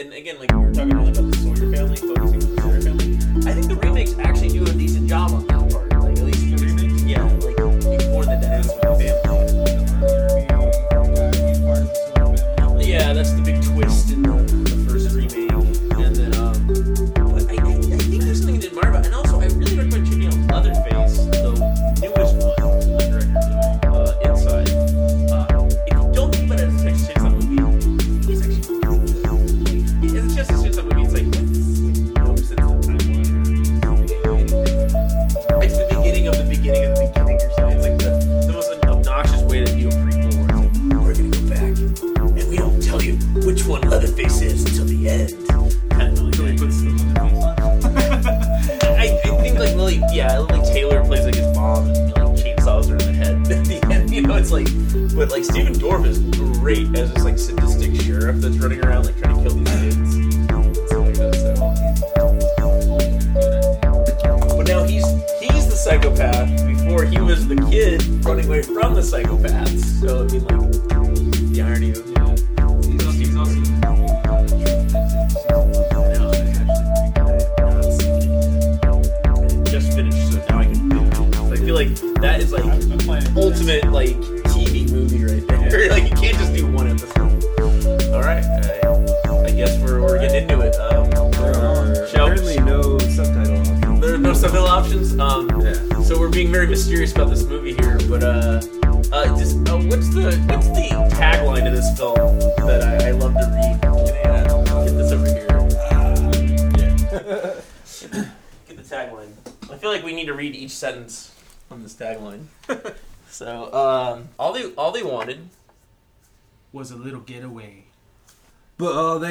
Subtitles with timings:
[0.00, 2.17] and again, like we were talking about the Sawyer family,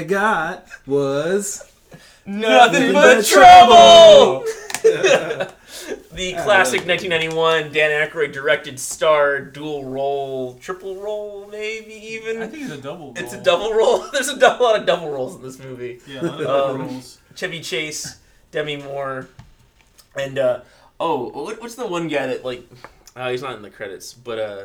[0.08, 1.72] got was
[2.26, 4.46] nothing but but trouble.
[6.12, 12.42] the classic 1991 Dan Aykroyd directed star dual role, triple role, maybe even.
[12.42, 13.14] I think it's a double.
[13.16, 13.44] it's a roll.
[13.44, 14.00] double role.
[14.14, 16.00] There's a double, lot of double roles in this movie.
[16.08, 17.18] Yeah, a lot of double Um, rolls.
[17.36, 18.18] Chevy Chase,
[18.52, 19.28] Demi Moore,
[20.16, 20.62] and uh,
[21.00, 22.68] oh, what, what's the one guy that like?
[23.16, 24.64] Oh, he's not in the credits, but uh,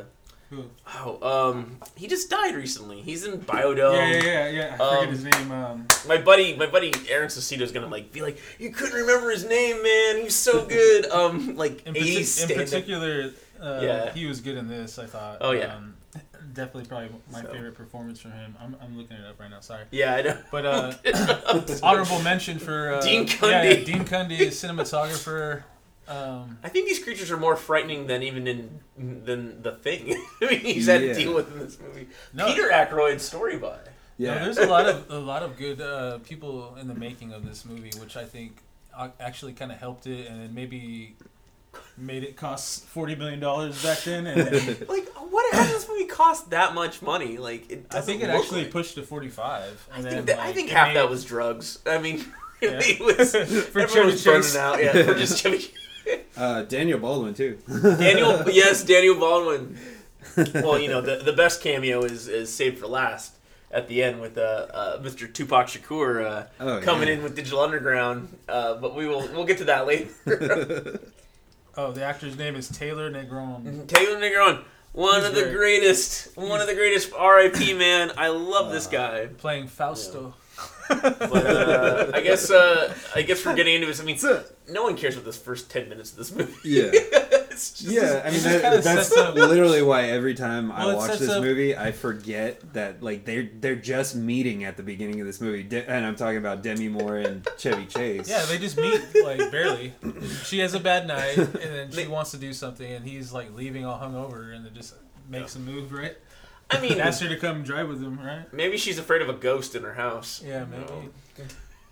[0.52, 0.64] Who?
[0.98, 3.00] oh, um, he just died recently.
[3.00, 3.94] He's in Biodome.
[3.96, 4.74] yeah, yeah, yeah, yeah.
[4.74, 5.50] I forget um, his name.
[5.50, 9.44] Um, My buddy, my buddy Aaron Sosito's gonna like be like, you couldn't remember his
[9.46, 10.18] name, man.
[10.22, 11.10] He's so good.
[11.10, 13.30] Um, like in, 80s partic- in particular,
[13.62, 14.12] uh, Yeah.
[14.12, 14.98] he was good in this.
[14.98, 15.38] I thought.
[15.40, 15.74] Oh, yeah.
[15.76, 15.94] Um,
[16.52, 17.48] definitely, probably my So.
[17.52, 18.54] favorite performance from him.
[18.60, 19.60] I'm, I'm looking it up right now.
[19.60, 19.84] Sorry.
[19.90, 20.38] Yeah, I know.
[20.50, 20.92] But uh,
[21.82, 25.62] honorable mention for uh, Dean Yeah, yeah, Dean Cundey, cinematographer.
[26.12, 28.80] Um, I think these creatures are more frightening than even in
[29.24, 30.14] than the thing.
[30.42, 31.12] I mean, he's had Yeah.
[31.12, 32.08] to deal with in this movie.
[32.34, 32.46] No.
[32.46, 33.76] Peter Aykroyd's story by.
[34.18, 34.44] No, yeah.
[34.44, 37.64] there's a lot of a lot of good uh, people in the making of this
[37.64, 38.58] movie, which I think
[39.18, 41.16] actually kind of helped it, and maybe
[41.96, 44.26] made it cost forty million dollars back then.
[44.26, 44.38] And
[44.88, 45.54] Like, what?
[45.54, 47.38] How does this movie cost that much money?
[47.38, 49.88] Like, it I think it actually like- pushed to forty five.
[49.92, 51.78] I think, that, I think half that was drugs.
[51.86, 52.24] I mean,
[52.60, 54.56] really, it was For everyone Chevy was burning Chase.
[54.56, 54.82] out.
[54.84, 55.72] Yeah, for just Chevy.
[56.36, 57.58] Uh, Daniel Baldwin too.
[57.82, 59.78] Daniel, yes, Daniel Baldwin.
[60.54, 63.34] Well, you know, the the best cameo is is saved for last
[63.70, 64.40] at the end with uh,
[64.72, 65.30] uh, Mr.
[65.32, 67.14] Tupac Shakur uh, Oh, coming yeah.
[67.14, 68.36] in with Digital Underground.
[68.48, 71.00] Uh, but we will we'll get to that later.
[71.74, 73.86] Oh, the actor's name is Taylor Negron.
[73.86, 74.62] Taylor Negron,
[74.92, 75.54] one He's of the great.
[75.80, 77.72] greatest, one of the greatest R.I.P.
[77.72, 78.10] man.
[78.18, 79.26] I love this Uh, guy.
[79.38, 80.34] Playing Fausto.
[80.88, 84.00] But uh, I guess uh, I guess we're getting into this.
[84.00, 84.18] I mean,
[84.68, 86.52] no one cares about this first ten minutes of this movie.
[86.68, 86.90] Yeah.
[86.92, 91.18] it's just, Yeah, I mean that, that's literally why every time I Well, it watch
[91.18, 95.26] this up- movie, I forget that like they're they're just meeting at the beginning of
[95.26, 98.28] this movie, De- and I'm talking about Demi Moore and Chevy Chase.
[98.28, 99.94] Yeah, they just meet like barely.
[100.44, 103.54] She has a bad night, and then she wants to do something, and he's like
[103.56, 104.94] leaving all hungover, and then just
[105.28, 106.16] makes a move, right?
[106.72, 108.52] I mean, And asks her to come drive with him, right?
[108.52, 110.42] maybe she's afraid of a ghost in her house.
[110.44, 111.10] Yeah, maybe.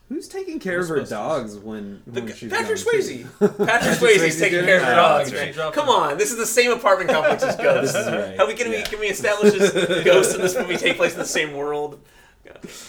[0.09, 1.09] Who's taking care of her Ghostbusters.
[1.11, 3.25] dogs when, The, when she's Patrick gone, too?
[3.39, 3.67] Swayze.
[3.67, 5.31] Patrick Swayze's Swayze's taking doing care of her Oh, dogs.
[5.31, 5.65] that's right.
[5.65, 5.73] right?
[5.73, 7.93] Come on, this is the same apartment complex as Ghost.
[7.95, 8.37] This is right.
[8.37, 8.85] How we can we Yeah.
[8.87, 9.73] can we establish this
[10.05, 12.01] Ghost and this movie take place in the same world?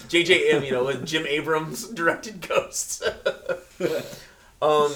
[0.10, 0.52] J.J.
[0.52, 3.04] M, you know, with Jim Abrams directed Ghosts.
[4.62, 4.92] um,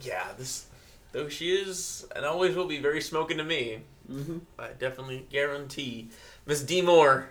[0.00, 0.66] yeah, this
[1.12, 3.80] though she is and always will be very smoking to me.
[4.10, 4.42] Mhm.
[4.58, 6.10] I definitely guarantee
[6.46, 7.28] Miss D Moore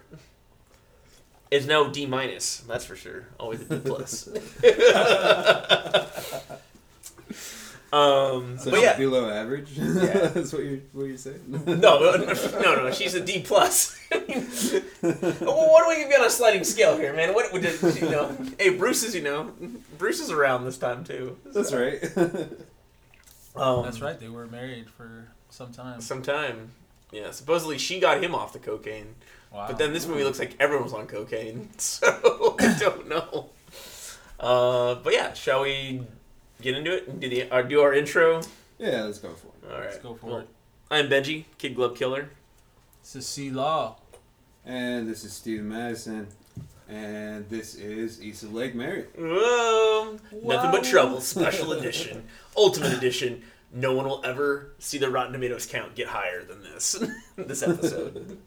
[1.51, 2.57] is no D minus.
[2.67, 3.27] That's for sure.
[3.39, 4.29] Always a D plus.
[7.93, 9.69] Um, So but yeah, below average.
[9.73, 9.83] Yeah.
[10.33, 11.41] That's what you're what you're saying.
[11.47, 13.99] no, no, no, no, she's a D plus.
[14.09, 14.19] well,
[15.43, 17.35] what do we get on a sliding scale here, man?
[17.35, 18.35] What would you know?
[18.57, 19.51] Hey, Bruce is you know,
[19.99, 21.37] Bruce is around this time too.
[21.45, 22.03] That's right.
[23.55, 24.19] Um, That's right.
[24.19, 26.01] They were married for some time.
[26.01, 26.71] Sometime,
[27.13, 27.31] yeah.
[27.31, 29.15] Supposedly she got him off the cocaine,
[29.53, 29.67] Wow.
[29.67, 33.49] but then this movie looks like everyone was on cocaine, so I don't know.
[34.39, 36.01] Uh, but yeah, shall we
[36.61, 38.41] get into it and do the uh, do our intro?
[38.79, 39.71] yeah, let's go for it.
[39.71, 40.47] All right, Let's go for Well, it.
[40.91, 42.29] I'm Benji, Kid Glove Killer.
[43.01, 43.95] This is C Law.
[44.65, 46.27] And this is Steven Madison,
[46.89, 49.05] and this is East of Lake Mary.
[49.17, 52.23] Whoa, nothing but trouble, special edition,
[52.57, 53.43] ultimate edition.
[53.73, 57.03] No one will ever see the Rotten Tomatoes count get higher than this
[57.35, 58.37] this episode.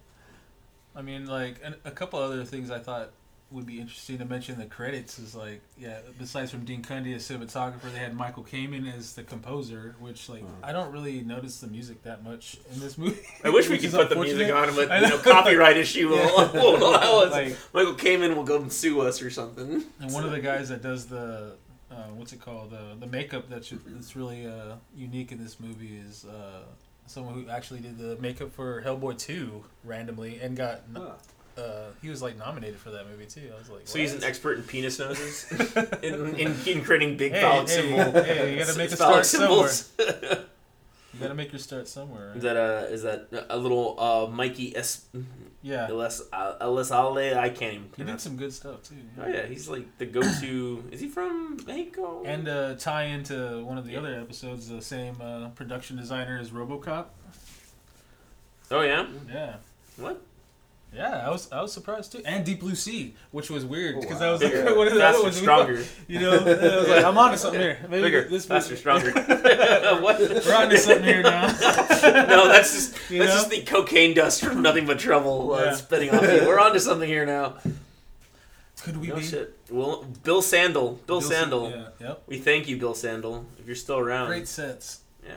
[0.95, 3.11] I mean, like, and a couple other things I thought
[3.51, 7.23] would be interesting to mention the credits is like, yeah, besides from Dean Cundey as
[7.29, 10.65] cinematographer, they had Michael Kamen as the composer, which like Hmm.
[10.65, 13.21] I don't really notice the music that much in this movie.
[13.45, 15.19] I wish we could put the music on, I but you know, know.
[15.19, 16.17] copyright issue will,
[16.55, 16.61] Yeah.
[16.63, 17.33] won't allow us.
[17.33, 19.85] Like, Michael Kamen will go and sue us or something.
[20.01, 21.53] and one of the guys that does the
[21.97, 25.97] uh, what's it called the the makeup that's that's really uh, unique in this movie
[25.97, 26.63] is uh,
[27.07, 31.13] someone who actually did the makeup for Hellboy two randomly and got Huh.
[31.57, 31.63] uh,
[32.03, 33.51] he was like nominated for that movie too.
[33.55, 35.51] I was like, So he's an expert in penis noses,
[36.03, 38.23] in, in, in creating big Hey, phallic hey, symbol.
[38.23, 39.91] hey, you gotta make a start symbols.
[41.17, 42.29] You gotta make your start somewhere.
[42.29, 42.37] Right?
[42.37, 45.07] is that a is that a little uh, Mikey S.
[45.63, 47.37] Yeah, Elis uh, Elizalde?
[47.37, 48.97] I can't even he did some good stuff too.
[49.21, 50.85] Oh yeah, he's like the go-to.
[50.93, 52.23] is he from Mexico?
[52.25, 56.51] And uh, tie into one of the other episodes, the same uh, production designer as
[56.51, 57.07] RoboCop.
[58.71, 59.57] oh yeah, Yeah.
[59.97, 60.21] what?
[60.97, 64.01] Yeah, I was I was surprised too, and Deep Blue Sea, which was weird Oh,
[64.01, 64.29] because wow.
[64.29, 65.15] I was like, Bigger, what is that?
[65.15, 67.79] faster, stronger, You know, I was like, I'm onto something here.
[67.91, 69.11] Maybe bigger, this faster, stronger.
[69.13, 70.19] what?
[70.19, 71.49] We're onto something here now.
[71.49, 73.37] no, that's just You that's know?
[73.37, 75.75] just the cocaine dust from nothing but trouble uh, Yeah.
[75.75, 76.47] spitting off you.
[76.47, 77.57] We're onto something here now.
[78.83, 79.23] Could we No be?
[79.23, 79.55] shit.
[79.71, 81.71] Well, Bill Sandell, Bill, Sa- Sandell.
[82.01, 82.09] Yeah.
[82.09, 82.23] Yep.
[82.27, 84.29] We thank you, Bill Sandell, if you're still around.
[84.29, 85.33] Great sets, Yeah.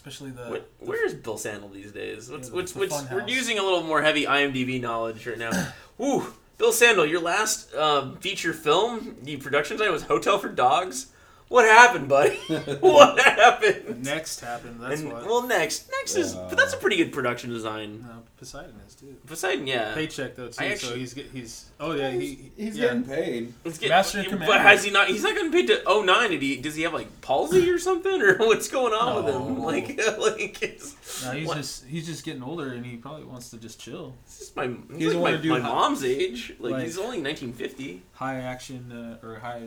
[0.00, 0.44] Especially the.
[0.44, 2.30] What, where is Bill Sandell these days?
[2.30, 5.50] What's, Yeah, what's, the what's, we're using a little more heavy IMDb knowledge right now.
[6.00, 11.08] Ooh, Bill Sandell, your last um, feature film, the production design was Hotel for Dogs.
[11.50, 12.36] What happened, buddy?
[12.78, 14.04] what happened?
[14.04, 14.78] Next happened.
[14.80, 15.26] That's and, what.
[15.26, 16.46] well, next, next is, Yeah.
[16.48, 18.02] but that's a pretty good production design.
[18.06, 19.16] no, Poseidon is too.
[19.26, 19.92] Poseidon, yeah.
[19.92, 21.64] Paycheck though too, I so actually- he's get, he's.
[21.80, 22.52] Oh yeah, he.
[22.56, 22.84] He's yeah.
[22.94, 23.52] getting paid.
[23.64, 24.58] Let's Master and but Commander.
[24.60, 25.08] has he not?
[25.08, 26.30] He's not getting paid to 09.
[26.30, 26.56] Did he?
[26.56, 29.58] Does he have like palsy or something, or what's going on with him?
[29.58, 29.64] No.
[29.64, 29.88] Like,
[30.18, 33.56] like it's, No, he's what- just he's just getting older, and he probably wants to
[33.56, 34.14] just chill.
[34.24, 36.52] It's just my, he's doesn't like my, do my hi- mom's age.
[36.60, 38.02] Like, like- he's only 1950.
[38.12, 39.64] High action uh, or high,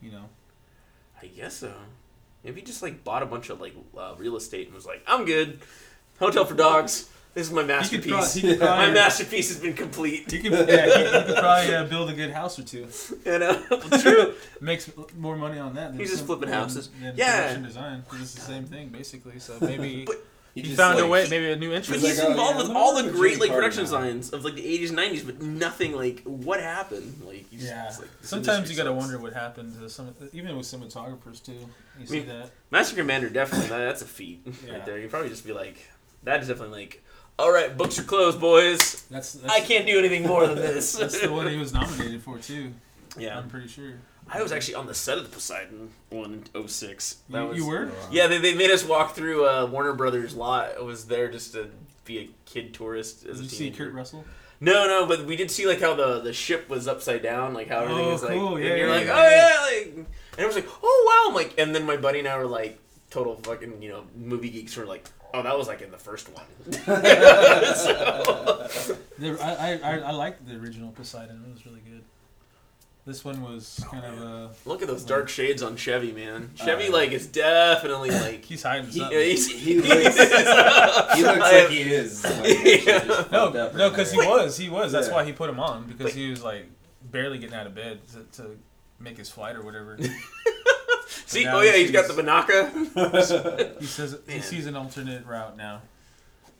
[0.00, 0.28] you know.
[1.22, 1.72] I guess so.
[2.44, 5.02] Maybe he just like bought a bunch of like uh, real estate and was like,
[5.06, 5.58] I'm good.
[6.18, 7.08] Hotel for dogs.
[7.34, 8.10] This is my masterpiece.
[8.10, 10.30] pro- he could my masterpiece has been complete.
[10.30, 12.86] He could, yeah, he, could probably uh, build a good house or two.
[13.26, 13.62] You know,
[14.00, 14.32] true.
[14.62, 15.90] Makes more money on that.
[15.90, 16.88] Than He's just some- flipping than- houses.
[16.98, 17.36] Than Yeah.
[17.40, 18.04] production design.
[18.14, 19.38] It's the same thing basically.
[19.38, 20.16] So maybe But
[20.56, 22.00] he, just, found a way, maybe a new But interest.
[22.00, 23.84] He's he's like, oh, involved yeah, with all the great like production now.
[23.84, 27.20] designs of like the 80s, 90s, but nothing like what happened.
[27.26, 27.84] Like, he's yeah.
[27.84, 28.98] just, like, Sometimes you gotta sucks.
[29.02, 31.52] wonder what happened to some, even with cinematographers too.
[32.00, 32.50] You see mean, that?
[32.70, 34.72] Master Commander definitely that, that's a feat Yeah.
[34.72, 34.98] right there.
[34.98, 35.76] You probably just be like,
[36.22, 37.04] that is definitely like,
[37.38, 39.02] all right, books are closed, boys.
[39.10, 40.92] That's, that's I can't do anything more than this.
[40.98, 42.72] That's the one he was nominated for too.
[43.18, 43.92] yeah, I'm pretty sure.
[44.28, 47.16] I was actually on the set of the Poseidon one in 06.
[47.30, 47.90] That You, was, you were?
[48.10, 50.72] Yeah, they, they made us walk through uh, Warner Brothers lot.
[50.76, 51.68] I was there just to
[52.04, 53.70] be a kid tourist as Did a you see.
[53.70, 54.24] Kurt Russell?
[54.60, 57.68] No, no, but we did see like how the, the ship was upside down, like
[57.68, 59.48] how everything Oh, was like, cool, and yeah, you're yeah, like, yeah, oh yeah.
[59.48, 60.06] yeah, like, and
[60.38, 62.78] it was like, oh wow, I'm like, and then my buddy and I were like,
[63.10, 66.28] total fucking, you know, movie geeks were like, oh, that was like in the first
[66.32, 66.44] one.
[66.72, 71.42] So- The, I, I, I, I liked the original Poseidon.
[71.48, 72.02] It was really good.
[73.06, 76.50] This one was kind of a Look at those dark shades on Chevy, man.
[76.56, 78.44] Chevy Uh, like is definitely like.
[78.44, 79.16] he's hiding He, something.
[79.18, 80.16] he's, He he looks-
[81.14, 82.24] He looks like he is.
[82.24, 83.04] Like, Yeah.
[83.04, 84.90] just no, no, because he was, he was.
[84.90, 85.14] That's Yeah.
[85.14, 86.14] why he put him on because Wait.
[86.14, 86.66] he was like
[87.04, 88.58] barely getting out of bed to, to
[88.98, 89.96] make his flight or whatever.
[91.26, 93.78] See, oh yeah, he's got the Banaka.
[93.80, 94.42] He says he Man.
[94.42, 95.82] sees an alternate route now.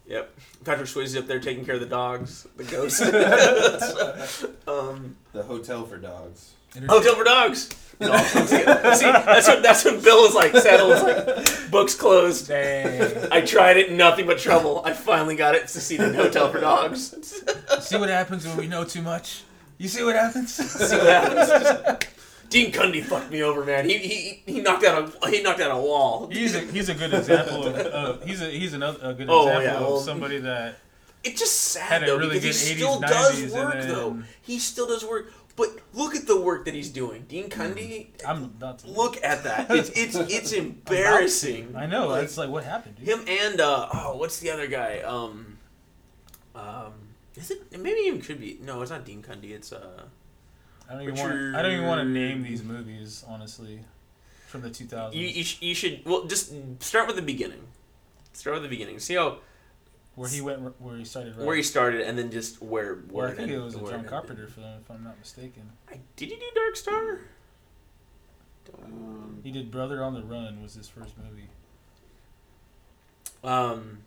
[0.08, 3.00] Yep, Patrick Swayze up there taking care of the dogs, the ghosts.
[4.68, 6.52] um, The hotel for dogs.
[6.88, 7.70] Hotel for dogs.
[7.98, 8.18] It all.
[8.18, 11.02] See, that's what that's when Bill is like settled.
[11.02, 12.48] Like books closed.
[12.48, 13.32] Dang.
[13.32, 14.82] I tried it, nothing but trouble.
[14.84, 16.14] I finally got it succeeded.
[16.14, 17.14] Hotel for dogs.
[17.80, 19.44] see what happens when we know too much.
[19.78, 20.54] You see what happens?
[20.54, 22.06] See what happens.
[22.48, 23.88] Dean Cundey fucked me over, man.
[23.88, 26.28] He he, he knocked out a he knocked out a wall.
[26.28, 29.46] He's a he's a good example of uh, he's a he's another a good Oh,
[29.48, 30.78] example yeah, well- of somebody that
[31.24, 34.18] It's just sad though really because he good still 80s, does work then- though.
[34.42, 35.32] He still does work.
[35.56, 38.08] But look at the work that he's doing, Dean Cundey.
[38.28, 38.84] I'm not.
[38.84, 39.70] Look at that.
[39.78, 41.74] It's it's it's embarrassing.
[41.74, 42.08] I know.
[42.08, 43.08] Like, It's like what happened, dude.
[43.08, 45.00] him and uh oh, what's the other guy?
[45.00, 45.56] Um,
[46.54, 46.92] um,
[47.36, 47.72] is it?
[47.72, 48.58] Maybe even could be.
[48.62, 49.52] No, it's not Dean Cundey.
[49.52, 50.02] It's uh.
[50.88, 51.56] I don't even want.
[51.56, 53.80] I don't even want to name these movies honestly,
[54.46, 55.14] from the 2000s.
[55.14, 57.62] You you, sh- you should well just start with the beginning.
[58.32, 58.98] Start with the beginning.
[58.98, 59.38] See how
[60.14, 61.36] where he went, where he started.
[61.36, 61.46] Right?
[61.46, 64.04] where he started, and then just where where Well, I think it was a John.
[64.04, 65.70] Carpenter film, if I'm not mistaken.
[65.90, 67.20] I, did he do Dark Star?
[68.82, 71.48] Um, He did Brother on the Run was his first movie.
[73.44, 73.98] Um,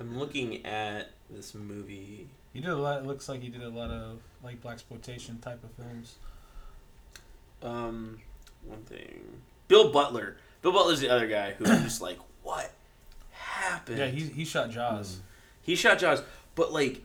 [0.00, 2.28] I'm looking at this movie.
[2.52, 3.00] He did a lot.
[3.00, 6.14] It looks like he did a lot of like black exploitation type of films.
[7.62, 8.18] Um,
[8.64, 9.42] one thing.
[9.68, 10.36] Bill Butler.
[10.62, 12.70] Bill Butler's the other guy who's just like, what
[13.32, 13.98] happened?
[13.98, 15.20] Yeah, he he shot Jaws.
[15.60, 16.22] He shot Jaws,
[16.54, 17.02] but like,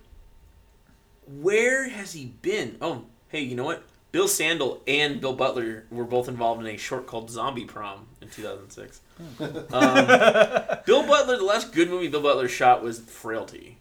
[1.27, 2.77] where has he been?
[2.79, 3.83] Oh, hey, you know what?
[4.11, 8.29] Bill Sandell and Bill Butler were both involved in a short called Zombie Prom in
[8.29, 9.01] 2006.
[9.17, 9.43] Hmm.
[9.73, 13.77] um, Bill Butler, the last good movie Bill Butler shot was Frailty.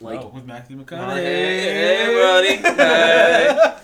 [0.00, 1.16] Like, oh, with Matthew McConaughey.
[1.22, 3.72] hey, buddy, hey.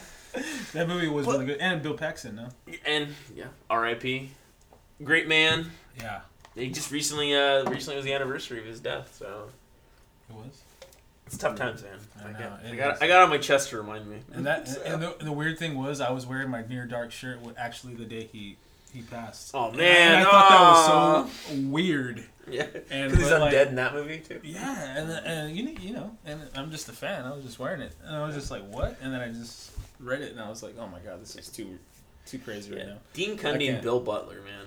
[0.73, 2.37] That movie was But- really good, and Bill Paxton.
[2.37, 2.49] No,
[2.87, 4.31] and yeah, R.I.P.
[5.05, 5.71] Great man.
[5.99, 6.21] yeah,
[6.55, 9.49] He just recently, uh, recently was the anniversary of his death, so
[10.31, 10.63] it was.
[11.27, 11.99] it's tough times, man.
[12.25, 13.03] I I, know, got, I got.
[13.03, 14.19] I got on my chest to remind me.
[14.33, 17.39] And that and the, the weird thing was, I was wearing my near dark shirt.
[17.59, 18.57] Actually, the day he
[18.95, 19.51] he passed.
[19.55, 22.25] Oh And man, I thought that was so weird.
[22.51, 24.41] Yeah, And because he's but, like- undead in that movie too.
[24.43, 27.25] Yeah, and and you know, you know, and I'm just a fan.
[27.25, 28.99] I was just wearing it, and I was just like, what?
[29.01, 29.71] And then I just
[30.01, 31.79] read it, and I was like, oh my god, this is too
[32.27, 32.87] too crazy right Yeah.
[32.95, 32.99] now.
[33.13, 33.83] Dean Cundey and.
[33.83, 34.67] Bill Butler, man.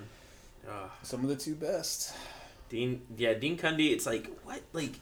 [0.69, 0.89] Ugh.
[1.03, 2.13] Some of the two best.
[2.69, 3.91] Dean, yeah, Dean Cundey.
[3.91, 4.93] It's like what, like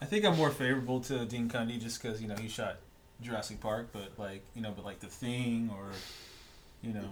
[0.00, 2.76] I think I'm more favorable to Dean Cundey just because you know he shot
[3.20, 5.86] Jurassic Park, but like you know, but like The Thing or
[6.82, 7.08] you know,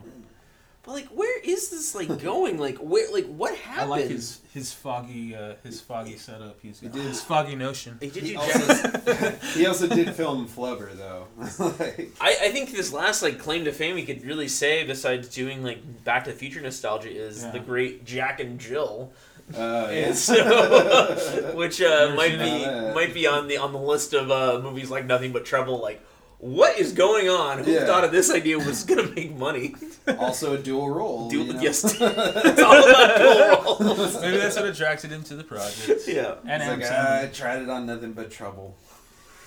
[0.84, 2.58] But like, where is this like going?
[2.58, 3.10] Like, where?
[3.12, 3.82] Like, what happened?
[3.92, 6.58] I like his his foggy uh, his foggy setup.
[6.60, 7.04] He's He got did.
[7.06, 7.98] his foggy notion.
[8.00, 8.90] Hey, did He also,
[9.54, 11.28] he also did film Flubber though.
[11.78, 15.28] like, I, I think this last like claim to fame he could really say, besides
[15.28, 17.50] doing like Back to the Future nostalgia, is Yeah.
[17.52, 19.12] the great Jack and Jill,
[19.56, 20.12] uh, yeah.
[20.14, 22.94] so, which uh, might be that.
[22.94, 25.80] might be on the on the list of uh, movies like Nothing But Trouble.
[25.80, 26.00] Like,
[26.42, 27.62] what is going on?
[27.62, 27.86] Who Yeah.
[27.86, 29.74] thought of this idea was gonna make money?
[30.18, 31.30] also a dual role.
[31.30, 31.60] Dual- you know?
[31.60, 31.84] yes.
[32.00, 34.20] it's all about dual roles.
[34.20, 36.02] Maybe that's what attracted him to the project.
[36.08, 36.34] yeah.
[36.46, 37.24] And He's Adam like, Sandler.
[37.24, 38.76] I tried it on nothing but trouble.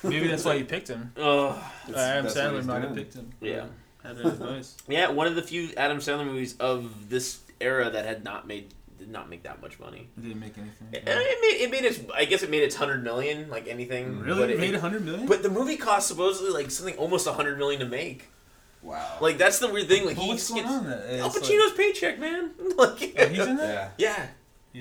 [0.04, 1.12] Maybe that's why you picked him.
[1.18, 1.58] Uh, Uh,
[1.96, 2.96] Adam that's what Sandler he's might have doing.
[2.96, 3.32] picked him.
[3.42, 3.66] yeah.
[4.04, 4.78] Had that advice.
[4.88, 5.10] Yeah.
[5.10, 9.10] One of the few Adam Sandler movies of this era that had not made did
[9.10, 10.08] not make that much money.
[10.18, 10.88] It didn't make anything.
[10.92, 12.00] It, it made it made its.
[12.14, 14.20] I guess it made its hundred million, like anything.
[14.20, 14.40] Really?
[14.40, 15.28] But It it, made a hundred million?
[15.28, 18.30] But the movie cost supposedly like something almost a hundred million to make.
[18.82, 19.18] Wow.
[19.20, 20.06] Like that's the weird thing.
[20.06, 20.86] Like Well, he what's going on?
[20.88, 22.52] Al It's like- paycheck, man.
[22.78, 23.94] like, Oh, he's in that.
[23.98, 24.16] yeah.
[24.18, 24.28] yeah,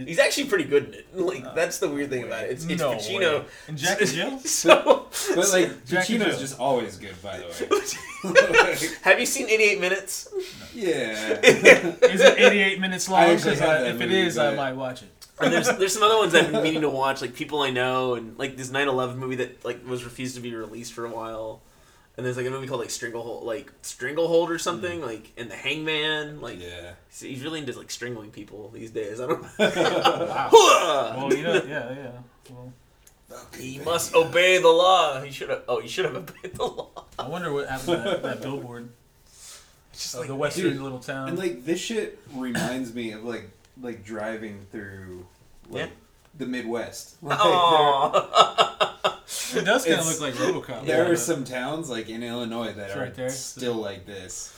[0.05, 1.07] he's actually pretty good in it.
[1.15, 2.51] Like Uh, that's the weird thing about it.
[2.51, 3.41] It's, it's No Pacino.
[3.41, 3.45] way.
[3.69, 4.39] And Jack and Jill?
[4.63, 8.89] so, But like Jack and Pacino's just always good, by the way.
[9.03, 10.29] have you seen 88 Minutes?
[10.75, 11.39] yeah.
[11.43, 13.21] Is it 88 minutes long?
[13.21, 15.09] I actually 'Cause have I- that if it movie, is, I might watch it.
[15.41, 18.15] And there's there's some other ones I've been meaning to watch, like People I Know,
[18.15, 21.61] and like this 9/11 movie that like was refused to be released for a while.
[22.17, 25.07] And there's like a movie called like Stranglehold, like Stranglehold or something, mm.
[25.07, 26.93] like in the Hangman, like yeah.
[27.09, 29.21] he's- he's really into like strangling people these days.
[29.21, 29.43] I don't.
[29.59, 30.49] Wow.
[30.53, 31.15] know.
[31.17, 32.11] Well, you know, yeah, yeah.
[32.51, 32.73] Well,
[33.59, 35.21] he must obey the law.
[35.23, 35.63] He should have.
[35.69, 36.91] Oh, he should have obeyed the law.
[37.19, 38.91] I wonder what happened to that, that billboard
[39.27, 39.63] It's
[40.03, 41.29] just of like the western dude, little town.
[41.31, 45.27] And like this shit reminds me of like like driving through
[45.69, 45.95] like Yeah.
[46.39, 47.17] The Midwest.
[47.23, 49.21] Like, Aw.
[49.57, 50.85] it does kind of look like RoboCop.
[50.87, 53.31] there yeah, are but- some towns like in Illinois that It's are right there.
[53.31, 54.55] still like this,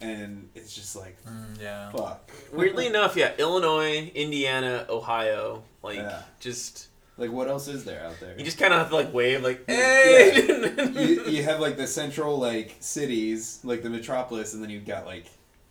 [0.00, 1.90] and it's just like Mm, yeah.
[1.90, 2.30] fuck.
[2.52, 6.22] Weirdly enough, yeah, Illinois, Indiana, Ohio, like Yeah.
[6.40, 8.34] just Like what else is there out there?
[8.38, 10.46] you just kind of have to like wave, like hey.
[10.94, 15.04] you, you have like the central like cities, like the metropolis, and then you've got
[15.06, 15.26] like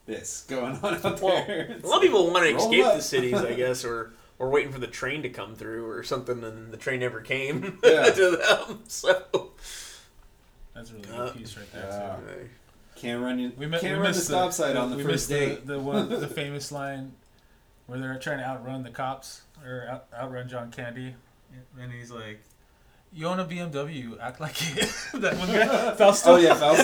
[0.06, 1.78] this going on out Well, there.
[1.84, 2.96] a lot of people want to escape up.
[2.96, 6.44] the cities, I guess, or or waiting for the train to come through or something,
[6.44, 8.10] and the train never came Yeah.
[8.10, 8.32] to
[8.68, 8.80] them.
[8.88, 9.52] So
[10.74, 12.16] That's a really good Uh, piece right there, yeah.
[12.34, 12.50] too.
[12.96, 13.52] Can't run you.
[13.56, 15.66] We, met, can't we run the missed stop sign on the we first missed date.
[15.68, 17.12] The, the, one, the famous line
[17.86, 21.14] where they're trying to outrun the cops or out, outrun John Candy,
[21.80, 22.42] and he's like,
[23.14, 24.20] "You own a BMW?
[24.22, 24.90] Act like it."
[25.22, 26.34] that one guy, Fausto.
[26.34, 26.84] Oh yeah, Fausto.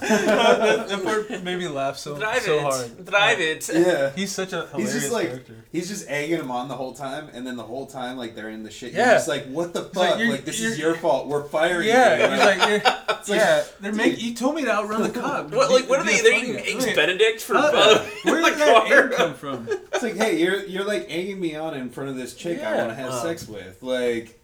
[0.00, 2.62] that, that part made me laugh so Drive so it.
[2.62, 3.04] hard.
[3.04, 3.68] Drive it.
[3.72, 4.10] Yeah.
[4.14, 5.56] He's such a He's just like character.
[5.70, 8.50] he's just egging him on the whole time, and then the whole time like they're
[8.50, 8.92] in the shit.
[8.92, 9.04] Yeah.
[9.06, 10.18] You're just like, what the fuck?
[10.18, 11.28] you're- Like, this is your fault.
[11.28, 11.92] We're firing you.
[11.92, 13.64] Yeah, he's like, you're, like, yeah.
[13.80, 13.96] They're dude.
[13.96, 14.20] making.
[14.24, 15.50] You told me to outrun the cop.
[15.50, 16.20] What, like, what are they?
[16.20, 19.04] They're eating eggs Benedict for uh, uh, Where the did that car?
[19.04, 19.68] aim come from?
[19.68, 22.76] It's like, hey, you're you're like egging me on in front of this chick I
[22.76, 23.82] want to have sex with.
[23.82, 24.38] Like,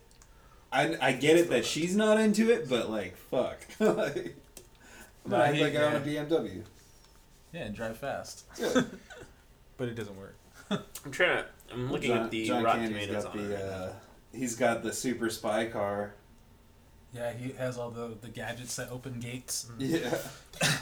[0.72, 3.58] I I get it that she's not into it, but like, fuck.
[3.80, 4.37] like,
[5.25, 6.25] I'm Nah, gonna act he- like I own a yeah.
[6.25, 6.62] BMW.
[7.52, 8.44] Yeah, and drive fast.
[8.60, 8.82] Yeah.
[9.78, 10.34] But it doesn't work.
[10.70, 11.46] I'm trying to.
[11.72, 13.62] I'm looking John, at the John Rotten Candy's Tomatoes got on the it.
[13.62, 13.92] uh,
[14.32, 16.14] he's got the super spy car.
[17.14, 19.66] Yeah, he has all the, the gadgets that open gates.
[19.70, 20.18] And, Yeah.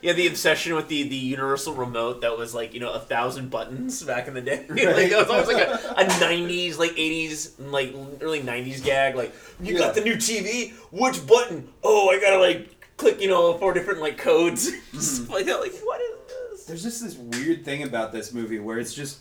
[0.00, 3.50] Yeah, the obsession with the, the universal remote that was like you know a thousand
[3.50, 4.64] buttons back in the day.
[4.70, 4.86] Right.
[4.86, 9.16] like it was almost like a, a '90s, like '80s, like early '90s gag.
[9.16, 9.80] Like you Yeah.
[9.80, 10.72] got the new TV.
[10.92, 11.68] Which button?
[11.84, 14.70] Oh, I gotta like click you know four different like codes.
[14.92, 14.98] Hmm.
[14.98, 15.60] Stuff like that.
[15.60, 16.10] Like what is
[16.50, 16.64] this?
[16.64, 19.18] There's just this weird thing about this movie where it's just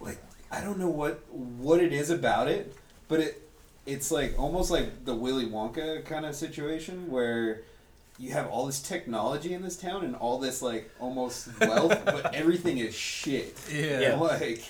[0.00, 0.18] like
[0.50, 2.74] I don't know what what it is about it,
[3.08, 3.47] but it
[3.88, 7.62] it's like almost like the Willy Wonka kind of situation where
[8.18, 12.34] you have all this technology in this town and all this like almost wealth, but
[12.34, 13.56] everything is shit.
[13.72, 14.00] yeah.
[14.00, 14.14] Yeah.
[14.16, 14.62] Like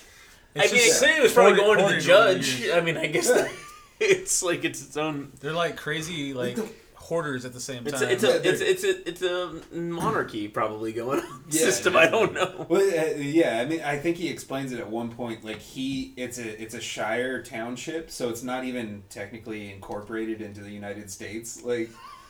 [0.57, 2.61] I mean, just- say it was probably hoarded- going to the hoarded judge.
[2.61, 2.75] years.
[2.77, 3.49] I mean, I guess Yeah.
[4.01, 5.33] it's like it's its own.
[5.41, 6.69] They're like crazy, like the-
[7.09, 7.95] hoarders at the same time.
[7.95, 11.95] It's a, it's a it's it's a it's a monarchy probably going on Yeah, system.
[11.95, 12.01] yeah.
[12.01, 12.67] I don't know.
[12.69, 15.43] Well, uh, yeah, I mean, I think he explains it at one point.
[15.45, 20.61] Like he, it's a it's a shire township, so it's not even technically incorporated into
[20.61, 21.63] the United States.
[21.63, 21.89] Like,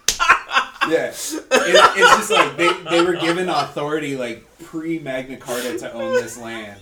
[0.88, 5.92] yeah, it, it's just like they they were given authority like pre Magna Carta to
[5.92, 6.80] own this land.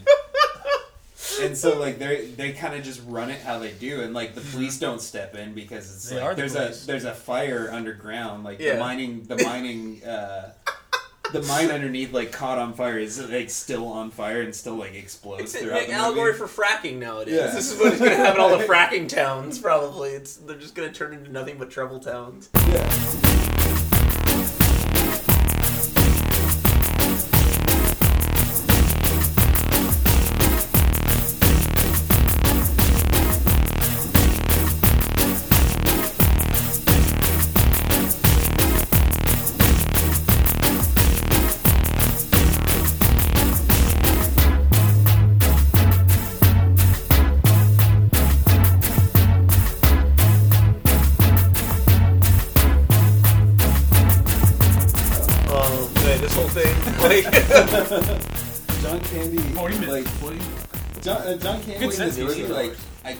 [1.40, 4.34] And so, like they they kind of just run it how they do, and like
[4.34, 6.84] the police don't step in because it's They like the there's police.
[6.84, 8.74] a there's a fire underground, like Yeah.
[8.74, 10.52] the mining the mining uh,
[11.32, 14.94] the mine underneath like caught on fire is like still on fire and still like
[14.94, 16.38] explodes It's throughout an the allegory movie.
[16.46, 17.34] for fracking nowadays.
[17.34, 17.46] Yeah.
[17.48, 19.58] This is what is going to happen in all the fracking towns.
[19.58, 22.48] Probably, it's they're just going to turn into nothing but trouble towns.
[22.68, 23.35] Yeah.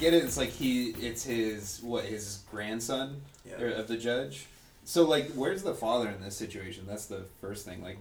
[0.01, 0.25] Get it.
[0.25, 3.61] It's like he, it's his what his grandson Yeah.
[3.63, 4.47] or, of the judge.
[4.85, 6.85] So like, where's the father in this situation?
[6.87, 7.83] That's the first thing.
[7.83, 7.99] Like,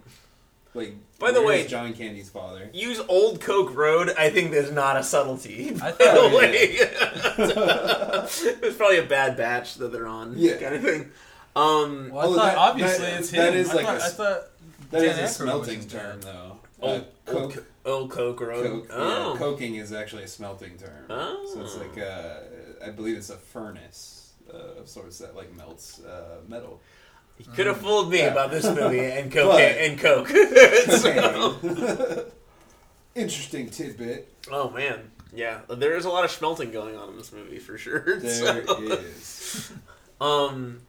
[0.74, 2.68] like By the way- John Candy's father.
[2.72, 4.12] use Old Coke Road.
[4.18, 5.70] I think there's not a subtlety.
[5.70, 6.52] I By the thought- way,
[8.66, 10.34] it's probably a bad batch that they're on.
[10.36, 10.56] Yeah.
[10.56, 11.10] kind of thing.
[11.56, 13.58] Um, Well, I Oh, thought that- obviously that- it's that him.
[13.60, 14.42] is I like thought, a I s- thought
[14.90, 16.58] That Dan is a smelting his term, though.
[16.80, 18.64] old, Uh, old, coke, Co- old Coke Road.
[18.66, 21.06] coke, oh, yeah, coking is actually a smelting term.
[21.08, 21.50] Oh.
[21.54, 22.40] So it's like uh,
[22.84, 26.80] I believe it's a furnace uh, of sorts that like melts uh, metal.
[27.38, 28.32] you could have fooled me Yeah.
[28.32, 30.28] about this movie and Coke But- and Coke.
[30.98, 32.26] So-
[33.14, 34.28] Interesting tidbit.
[34.52, 37.78] oh man, yeah, there is a lot of smelting going on in this movie for
[37.78, 38.18] sure.
[38.20, 39.72] There So- is.
[40.20, 40.80] Um,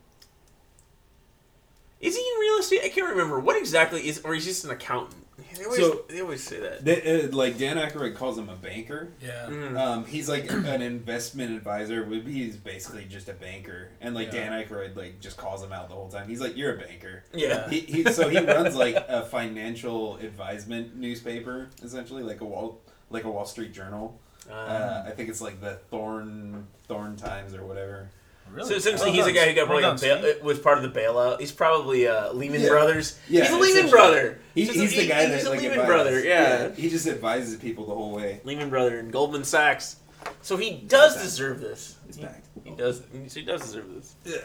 [2.01, 2.81] is he in real estate?
[2.83, 5.25] I can't remember what exactly is, or he's just an accountant.
[5.57, 6.83] They always, So- they always say that.
[6.85, 9.09] They, uh, like Dan Aykroyd calls him a banker.
[9.21, 9.47] Yeah.
[9.49, 9.77] Mm.
[9.79, 12.03] Um, he's like an investment advisor.
[12.03, 14.49] Would be he's basically just a banker, and like Yeah.
[14.49, 16.27] Dan Aykroyd like just calls him out the whole time.
[16.27, 17.69] He's like, "You're a banker." yeah.
[17.69, 23.23] He, he so he runs like a financial advisement newspaper, essentially like a Wall like
[23.23, 24.19] a Wall Street Journal.
[24.49, 28.09] Uh, I think it's like the Thorn Thorn Times or whatever.
[28.51, 28.69] Really?
[28.69, 30.91] So essentially, he's a guy who got Well probably done, a bail, was part of
[30.91, 31.39] the bailout.
[31.39, 32.69] He's probably uh, Lehman Yeah.
[32.69, 33.19] Brothers.
[33.29, 34.39] Yeah, he's a Lehman brother.
[34.55, 35.87] He, Just- he's the he- guy he's that a like Lehman advises.
[35.95, 36.23] brother.
[36.23, 36.71] Yeah.
[36.75, 38.41] he just advises people the whole way.
[38.43, 39.97] Lehman brother and Goldman Sachs.
[40.41, 41.23] So he does back.
[41.23, 41.97] deserve this.
[42.07, 42.43] He's he, back.
[42.63, 43.01] he does.
[43.33, 44.15] He does deserve this.
[44.25, 44.37] Yeah.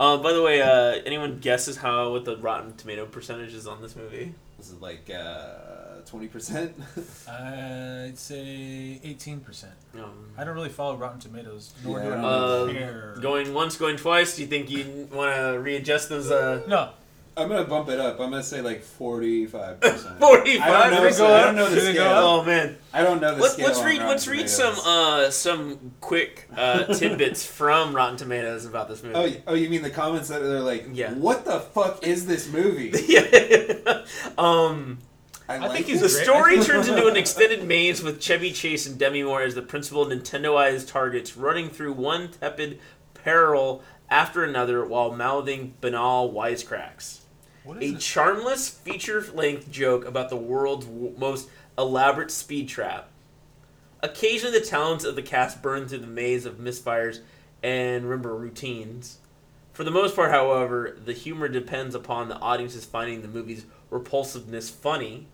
[0.00, 3.80] Uh, by the way, uh, anyone guesses how what the Rotten Tomato percentage is on
[3.80, 4.34] this movie?
[4.58, 5.63] This is like uh,
[6.06, 6.74] twenty percent.
[7.28, 9.64] I'd say 18%.
[9.94, 13.16] Um, I don't really follow Rotten Tomatoes, nor Yeah, do I I Um, care.
[13.20, 14.36] going once, going twice.
[14.36, 16.30] Do you think you want to readjust those?
[16.30, 16.90] Uh, No.
[17.36, 18.20] I'm gonna bump it up.
[18.20, 19.80] I'm gonna say like 45.
[19.80, 20.70] percent 45?
[20.70, 21.10] I don't know.
[21.10, 22.12] So- I don't know the Did go scale.
[22.12, 22.76] Oh man.
[22.92, 23.66] I don't know the Let's, scale.
[23.66, 28.88] let's read Rotten let's read some uh some quick uh, tidbits from Rotten Tomatoes about
[28.88, 29.16] this movie.
[29.16, 31.12] Oh, oh, you mean the comments that are like, Yeah.
[31.14, 34.04] "What the fuck is this movie?" yeah.
[34.38, 34.98] um,
[35.48, 36.24] I, think like he's the great.
[36.24, 40.06] story turns into an extended maze with Chevy Chase and Demi Moore as the principal
[40.06, 42.80] Nintendoized targets, running through one tepid
[43.12, 47.20] peril after another while mouthing banal wisecracks.
[47.64, 48.00] What A it?
[48.00, 53.10] charmless feature-length joke about the world's w- most elaborate speed trap.
[54.02, 57.20] Occasionally, the talents of the cast burn through the maze of misfires
[57.62, 59.18] and remember routines.
[59.72, 64.70] For the most part, however, the humor depends upon the audience's finding the movie's repulsiveness
[64.70, 65.26] funny.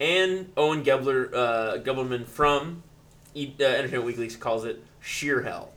[0.00, 2.82] And Owen Gebler, uh, Gleiberman from
[3.34, 5.70] E- uh, Entertainment Weekly calls it sheer hell.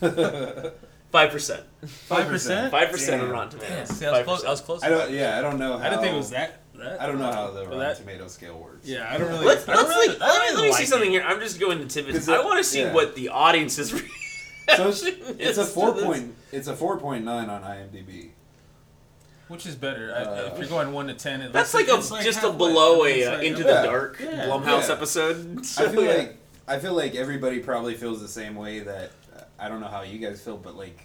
[1.10, 1.64] Five percent.
[1.86, 2.70] Five percent.
[2.70, 3.96] Five percent on Rotten Yeah, Tomatoes.
[3.98, 4.24] see, I was 5%.
[4.24, 4.44] close.
[4.44, 4.82] I was close.
[4.84, 5.10] I don't.
[5.10, 5.78] Yeah, I don't know.
[5.78, 6.60] How, I didn't think it was that.
[6.76, 8.86] that I don't know how the Rotten that- Tomato scale works.
[8.86, 9.46] Yeah, I don't really.
[9.46, 10.86] Let's, I don't let's really, like, I don't let me, really let me like see
[10.86, 11.12] something it.
[11.14, 11.22] here.
[11.24, 12.18] I'm just going to tidbits.
[12.18, 12.92] 'Cause I want to see yeah.
[12.92, 14.00] what the audience is.
[14.76, 16.34] So it's, it's a four point.
[16.52, 18.32] It's a four point nine on IMDb.
[19.48, 20.14] Which is better?
[20.14, 22.38] I, Uh, if you're going one to ten, it That's looks like a it's just
[22.38, 22.56] a halfway.
[22.58, 23.80] below It's a uh, like- into Yeah.
[23.82, 24.46] the dark Yeah.
[24.46, 24.94] Blumhouse Yeah.
[24.94, 25.58] episode.
[25.78, 26.14] I feel yeah.
[26.16, 26.36] like
[26.68, 29.10] I feel like everybody probably feels the same way that
[29.58, 31.00] I don't know how you guys feel, but like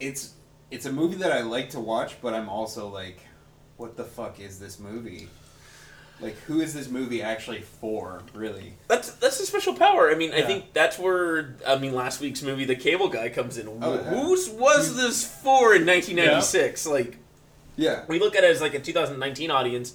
[0.00, 0.32] it's
[0.70, 3.20] it's a movie that I like to watch, but I'm also like,
[3.76, 5.28] what the fuck is this movie?
[6.20, 8.22] Like, who is this movie actually for?
[8.34, 8.72] Really?
[8.88, 10.10] that's that's a special power.
[10.10, 13.58] I mean, I think that's where I mean last week's movie, The Cable Guy, comes
[13.58, 13.68] in.
[13.68, 14.02] Oh, yeah.
[14.02, 16.86] Whose was this for in 1996?
[16.86, 17.18] Like
[17.76, 18.04] Yeah.
[18.08, 19.94] we look at it as like a 2019 audience,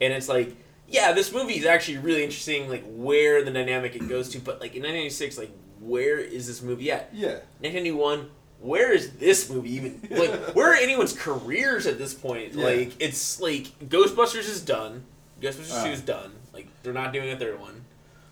[0.00, 0.54] and it's like,
[0.88, 2.68] yeah, this movie is actually really interesting.
[2.68, 6.60] Like where the dynamic it goes to, but like in 1996, like where is this
[6.62, 7.08] movie at?
[7.12, 7.38] Yeah.
[7.60, 8.30] 1991
[8.62, 12.64] where is this movie even like where are anyone's careers at this point Yeah.
[12.66, 15.04] like it's like ghostbusters is done
[15.40, 15.84] ghostbusters Uh.
[15.86, 17.86] 2 is done like they're not doing a third one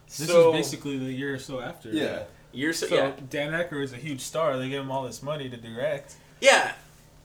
[0.07, 1.89] This so is basically the year or so after.
[1.89, 2.25] Yeah.
[2.53, 4.59] you're so, So yeah Dan Aykroyd is a huge star.
[4.59, 6.17] They give him all this money to direct.
[6.43, 6.73] yeah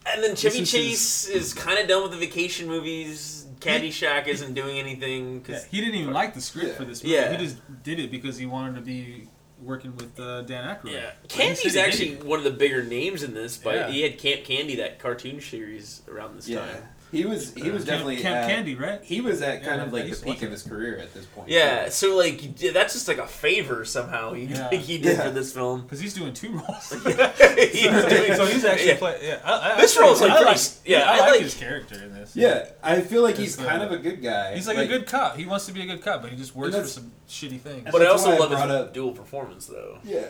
[0.05, 4.53] and then chevy is chase is kind of done with the vacation movies caddyshack isn't
[4.53, 6.73] doing anything Yeah, because he didn't even like the script Yeah.
[6.75, 7.15] for this movie.
[7.15, 7.31] Yeah.
[7.31, 9.29] He just did it because he wanted to be
[9.61, 10.91] working with uh, Dan Aykroyd.
[10.91, 13.89] yeah But candy's actually one of the bigger names in this but Yeah.
[13.91, 16.59] he had camp candy that cartoon series around this Yeah.
[16.59, 17.53] time He was.
[17.53, 19.01] He was Camp- definitely Camp at, Candy, right?
[19.03, 21.47] He was at kind Yeah, of like the peak of his career at this point.
[21.47, 21.91] yeah too.
[21.91, 24.69] so like that's just like a favor somehow he, Yeah.
[24.73, 25.23] he did Yeah.
[25.25, 26.89] for this film Because he's doing two roles.
[26.93, 28.97] He's doing- so he's actually yeah.
[28.97, 29.39] play, yeah.
[29.45, 31.41] I, I, This I role's, like, like, I pretty- like, yeah, I, I like, like-
[31.41, 32.35] his character in this.
[32.35, 34.55] Yeah, I feel like he's It's, kind uh, of a good guy.
[34.55, 35.37] He's like, a good cop.
[35.37, 37.87] He wants to be a good cop, but he just works for some shitty things.
[37.91, 39.99] But I also love his up- dual performance, though.
[40.03, 40.25] Yeah,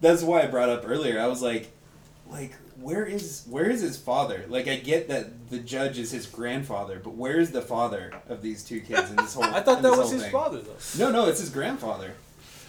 [0.00, 1.20] that's why I brought up earlier.
[1.20, 1.70] I was like,
[2.30, 4.44] like, where is where is his father?
[4.48, 8.42] Like, I get that the judge is his grandfather, but where is the father of
[8.42, 9.44] these two kids in this whole?
[9.44, 10.32] I thought that was his thing?
[10.32, 10.76] father, though.
[10.98, 12.12] No, no, it's his grandfather.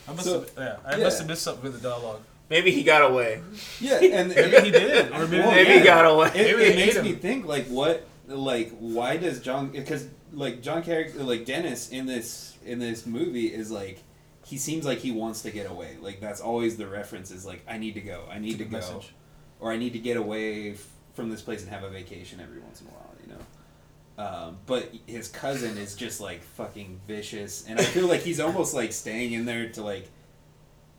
[0.07, 1.03] I must So- have, yeah, I yeah.
[1.03, 2.21] must have missed something with the dialogue.
[2.49, 3.41] Maybe he got away.
[3.79, 5.79] Yeah, and Maybe he did, or maybe, Well, Maybe yeah.
[5.79, 6.27] he got away.
[6.27, 10.61] It, Maybe it makes made me think like what like why does John because like
[10.61, 14.03] John character like Dennis in this in this movie is like
[14.45, 17.61] he seems like he wants to get away like that's always the reference is like
[17.69, 19.13] I need to go I need to go message.
[19.61, 22.59] Or I need to get away f- from this place and have a vacation every
[22.59, 27.65] once in a while you know um, but his cousin is just like fucking vicious
[27.67, 30.09] and I feel like he's almost like staying in there to like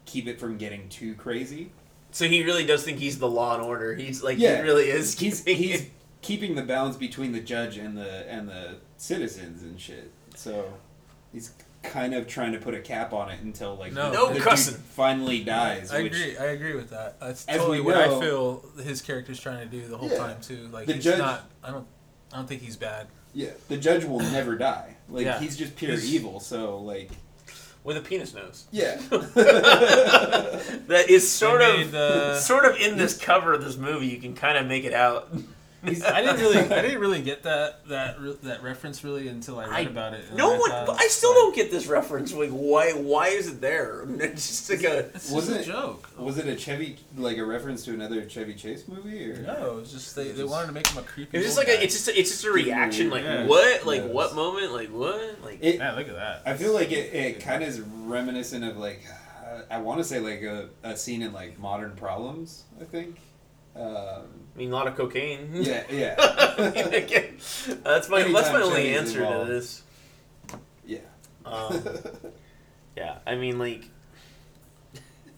[0.07, 1.71] keep it from getting too crazy
[2.11, 3.95] So he really does think he's the law and order.
[3.95, 4.57] He's like, Yeah.
[4.57, 5.19] he really is.
[5.19, 5.87] he's keeping he's
[6.21, 10.11] keeping the balance between the judge and the and the citizens and shit.
[10.35, 10.73] So
[11.33, 14.11] he's kind of trying to put a cap on it until like No.
[14.11, 14.75] the, No the dude cussing.
[14.75, 15.91] finally dies.
[15.93, 16.37] I which agree.
[16.39, 17.19] I agree with that.
[17.21, 20.19] That's totally we what know- I feel his character's trying to do the whole Yeah.
[20.19, 20.69] time too.
[20.73, 21.51] Like The he's judge- not.
[21.63, 21.87] I don't.
[22.33, 23.09] I don't think he's bad.
[23.35, 24.97] yeah, the judge will never die.
[25.09, 25.39] Like Yeah.
[25.41, 26.41] he's just pure He's- evil.
[26.41, 27.11] So like
[27.85, 28.65] with a penis nose.
[28.71, 29.01] yeah,
[30.87, 34.07] That is sort They of, made, uh, sort of in this cover of this movie.
[34.07, 35.29] You can kind of make it out.
[35.85, 36.59] He's, I didn't really.
[36.59, 40.33] I didn't really get that that that reference really until I read I- about it.
[40.35, 42.33] No I one, thought I still like, don't get this reference.
[42.33, 42.93] Like, why?
[42.93, 44.05] Why is it there?
[44.21, 44.99] It's just like a.
[45.15, 46.09] It's Was just it- a joke.
[46.19, 49.91] was it a Chevy like a reference to another Chevy Chase movie or No, it's
[49.93, 51.37] just they, they wanted to make him a creepy.
[51.39, 53.11] It's just old like a, it's just a, it's just a reaction.
[53.11, 53.47] Like Yeah.
[53.47, 53.85] what?
[53.85, 54.11] Like Yes.
[54.13, 54.73] what moment?
[54.73, 55.43] Like what?
[55.43, 56.43] Like It, Man, look at that.
[56.47, 59.01] I feel like it, it kind of is reminiscent of like
[59.45, 62.63] uh, I want to say like a, a scene in like Modern Problems.
[62.81, 63.17] I think.
[63.75, 63.87] Um,
[64.55, 65.49] I mean, a lot of cocaine.
[65.55, 67.37] yeah, yeah, Again,
[67.83, 69.83] that's my that's my only Chevy's answer to this.
[70.87, 70.99] yeah.
[71.47, 71.83] Um,
[72.97, 73.85] yeah, I mean, like,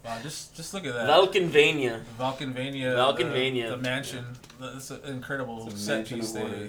[0.05, 1.09] Wow, just just look at that.
[1.09, 2.03] Valkenvania.
[2.19, 2.95] Valkenvania.
[2.95, 3.71] Valkenvania.
[3.71, 4.25] The, the mansion.
[4.61, 6.69] It's an incredible It's a set piece they,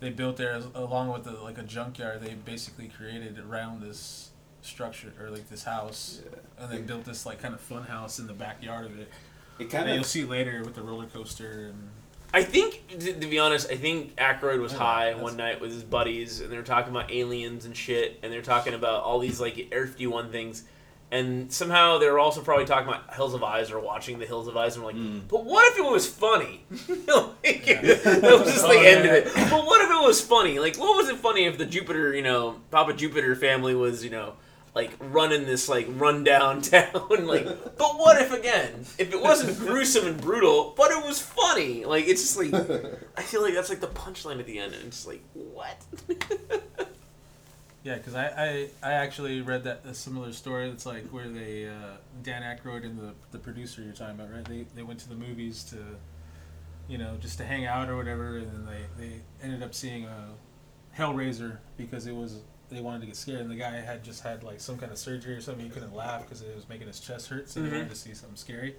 [0.00, 2.22] they built there as, along with the, like a junkyard.
[2.22, 4.30] They basically created around this
[4.62, 6.64] structure or like this house, Yeah.
[6.64, 9.08] and they built this like kind of fun house in the backyard of it.
[9.58, 11.90] It And kind you'll see later with the roller coaster and
[12.32, 15.72] I think, to, to be honest, I think Aykroyd was Yeah, high one night with
[15.72, 19.02] his buddies, and they were talking about aliens and shit, and they were talking about
[19.02, 20.64] all these like Air 51 things,
[21.10, 24.46] and somehow they were also probably talking about Hills of Eyes or watching the Hills
[24.46, 25.22] of Eyes, and we're like, Mm.
[25.26, 26.66] but what if it was funny?
[26.88, 27.80] like, Yeah.
[27.94, 29.12] that was just the Oh, end yeah.
[29.12, 29.34] of it.
[29.50, 30.58] But what if it was funny?
[30.58, 34.10] Like, what was it funny if the Jupiter, you know, Papa Jupiter family was, you
[34.10, 34.34] know,
[34.78, 37.26] like running this like rundown town?
[37.26, 37.44] like,
[37.76, 41.84] but what if again, if it wasn't gruesome and brutal, but it was funny?
[41.84, 42.54] Like, it's just like
[43.16, 45.84] I feel like that's like the punchline at the end, and it's like what?
[47.84, 50.68] Yeah, because I, I, I actually read that a similar story.
[50.68, 54.44] It's like where they uh, Dan Aykroyd and the the producer you're talking about, right?
[54.44, 55.76] They they went to the movies to,
[56.86, 59.12] you know, just to hang out or whatever, and then they they
[59.42, 60.28] ended up seeing a
[60.96, 64.42] Hellraiser because it was they wanted to get scared, and the guy had just had
[64.42, 65.64] like some kind of surgery or something.
[65.64, 67.70] He couldn't laugh because it was making his chest hurt, so Mhm.
[67.70, 68.76] they wanted to see something scary.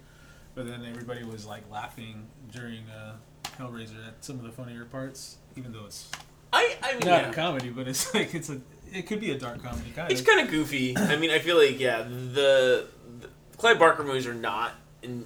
[0.55, 3.15] But then everybody was like laughing during uh,
[3.57, 6.09] Hellraiser at some of the funnier parts, even though it's
[6.51, 7.29] I I mean, not yeah.
[7.29, 8.59] a comedy, but it's like it's a
[8.91, 10.97] it could be a dark comedy kind it's kind of goofy.
[10.97, 12.87] I mean, I feel like yeah, the,
[13.21, 14.73] the Clive Barker movies are not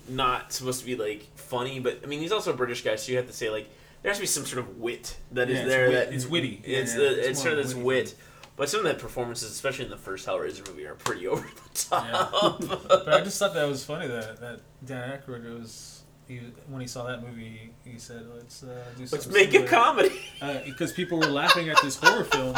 [0.09, 3.11] not supposed to be like funny, but I mean, he's also a British guy, so
[3.11, 3.69] you have to say like
[4.01, 5.87] there has to be some sort of wit that is Yeah, there.
[5.89, 6.61] wit- that it's witty.
[6.65, 8.09] It's yeah, the, it's it's, sort of this wit.
[8.09, 8.17] thing.
[8.55, 11.79] But some of the performances, especially in the first Hellraiser movie, are pretty over the
[11.89, 12.61] top.
[12.87, 16.87] but I just thought that was funny that that Dan Aykroyd was he when he
[16.87, 20.21] saw that movie he said let's uh, do Let's something make a similar." comedy.
[20.41, 22.55] uh, because people were laughing at this horror film.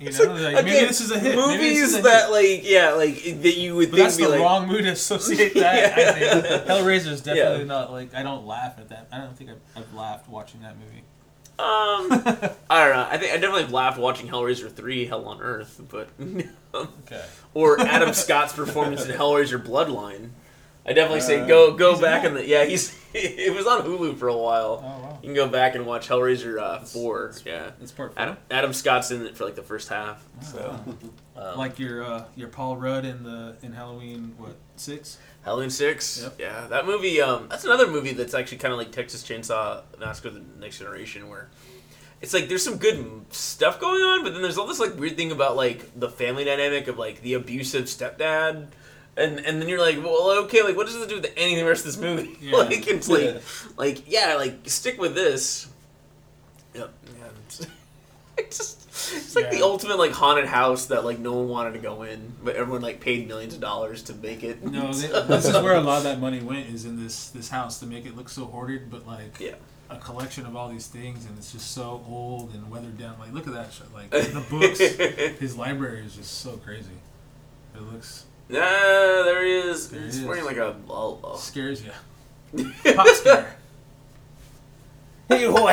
[0.00, 1.36] You know, like, like, maybe this is a hit.
[1.36, 2.32] Movies is a that hit.
[2.32, 4.90] like yeah, like that you would But think that's be the like wrong mood to
[4.90, 5.98] associate that.
[5.98, 6.74] I think Yeah.
[6.74, 7.64] Hellraiser is definitely Yeah.
[7.64, 9.08] not like I don't laugh at that.
[9.12, 11.02] I don't think I've, I've laughed watching that movie.
[11.58, 12.10] Um,
[12.70, 13.06] I don't know.
[13.10, 16.08] I think I definitely laughed watching Hellraiser three, Hell on Earth, but
[16.74, 17.24] Okay.
[17.54, 20.30] or Adam Scott's performance in Hellraiser Bloodline.
[20.86, 24.16] I definitely say Uh, go go back in the yeah he's it was on Hulu
[24.18, 24.76] for a Oh while.
[24.82, 25.18] wow.
[25.22, 27.32] You can go back and watch Hellraiser uh, four.
[27.46, 30.22] Yeah, That's part Adam, Adam Scott's in it for like the first half.
[30.42, 30.78] So,
[31.34, 35.16] So um, like your uh, your Paul Rudd in the in Halloween what six?
[35.42, 36.20] Halloween six.
[36.22, 36.36] Yep.
[36.38, 37.20] Yeah, that movie.
[37.22, 41.28] Um, that's another movie that's actually kind of like Texas Chainsaw Massacre: The Next Generation,
[41.30, 41.48] where
[42.20, 45.16] it's like there's some good stuff going on, but then there's all this like weird
[45.16, 48.66] thing about like the family dynamic of like the abusive stepdad.
[49.16, 51.60] And, and then you're like, well, okay, like, what does this do with any of
[51.60, 52.36] the rest of this movie?
[52.40, 52.56] Yeah.
[52.56, 53.40] like, it's like,
[53.76, 55.68] like, yeah, like, stick with this.
[56.74, 56.92] Yep.
[57.18, 57.24] Yeah.
[57.46, 57.66] It's,
[58.38, 58.80] it's just,
[59.14, 62.32] it's like the ultimate like haunted house that like no one wanted to go in,
[62.42, 64.64] but everyone like paid millions of dollars to make it.
[64.64, 67.48] No, they, this is where a lot of that money went is in this this
[67.48, 69.54] house to make it look so hoarded, but like Yeah.
[69.90, 73.16] a collection of all these things, and it's just so old and weathered down.
[73.20, 73.92] Like look at that shit.
[73.94, 74.78] Like the books,
[75.38, 76.98] his library is just so crazy.
[77.76, 79.88] It looks Nah, there he is.
[79.90, 80.46] There He's he wearing is.
[80.46, 80.76] like a.
[80.90, 81.90] a, a scares you.
[82.94, 83.56] Pop scare.
[85.28, 85.72] hula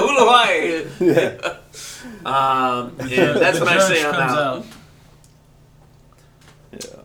[0.00, 0.84] hula hi.
[2.24, 4.64] Um, The yeah, ju- that's the when I judge say I'm comes out.
[6.72, 7.02] Yeah.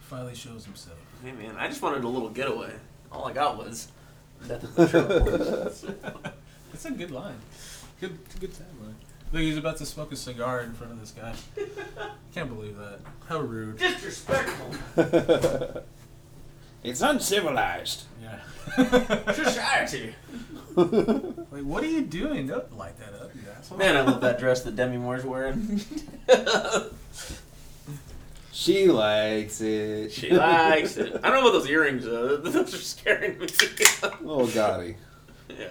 [0.00, 0.98] Finally shows himself.
[1.24, 2.72] Hey man, I just wanted a little getaway.
[3.12, 3.88] All I got was
[4.48, 6.32] death of the.
[6.72, 7.36] That's a good line.
[8.00, 8.94] Good good tagline.
[9.34, 11.34] Look, he's about to smoke a cigar in front of this guy.
[12.32, 13.00] Can't believe that.
[13.28, 13.78] How rude.
[13.78, 14.70] Disrespectful.
[16.84, 18.02] It's uncivilized.
[18.22, 18.40] Yeah.
[19.32, 20.14] Society.
[20.76, 22.46] Like, what are you doing?
[22.46, 23.78] Don't light that up, you asshole.
[23.78, 25.80] Man, I love that dress that Demi Moore's wearing.
[28.52, 30.12] She likes it.
[30.12, 31.18] she likes it.
[31.24, 32.36] I don't know about those earrings though.
[32.36, 33.46] Those are scaring me.
[34.26, 34.96] Oh, Gotti.
[35.48, 35.68] Yeah.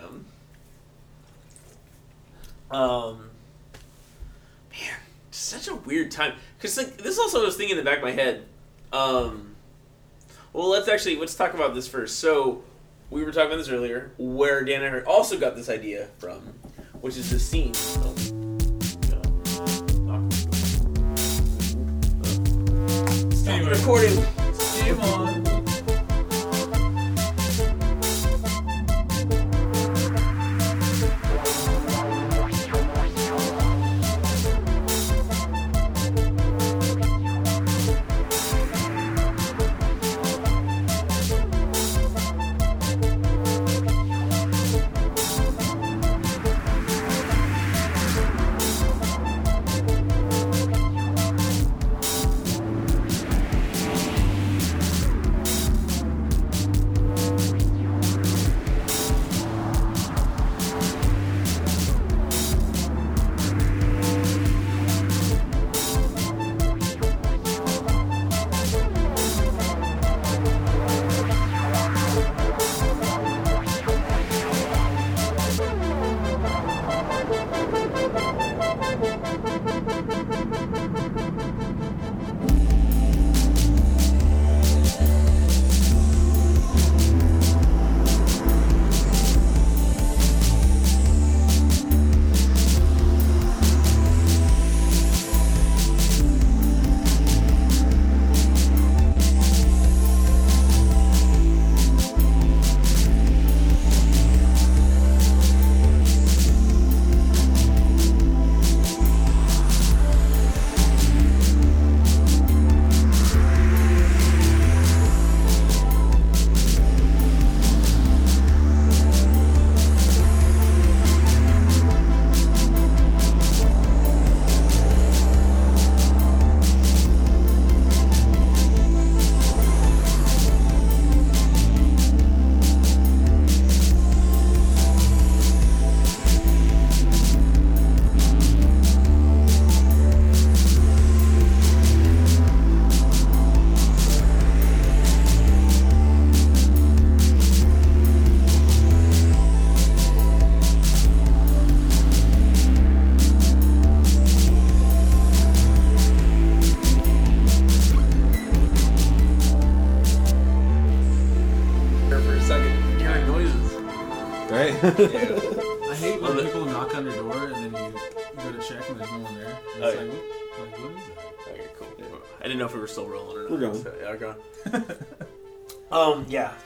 [2.72, 3.30] Um.
[5.52, 6.36] Man, such a weird time.
[6.62, 8.46] Cause like this also was thinking in the back of my head.
[8.92, 9.56] Um.
[10.54, 12.20] Well, let's actually let's talk about this first.
[12.20, 12.64] So,
[13.10, 16.42] we were talking about this earlier, where Dan Aykroyd also got this idea from,
[17.02, 17.74] which is the scene.
[17.76, 18.16] Oh.
[23.34, 24.26] Stop recording.
[24.80, 25.53] Game on.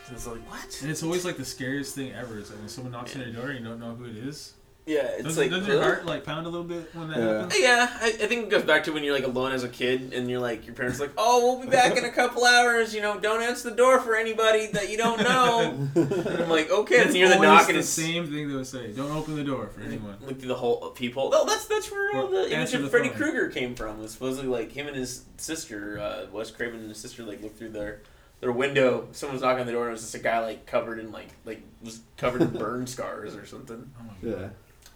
[0.07, 0.13] Yeah.
[0.13, 0.79] It's like what?
[0.81, 2.37] And it's always like the scariest thing ever.
[2.37, 4.53] Is like when someone knocks on your door and you don't know who it is.
[4.85, 7.33] Yeah, it's Doesn't, like doesn't your heart like pound a little bit when that Yeah.
[7.41, 7.59] happens?
[7.59, 10.13] Yeah, I, I think it goes back to when you're like alone as a kid
[10.13, 12.95] and you're like your parents are like, oh, we'll be back in a couple hours.
[12.95, 15.89] You know, don't answer the door for anybody that you don't know.
[15.95, 17.01] and I'm like, okay.
[17.01, 18.93] And you hear the always knocking the is same thing they would say.
[18.93, 20.15] Don't open the door for anyone.
[20.25, 21.31] look through the whole people.
[21.33, 23.09] Oh, that's that's where all the image of Freddy.
[23.09, 23.99] Krueger came from.
[23.99, 27.57] Was supposedly like him and his sister, uh, Wes Craven and his sister, like looked
[27.57, 28.03] through their
[28.39, 29.07] their window.
[29.11, 31.11] Someone was knocking on the door and it was just a guy like covered in
[31.11, 33.89] like like was covered in burn scars or something.
[33.99, 34.03] Oh.
[34.21, 34.49] Yeah.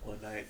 [0.03, 0.47] one night.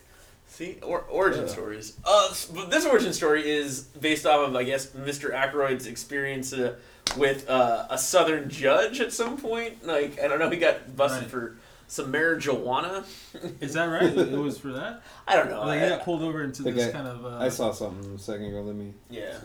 [0.47, 1.51] See, or, origin Yeah.
[1.51, 1.97] stories.
[2.03, 5.31] Uh, but this origin story is based off of, I guess, Mr.
[5.33, 6.75] Aykroyd's experience uh,
[7.15, 9.87] with uh, a Southern judge at some point.
[9.87, 11.31] Like, I don't know, he got busted Right.
[11.31, 11.55] for
[11.87, 13.05] some marijuana.
[13.61, 14.03] Is that right?
[14.03, 15.01] it was for that?
[15.25, 15.61] I don't know.
[15.61, 17.25] Like I- he got pulled over into this I- kind of.
[17.25, 18.61] Uh, I saw something a second ago.
[18.61, 18.93] Let me.
[19.09, 19.35] yeah.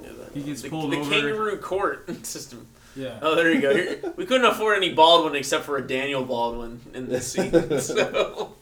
[0.00, 1.10] Yeah, the, He gets the, pulled the over.
[1.10, 2.68] kangaroo court system.
[2.94, 3.18] Yeah.
[3.22, 3.74] Oh, there you go.
[3.74, 7.52] Here- we couldn't afford any Baldwin except for a Daniel Baldwin in this scene.
[7.80, 8.54] so,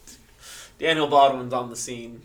[0.78, 2.22] Daniel Baldwin's on the scene.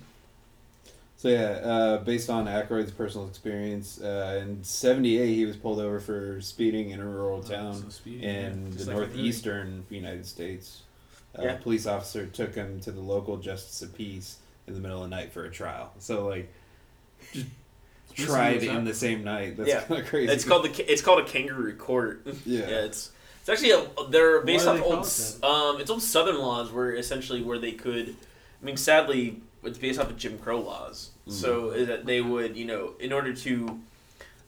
[1.17, 5.99] So yeah, uh, based on Aykroyd's personal experience, uh, in '78 he was pulled over
[5.99, 8.47] for speeding in a rural Oh, town so speedy, yeah.
[8.49, 10.83] in Just the like northeastern United States.
[11.37, 11.53] Uh, Yeah.
[11.53, 14.37] A police officer took him to the local justice of peace
[14.67, 15.91] in the middle of the night for a trial.
[15.99, 16.51] So like,
[17.33, 17.45] just This
[18.15, 19.57] tried was in the same night.
[19.57, 19.81] That's Yeah.
[19.81, 20.31] kind of crazy.
[20.31, 22.25] It's called the it's called a kangaroo court.
[22.45, 22.61] Yeah.
[22.67, 25.47] yeah it's it's actually a, they're based do off they old it s- that?
[25.47, 28.15] um it's old Southern laws where essentially where they could,
[28.61, 31.09] I mean sadly it's based off of Jim Crow laws.
[31.27, 31.31] Mm.
[31.33, 33.79] So is that they would you know in order to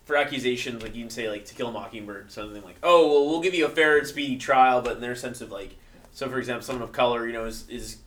[0.06, 3.25] for accusations like you can say like To Kill a Mockingbird something like oh well
[3.30, 5.75] we'll give you a fair and speedy trial but in their sense of like
[6.13, 7.97] so for example someone of color you know is is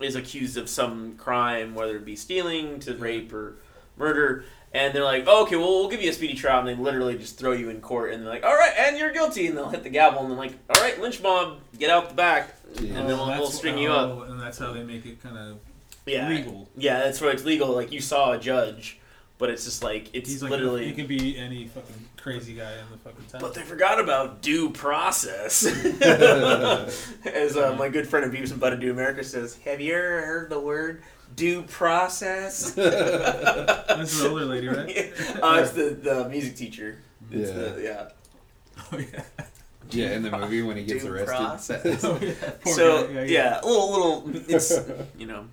[0.00, 3.56] is accused of some crime whether it be stealing to rape or
[3.98, 6.74] murder and they're like, oh, okay, well, we'll give you a speedy trial, and they
[6.80, 9.56] literally just throw you in court, and they're like, all right, and you're guilty, and
[9.56, 12.54] they'll hit the gavel, and they're like, all right, lynch mob, get out the back,
[12.74, 12.98] Yeah.
[12.98, 14.28] and then we'll, that's- we'll string you up.
[14.28, 15.58] And that's how they make it kind of
[16.06, 16.68] Yeah, legal.
[16.76, 17.68] yeah, that's where it's legal.
[17.74, 18.98] Like you saw a judge,
[19.38, 20.86] but it's just like it's He's like, literally.
[20.86, 23.40] he can be any fucking crazy guy in the fucking town.
[23.40, 25.64] but they forgot about due process.
[27.24, 30.22] As uh, my good friend of Beavis and Butthead Do America says, have you ever
[30.26, 31.02] heard the word
[31.36, 32.70] due process?
[32.72, 35.12] That's the older lady, right?
[35.42, 36.98] uh, it's the, the music teacher.
[37.30, 37.56] It's Yeah.
[37.56, 38.08] the, yeah.
[38.92, 39.22] Oh yeah.
[39.90, 41.36] yeah, in the movie when he gets Due arrested.
[41.36, 42.04] process.
[42.04, 42.34] Oh, yeah.
[42.74, 43.24] So guy.
[43.24, 43.90] yeah, a little
[44.24, 44.72] little it's
[45.18, 45.46] you know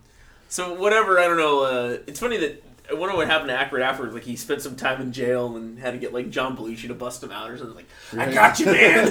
[0.50, 3.82] so whatever i don't know uh, it's funny that i wonder what happened to Aykroyd
[3.82, 6.88] afterwards like he spent some time in jail and had to get like john belushi
[6.88, 9.10] to bust him out or something like i got you man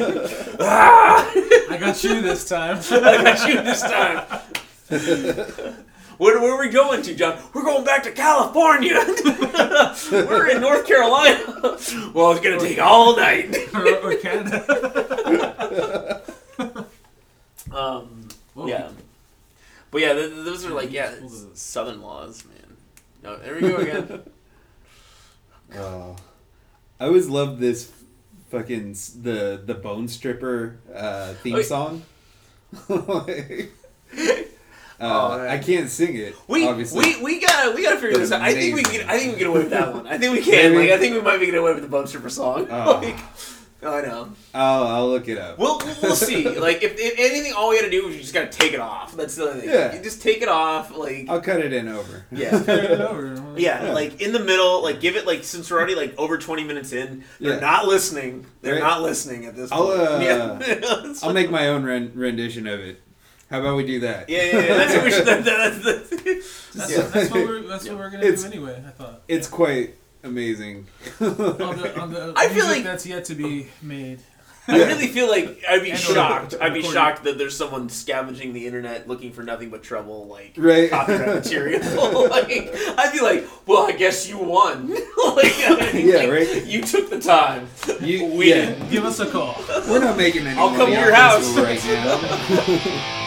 [0.61, 1.31] ah!
[1.71, 2.79] I got you this time.
[2.91, 4.25] i got you this time
[6.19, 8.95] where, where are we going to john we're going back to california
[10.13, 11.41] we're in north carolina
[12.15, 16.23] well it's gonna take all night or, or Canada.
[17.73, 18.67] um Whoa.
[18.69, 18.89] Yeah.
[19.91, 21.13] But yeah, th- th- those are like yeah,
[21.55, 22.77] southern laws, man.
[23.23, 24.23] No, there we go again.
[25.75, 26.17] Oh,
[26.99, 27.93] I always loved this
[28.51, 28.93] fucking
[29.23, 32.03] the the Bone Stripper uh, theme Oh, song.
[32.89, 33.73] Like,
[35.01, 35.49] uh, man.
[35.49, 36.35] I can't sing it.
[36.49, 37.17] we, obviously.
[37.17, 38.41] we we gotta we gotta figure But this out.
[38.43, 40.07] I think we can I think we can get away with that one.
[40.07, 40.73] I think we can.
[40.73, 40.89] Maybe.
[40.89, 42.67] Like I think we might be getting away with the Bone Stripper song.
[42.71, 43.01] Oh.
[43.03, 43.17] like,
[43.83, 44.33] I know.
[44.55, 45.59] I'll I'll look it up.
[45.59, 46.49] We'll we'll see.
[46.59, 49.15] like if, if anything, all we gotta do is you just gotta take it off.
[49.15, 49.71] That's the only thing.
[49.71, 49.95] Yeah.
[49.95, 50.97] You just take it off.
[50.97, 52.25] Like I'll cut it in over.
[52.33, 52.63] yeah.
[52.65, 53.35] Carry it over.
[53.57, 53.93] Yeah, Yeah.
[53.93, 56.93] like in the middle, like give it like since we're already like over twenty minutes
[56.93, 57.61] in, they're Yeah.
[57.61, 58.47] not listening.
[58.63, 58.83] They're Right.
[58.83, 60.01] not listening at this I'll, point.
[60.01, 63.03] uh, yeah, I'll make my own ren- rendition of it.
[63.51, 64.29] How about we do that?
[64.29, 64.75] Yeah, yeah, yeah.
[64.77, 65.27] That's what we should.
[65.27, 66.11] That, that, that's,
[66.75, 67.03] That's, Yeah.
[67.03, 68.83] that's what we're that's what we're gonna It's- do anyway.
[68.87, 69.23] I thought.
[69.29, 69.95] It's quite
[70.25, 70.87] amazing.
[71.21, 74.21] On the, on the I feel like- that's yet to be made.
[74.69, 76.55] I really feel like I'd be And shocked.
[76.61, 80.55] I'd be shocked that there's someone scavenging the internet looking for nothing but trouble, like
[80.57, 80.91] Right.
[80.91, 81.81] copyright material.
[82.29, 82.51] like,
[82.99, 84.89] I'd be like, well, I guess you won.
[84.91, 86.67] like, I mean, Yeah, like, right.
[86.67, 87.69] You took the time.
[88.01, 88.55] You, We yeah.
[88.71, 88.91] didn't.
[88.91, 89.55] Give us a call.
[89.89, 91.57] We're not making any I'll money come to your house.
[91.57, 93.23] right now.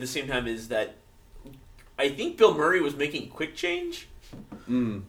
[0.00, 0.94] At the same time is that
[1.98, 4.08] I think Bill Murray was making Quick Change,
[4.68, 5.02] Mm.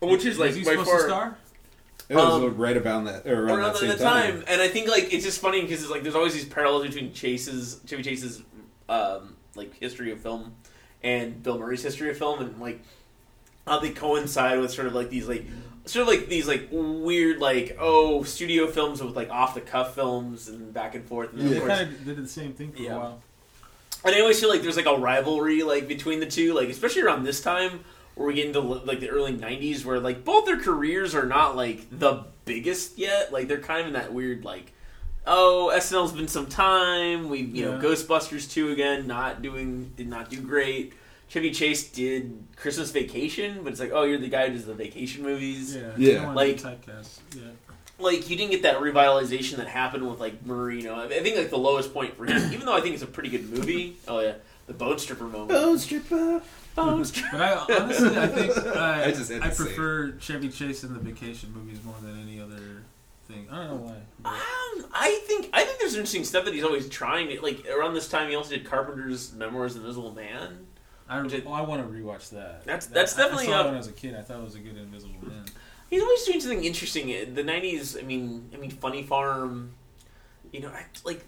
[0.00, 1.38] which is like Is he by supposed far to star?
[2.08, 4.32] It was Um, right about that, or around, around that same the time.
[4.40, 4.44] time.
[4.48, 7.12] and I think like it's just funny because it's like there's always these parallels between
[7.12, 8.42] Chase's Chevy Chase's
[8.88, 10.54] um, like history of film
[11.04, 12.82] and Bill Murray's history of film, and like
[13.66, 15.46] how they coincide with sort of like these like
[15.84, 19.94] sort of like these like weird like oh studio films with like off the cuff
[19.94, 21.32] films and back and forth.
[21.32, 22.96] And then, They of course, kind of did the same thing for Yeah.
[22.96, 23.22] a while.
[24.04, 27.02] And I always feel like there's like a rivalry like between the two, like especially
[27.02, 27.84] around this time
[28.14, 31.56] where we get into like the early '90s, where like both their careers are not
[31.56, 33.32] like the biggest yet.
[33.32, 34.72] Like they're kind of in that weird like,
[35.26, 37.28] oh, SNL's been some time.
[37.28, 40.94] We you know Ghostbusters two again, not doing did not do great.
[41.28, 44.74] Chevy Chase did Christmas Vacation, but it's like, oh, you're the guy who does the
[44.74, 45.74] vacation movies.
[45.74, 45.96] Yeah, Yeah.
[45.96, 47.20] you don't wanna Like- typecast.
[47.34, 47.42] Yeah.
[48.02, 50.94] Like you didn't get that revitalization that happened with like Marino.
[51.04, 53.28] I think like the lowest point for him, even though I think it's a pretty
[53.30, 53.96] good movie.
[54.08, 54.34] Oh yeah,
[54.66, 55.48] the Bone Stripper moment.
[55.50, 56.42] Bone stripper.
[56.74, 57.28] Bone Stripper.
[57.32, 61.52] But I honestly, I think I, I just I prefer Chevy Chase in the vacation
[61.54, 62.82] movies more than any other
[63.28, 63.46] thing.
[63.50, 63.96] I don't know why.
[64.24, 67.66] Um, I think I think there's interesting stuff that he's always trying to like.
[67.68, 70.66] Around this time, he also did Carpenter's Memoirs of Invisible Man.
[71.08, 72.64] I, Did- oh, I want to rewatch that.
[72.64, 74.14] That's- that's I- definitely I saw up- it when I was a kid.
[74.16, 75.44] I thought it was a good Invisible Man.
[75.92, 77.08] He's always doing something interesting.
[77.34, 79.74] The '90s, I mean, I mean, Funny Farm.
[80.50, 81.22] You know, I, like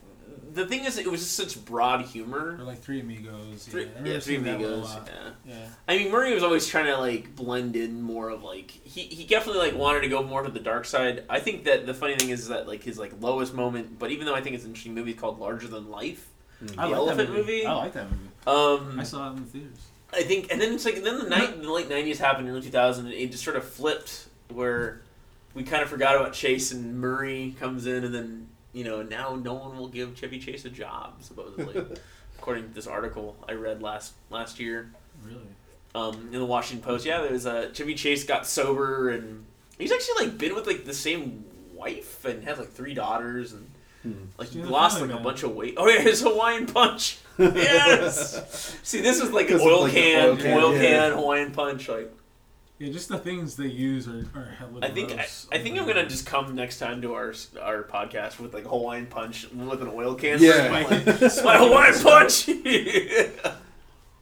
[0.54, 2.56] the thing is, it was just such broad humor.
[2.58, 3.66] Or like Three Amigos.
[3.66, 4.96] Three, yeah, I yeah, Three seeing that one a Amigos.
[5.06, 5.30] Yeah.
[5.44, 5.66] Yeah.
[5.86, 9.24] I mean, Murray was always trying to like blend in more of like he, he
[9.26, 11.24] definitely like wanted to go more to the dark side.
[11.28, 14.24] I think that the funny thing is that like his like lowest moment, but even
[14.24, 16.26] though I think it's an interesting movie called Larger Than Life.
[16.62, 17.40] I The like Elephant that movie.
[17.52, 17.66] movie?
[17.66, 18.30] I like that movie.
[18.46, 19.78] Um, I saw it in the theaters.
[20.14, 23.06] I think, and then it's like, then the night, the late '90s happened, early 2000,
[23.06, 25.03] and it just sort of flipped where
[25.55, 29.34] we kind of forgot about Chase and Murray comes in, and then you know now
[29.36, 31.84] no one will give Chevy Chase a job supposedly,
[32.38, 34.90] according to this article I read last last year
[35.24, 35.38] Really?
[35.95, 37.07] um, in the Washington Post.
[37.07, 39.45] Yeah, there was a Chevy Chase got sober, and
[39.78, 43.70] he's actually like been with like the same wife and has like three daughters, and
[44.03, 44.12] Hmm.
[44.36, 45.74] like he Yeah, lost Family like a bunch of weight.
[45.78, 47.16] Oh yeah, his Hawaiian Punch.
[47.38, 48.76] yes.
[48.82, 51.09] See, this was like an 'Cause oil like, can, oil can, oil yeah.
[51.09, 51.88] can Hawaiian Punch.
[51.88, 52.12] Like
[52.78, 55.46] Yeah, just the things they use are, are hella I think I, gross.
[55.52, 59.06] I think I'm gonna just come next time to our our podcast with like Hawaiian
[59.06, 60.42] Punch with an oil can.
[60.42, 60.68] Yeah.
[60.70, 60.82] my,
[61.44, 62.48] my Hawaiian Punch.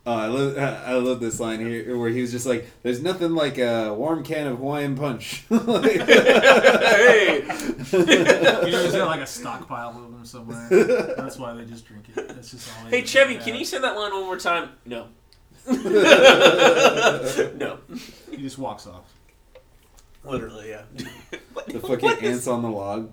[0.04, 3.36] Oh, I love I love this line here where he was just like, "There's nothing
[3.36, 7.42] like a warm can of Hawaiian punch." Like- hey.
[7.92, 10.68] You know, he's got like a stockpile of them somewhere.
[11.16, 12.26] That's why they just drink it.
[12.28, 12.90] That's just all.
[12.90, 13.04] Hey.
[13.04, 14.70] Chevy, can you say that line one more time?
[14.84, 15.06] No.
[17.56, 17.78] no.
[18.30, 19.04] He just walks off.
[20.24, 20.82] Literally, yeah.
[21.68, 23.12] the fucking ants on the log.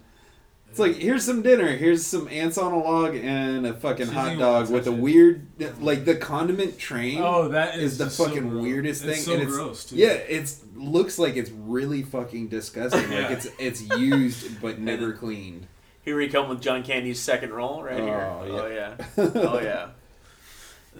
[0.70, 1.76] It's like here's some dinner.
[1.76, 4.92] Here's some ants on a log and a fucking So hot dog wanna with a
[4.92, 5.02] touch it.
[5.02, 5.48] weird,
[5.82, 7.20] like the condiment train.
[7.24, 8.62] Oh, that is, is the just so fucking gross.
[8.64, 9.96] weirdest It's thing, so and it's gross too.
[9.96, 13.10] yeah, it's looks like it's really fucking disgusting.
[13.12, 15.66] Like it's it's used but never cleaned.
[16.04, 18.30] Here we come with John Candy's second role right here.
[18.32, 18.96] Oh, Oh yeah.
[19.18, 19.32] yeah.
[19.36, 19.88] Oh yeah.
[19.88, 19.92] Oh,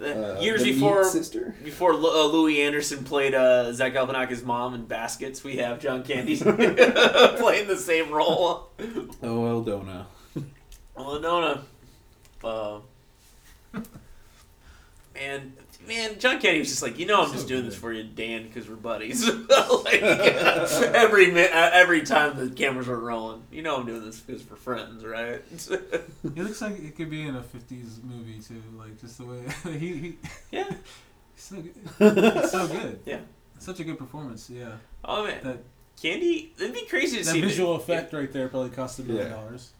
[0.00, 1.54] The- Uh, Years before sister.
[1.62, 6.36] before uh, Louie Anderson played uh, Zach Galifianakis' mom in Baskets, we have John Candy
[6.38, 8.70] playing the same role.
[9.22, 10.06] Oh, Eldona.
[10.96, 11.60] No.
[12.42, 13.80] Uh,
[15.14, 15.52] man,
[15.86, 17.70] man, John Candy was just like, you know, I'm So just doing good.
[17.72, 19.26] this for you, Dan, because we're buddies.
[19.28, 24.48] like, every uh, every time the cameras were rolling, you know, I'm doing this because
[24.48, 25.42] we're friends, right?
[26.34, 28.62] He looks like it could be in a '50s movie too.
[28.78, 29.42] Like just the way
[29.78, 30.16] he, he
[30.52, 30.64] yeah.
[31.34, 31.74] he's so good.
[32.00, 33.00] It's so good.
[33.06, 33.20] Yeah.
[33.58, 34.48] Such a good performance.
[34.50, 34.72] Yeah.
[35.04, 35.58] Oh man, That
[36.00, 36.52] Candy.
[36.58, 37.28] It'd be crazy to see.
[37.30, 37.40] that see.
[37.40, 39.34] visual the- effect right there probably cost a million Yeah.
[39.34, 39.70] dollars.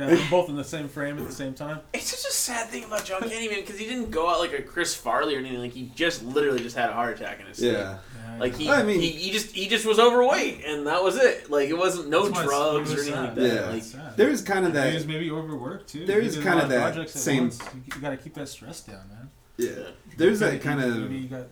[0.00, 1.80] To have them both in the same frame at the same time.
[1.92, 4.52] It's such a sad thing about John Candy, man, because he didn't go out like
[4.52, 5.58] a Chris Farley or anything.
[5.58, 7.72] Like he just literally just had a heart attack in his sleep.
[7.72, 7.98] Yeah.
[8.32, 11.16] Yeah, Like he, I mean- he, he just he just was overweight, and that was
[11.16, 11.50] it.
[11.50, 13.54] Like it wasn't no That's why it's- drugs it or was anything like that.
[13.94, 14.00] Yeah.
[14.06, 14.94] Like There is kind of He that.
[14.94, 16.06] was maybe overworked too.
[16.06, 17.58] There He is did a kinda that same- once.
[17.74, 19.30] You, you got to keep that stress down, man.
[19.56, 19.90] Yeah.
[20.16, 21.46] There's that kind Maybe of.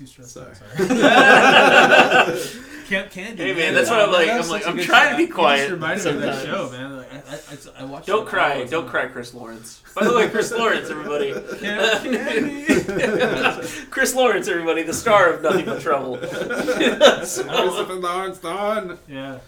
[0.00, 0.32] You got fuck, too stressed.
[0.32, 0.50] Sorry.
[0.50, 2.62] out, Sorry.
[2.88, 3.38] can't can't.
[3.38, 4.28] Hey, man, that's what I'm like.
[4.28, 6.96] I'm like, I'm trying to be quiet just reminded me of that show, man.
[6.98, 8.90] Like, I, I, I, I watched don't cry, don't time.
[8.90, 9.82] cry, Chris Lawrence.
[9.94, 11.32] By the way, Chris Lawrence, everybody.
[11.58, 16.16] Can't- can't- Chris Lawrence, everybody, the star of Nothing But Trouble.
[16.20, 18.98] So- Christopher Lawrence Dawn.
[19.08, 19.38] Yeah.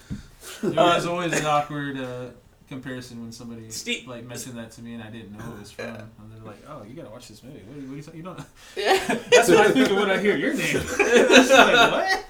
[0.62, 2.26] It was always an awkward uh,
[2.68, 5.70] comparison when somebody Steve- like mentioned that to me and I didn't know it was
[5.70, 5.86] from.
[5.86, 7.60] And they're like, "Oh, you gotta watch this movie.
[7.66, 8.40] What, are you- what are you, talking- you don't?"
[8.76, 9.14] Yeah.
[9.30, 10.62] That's what I think of when I hear your name.
[11.00, 12.24] It's like, what?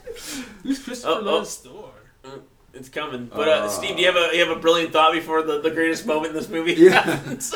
[0.63, 1.23] Who's Christopher Oh, oh.
[1.25, 1.91] Lloyd Storr?
[2.75, 3.31] It's coming.
[3.35, 5.71] But uh, Steve, do you have a you have a brilliant thought before the, the
[5.71, 7.01] greatest moment in this movie Yeah.
[7.01, 7.55] happens?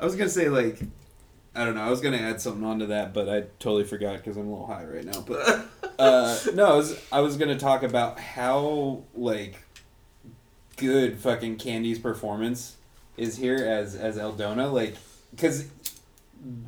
[0.00, 0.80] I was gonna say like,
[1.54, 1.82] I don't know.
[1.82, 4.66] I was gonna add something onto that, but I totally forgot because I'm a little
[4.66, 5.20] high right now.
[5.20, 5.66] But
[5.98, 9.56] uh, no, I was I was gonna talk about how like
[10.78, 12.76] good fucking Candy's performance
[13.16, 14.72] is here as as Eldona.
[14.72, 14.94] Like,
[15.30, 15.66] because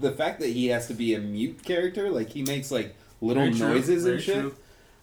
[0.00, 3.44] the fact that he has to be a mute character, like he makes like little
[3.44, 4.40] Very true, noises very and shit.
[4.40, 4.54] true.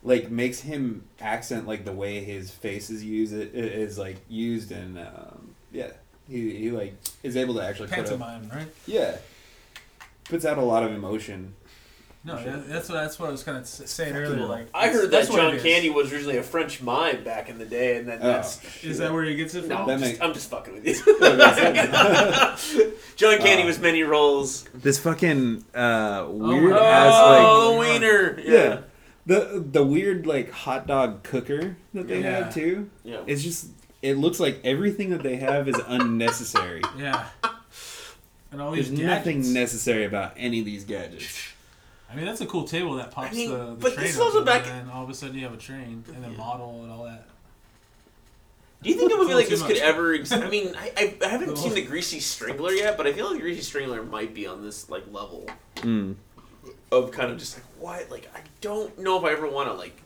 [0.03, 4.99] Like makes him accent like the way his face is used is like used and
[4.99, 5.89] um, yeah
[6.29, 8.67] he, he like is able to actually put up Pantomime, right?
[8.85, 9.17] yeah
[10.25, 11.55] puts out a lot of emotion
[12.23, 14.45] No, yeah, that's what that's what I was kind of saying earlier.
[14.45, 15.63] Like, I heard that that's what John it is.
[15.63, 18.27] Candy was originally a French mime back in the day, and that Oh.
[18.27, 19.69] that's Is that where he gets it from?
[19.69, 19.77] no.
[19.77, 20.95] I'm That just, make- I'm just fucking with you.
[21.21, 23.65] Oh, John Candy Oh.
[23.67, 24.63] was many roles.
[24.73, 26.81] this fucking uh, weird God.
[26.83, 28.39] ass Oh, like the wiener.
[28.39, 28.51] yeah.
[28.51, 28.79] Yeah.
[29.25, 32.43] the the weird like hot dog cooker that they Yeah.
[32.45, 33.21] have too Yeah.
[33.27, 33.67] it's just
[34.01, 37.25] it looks like everything that they have is unnecessary Yeah.
[38.51, 39.25] And all these there's gadgets.
[39.25, 41.49] nothing necessary about any of these gadgets
[42.09, 44.15] I mean, that's a cool table that pops I mean, the, the but train this
[44.15, 46.29] is up, also and then all of a sudden you have a train and a
[46.29, 47.27] model and all that.
[48.81, 50.13] Do you think a movie like Too this could ever?
[50.13, 53.13] Ex- I mean, I, I, I haven't Little- seen the Greasy Strangler yet, but I
[53.13, 56.15] feel like Greasy Strangler might be on this like level mm.
[56.91, 58.11] of kind of just like what?
[58.11, 59.99] Like I don't know if I ever want to like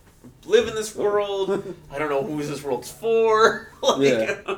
[0.45, 1.75] live in this world.
[1.91, 3.71] I don't know who this world's for.
[3.81, 4.55] like, Yeah.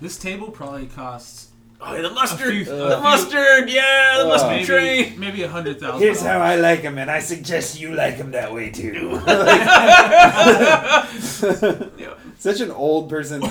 [0.00, 1.49] This table probably costs
[1.82, 5.18] oh, yeah, the mustard, few- the uh, mustard, yeah, the Uh, mustard maybe train.
[5.20, 6.00] maybe a hundred thousand.
[6.00, 9.20] here's how i like them and i suggest you like them that way too
[11.98, 12.14] Yeah.
[12.38, 13.48] such an old person oh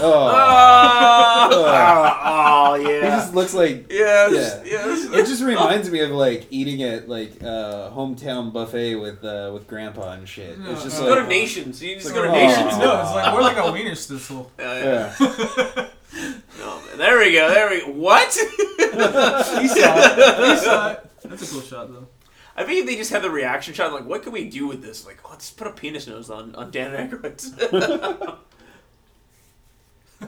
[1.51, 3.01] Oh, oh, he yeah.
[3.17, 4.85] just looks like Yes, Yeah.
[4.85, 5.05] yes.
[5.11, 9.67] It just reminds me of like eating at like uh, hometown buffet with uh, with
[9.67, 10.57] grandpa and shit.
[10.59, 11.81] No, it's just Just uh, go like to Nations.
[11.83, 12.77] You just It's go to like, Nations.
[12.77, 14.51] no, it's like more like a wiener schnitzel.
[14.59, 15.87] Yeah, yeah.
[16.59, 16.65] Yeah.
[16.65, 16.97] No, man.
[16.97, 17.49] There we go.
[17.53, 17.91] There we go.
[17.91, 18.37] What?
[18.89, 20.49] You saw it.
[20.49, 21.09] You saw it.
[21.23, 22.07] That's a cool shot though.
[22.55, 23.93] I think they just had the reaction shot.
[23.93, 25.05] Like, what can we do with this?
[25.05, 27.53] Like, oh, let's put a penis nose on on Dan Aykroyd's.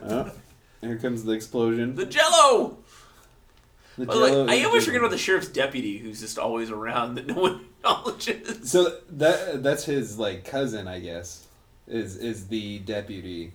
[0.04, 0.32] Oh,
[0.80, 1.96] here comes the explosion.
[1.96, 2.78] the Jello.
[3.98, 6.40] The By the way, Jell-O I is always forget about the sheriff's deputy, who's just
[6.40, 8.72] always around that no one acknowledges.
[8.72, 11.46] So that that's his like cousin, I guess,
[11.88, 13.52] is is the deputy,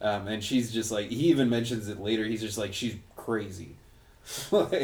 [0.00, 2.24] um, and she's just like he even mentions it later.
[2.24, 3.70] He's just like she's crazy.
[4.50, 4.80] Like-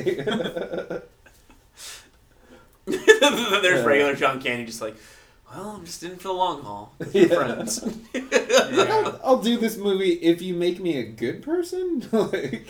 [2.86, 3.84] There's Yeah.
[3.84, 4.96] regular John Candy, just like,
[5.52, 6.92] well, I'm just in for the long haul.
[6.98, 7.26] With Yeah.
[7.26, 7.82] friends.
[8.14, 12.06] I'll, I'll do this movie if you make me a good person.
[12.12, 12.66] like,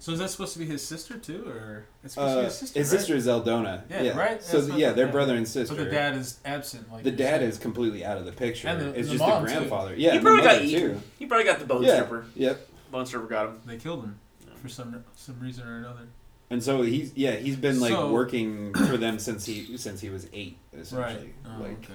[0.00, 2.44] So is that supposed to be his sister too, or it's supposed to be uh,
[2.44, 2.78] his sister?
[2.78, 2.98] his right?
[3.00, 3.82] sister is Eldona.
[3.90, 4.42] Yeah, right?
[4.42, 5.12] So That's what- yeah, they're yeah.
[5.12, 5.74] brother and sister.
[5.74, 6.90] But the dad is absent.
[6.92, 7.50] Like The you're dad saying.
[7.50, 8.68] is completely out of the picture.
[8.68, 9.54] And the- it's the just mom, the too.
[9.56, 9.94] grandfather.
[9.96, 10.80] Yeah, he and probably got mother, eaten.
[10.94, 11.00] too.
[11.18, 11.94] He probably got the bone Yeah.
[11.96, 12.26] stripper.
[12.36, 12.68] Yep.
[12.92, 13.60] Bone stripper got him.
[13.66, 14.18] They killed him
[14.62, 16.02] for some some reason or another.
[16.50, 20.10] And so he's yeah he's been like So- working for them since he since he
[20.10, 21.02] was eight essentially.
[21.02, 21.34] Right.
[21.58, 21.92] Oh, Like okay.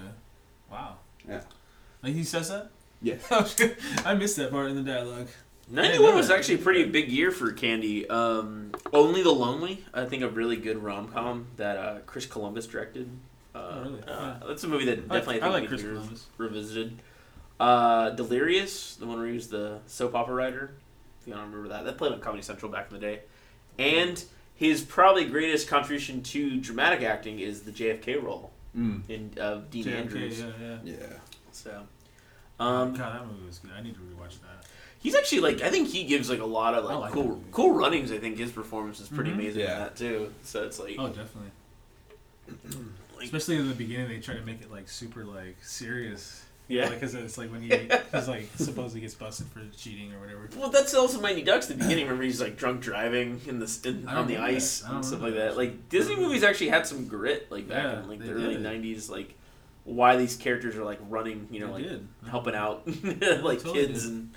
[0.72, 0.98] Wow.
[1.28, 1.42] Yeah.
[2.04, 2.70] Like he says that.
[3.02, 3.16] yeah.
[4.06, 5.28] I missed that part in the dialogue.
[5.70, 8.08] 91 was actually a pretty big year for Candy.
[8.10, 12.68] Um, Only the Lonely, I think a really good rom com that uh, Chris Columbus
[12.68, 13.10] directed.
[13.56, 14.04] Uh, Oh, really?
[14.08, 16.28] uh, That's a movie that definitely I like think Chris needs to be Columbus.
[16.38, 17.00] revisited.
[17.60, 20.72] Uh, Delirious, the one where he was the soap opera writer.
[21.22, 23.22] If you don't remember that, that played on Comedy Central back in the day.
[23.80, 24.24] And
[24.56, 29.02] his probably greatest contribution to dramatic acting is the JFK role Mm.
[29.08, 30.40] in of Dean JFK, Andrews.
[30.40, 30.78] Yeah, yeah.
[30.84, 30.96] Yeah.
[31.52, 31.84] So,
[32.60, 33.70] um, God, that movie was good.
[33.78, 34.66] I need to rewatch that.
[35.04, 37.52] He's actually like I think he gives like a lot of like, like cool that
[37.52, 38.12] cool runnings.
[38.12, 39.36] I think his performance is pretty Mhm.
[39.36, 40.34] amazing in that too.
[40.44, 41.52] So it's like, Oh, definitely.
[43.16, 46.44] like Especially in the beginning, they try to make it like super like serious.
[46.68, 46.90] yeah.
[46.90, 47.68] Because it's like when he
[48.14, 50.50] he's like supposedly gets busted for cheating or whatever.
[50.58, 51.70] well, that's also Mighty Ducks.
[51.70, 54.92] At the beginning, remember he's like drunk driving in the in, on the ice that.
[54.94, 55.50] And stuff like that.
[55.50, 55.58] that.
[55.58, 58.64] Like Disney movies actually had some grit like back Yeah, in like the early did.
[58.64, 59.10] '90s.
[59.10, 59.36] Like
[59.86, 62.08] why these characters are like running, you know, They like did.
[62.30, 64.12] helping out like totally kids did.
[64.14, 64.32] and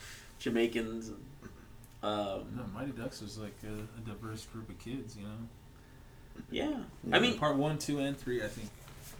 [0.50, 1.08] Jamaicans.
[1.08, 1.18] And,
[2.02, 6.42] um, No, Mighty Ducks was like a, a diverse group of kids, you know.
[6.50, 6.78] yeah.
[7.12, 8.68] I mean, part one, two, and three, I think,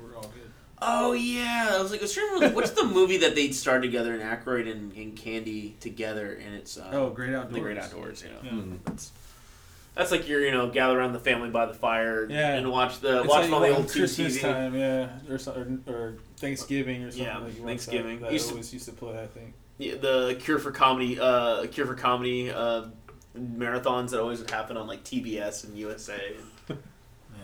[0.00, 0.50] were all good.
[0.82, 3.50] Oh yeah, I was like, I was trying to remember, what's the movie that they
[3.50, 7.54] starred together in Aykroyd and, and Candy together, and it's uh, Oh, Great Outdoors.
[7.54, 8.22] the Great Outdoors.
[8.22, 8.50] You know, Yeah.
[8.50, 8.78] Mm.
[8.84, 9.10] that's
[9.94, 12.52] that's like your you know gather around the family by the fire Yeah.
[12.56, 14.40] and watch the It's watch like all the old tube Christmas TV.
[14.42, 17.26] time, yeah, or, or or Thanksgiving or something.
[17.26, 18.18] Yeah, like Thanksgiving.
[18.20, 19.18] That, that Used to- always used to play.
[19.18, 19.54] I think.
[19.78, 22.86] The Cure for Comedy, uh, Cure for Comedy uh,
[23.38, 26.20] marathons that always would happen on like TBS and USA.
[26.70, 27.42] Yeah.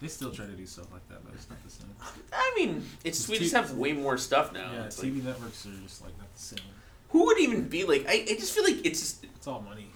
[0.00, 1.88] They still try to do stuff like that, but it's not the same.
[2.32, 4.72] I mean, it's It's we T- just have way more stuff now.
[4.72, 6.64] yeah, It's like, TV networks are just like not the same.
[7.10, 8.06] who would even be like?
[8.08, 9.00] I, I just feel like it's.
[9.00, 9.88] Just, It's all money.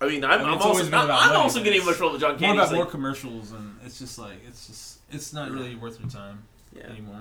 [0.00, 2.10] I mean, I'm, I mean, I'm also always been I'm, money, also getting it's emotional
[2.12, 2.58] with John More Candy.
[2.58, 6.10] about He's more commercials, and it's just like it's just it's not really worth your
[6.10, 6.42] time
[6.76, 6.84] yeah.
[6.88, 7.20] anymore.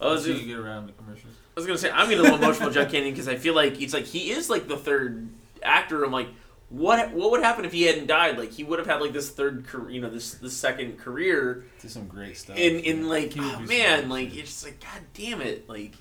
[0.00, 1.34] I was, you just- get around the commercials.
[1.56, 3.54] I was gonna say I'm getting a little emotional with John Candy because I feel
[3.54, 5.28] like it's like he is like the third
[5.62, 6.04] actor.
[6.04, 6.28] I'm like,
[6.70, 8.38] what what would happen if he hadn't died?
[8.38, 11.64] Like he would have had like this third, career, you know, this this second career
[11.82, 12.56] Do some great stuff.
[12.56, 15.94] in in like oh, man, like it's just like god damn it, like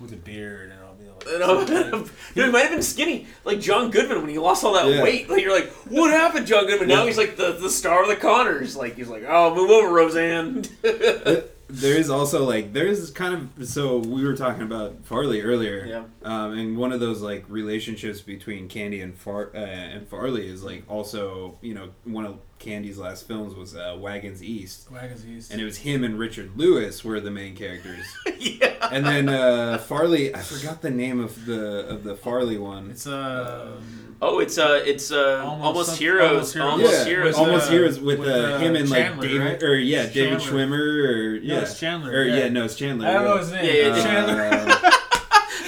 [0.00, 2.00] with a beard and all be like, you know,
[2.34, 5.02] Dude, he might have been skinny like John Goodman when he lost all that Yeah.
[5.02, 5.28] weight.
[5.28, 6.88] Like you're like, what happened, John Goodman?
[6.88, 8.74] Now he's like the the star of the Conners.
[8.76, 10.64] Like he's like, oh, move over, Roseanne.
[11.70, 15.84] there is also like there is kind of so we were talking about Farley earlier.
[15.86, 20.46] yeah, Um, and one of those like relationships between Candy and Far uh, and Farley
[20.46, 25.26] is like also you know one of Candy's last films was uh, Wagons East, Wagons
[25.26, 25.50] East.
[25.50, 28.04] and it was him and Richard Lewis were the main characters.
[28.38, 28.88] yeah.
[28.92, 32.90] and then uh, Farley, I forgot the name of the of the Farley one.
[32.90, 33.80] It's uh,
[34.22, 36.70] Oh, it's uh, it's uh, Almost almost, heroes, Almost Heroes.
[36.72, 37.26] almost yeah, heroes.
[37.26, 39.62] With, almost uh, heroes with, with, uh, uh, him and like David right?
[39.62, 40.66] or yeah David Chandler.
[40.66, 42.12] Schwimmer or yeah no, it's Chandler.
[42.12, 42.48] or yeah.
[42.50, 43.08] no it's Chandler.
[43.08, 43.64] I don't know his name.
[43.64, 44.90] Yeah, yeah, Uh, Chandler.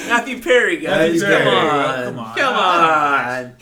[0.09, 1.23] Matthew Perry, guys.
[1.23, 2.05] Matthew come, On.
[2.05, 2.35] Come on.
[2.37, 3.55] come on,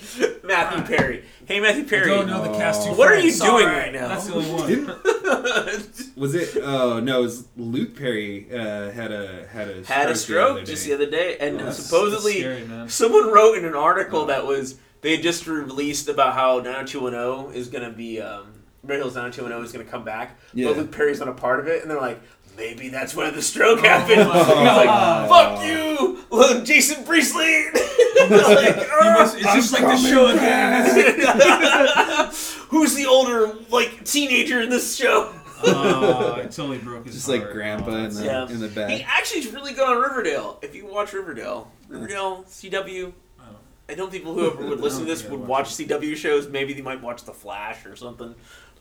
[0.42, 1.19] Matthew Perry.
[1.50, 2.06] Hey, Matthew I Perry.
[2.08, 2.94] don't know the cast too Oh.
[2.94, 4.06] What are you doing right now?
[4.06, 4.68] That's the only one.
[4.68, 6.56] Didn't- was it?
[6.62, 10.50] Oh no, it was Luke Perry uh, had a had a Had a the stroke
[10.52, 14.26] other just the other day, and That's- supposedly scary, someone wrote in an article Oh.
[14.26, 18.52] that was they had just released about how 90210 is going to be um,
[18.84, 20.68] Beverly Hills 90210 is going to come back, Yeah.
[20.68, 22.20] but Luke Perry's not a part of it, and they're like.
[22.56, 24.28] Maybe that's where the stroke Oh happened.
[24.28, 25.28] my He's like, oh.
[25.28, 27.66] "Fuck you, Look, Jason Priestley."
[28.20, 30.84] Like, must- it's just like the show again.
[32.68, 35.32] Who's the older, like, teenager in this show?
[35.64, 37.40] Oh, I totally broke his just heart.
[37.40, 38.48] like Grandpa Oh, in the Yeah.
[38.48, 38.90] in the back.
[38.90, 40.58] He actually is really good on Riverdale.
[40.62, 43.12] If you watch Riverdale, Riverdale, CW.
[43.40, 43.42] Oh.
[43.88, 46.48] I don't think whoever would listen to this would watch watch CW shows.
[46.48, 48.34] Maybe they might watch The Flash or something.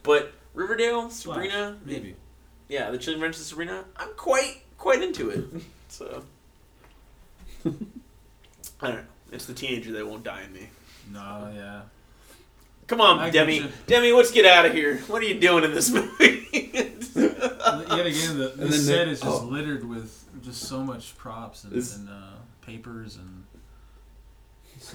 [0.04, 2.16] But Riverdale, Sabrina, Maybe.
[2.70, 3.84] Yeah, the Chilling Adventures of Sabrina.
[3.98, 5.46] I'm quite quite into it.
[5.92, 6.24] So
[7.66, 7.72] I
[8.88, 9.02] don't know.
[9.32, 10.70] It's the teenager that won't die in me.
[11.12, 11.82] No, yeah.
[12.88, 13.60] Come on, I Demi.
[13.62, 13.72] getcha.
[13.88, 14.98] Demi, let's get out of here.
[15.08, 16.48] What are you doing in this movie?
[16.54, 19.46] Yet again, the, And this set they- is just oh.
[19.46, 22.14] littered with just so much props and, This- and uh,
[22.62, 23.44] papers and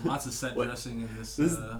[0.05, 0.67] lots of set What?
[0.67, 1.79] dressing in this, This- uh,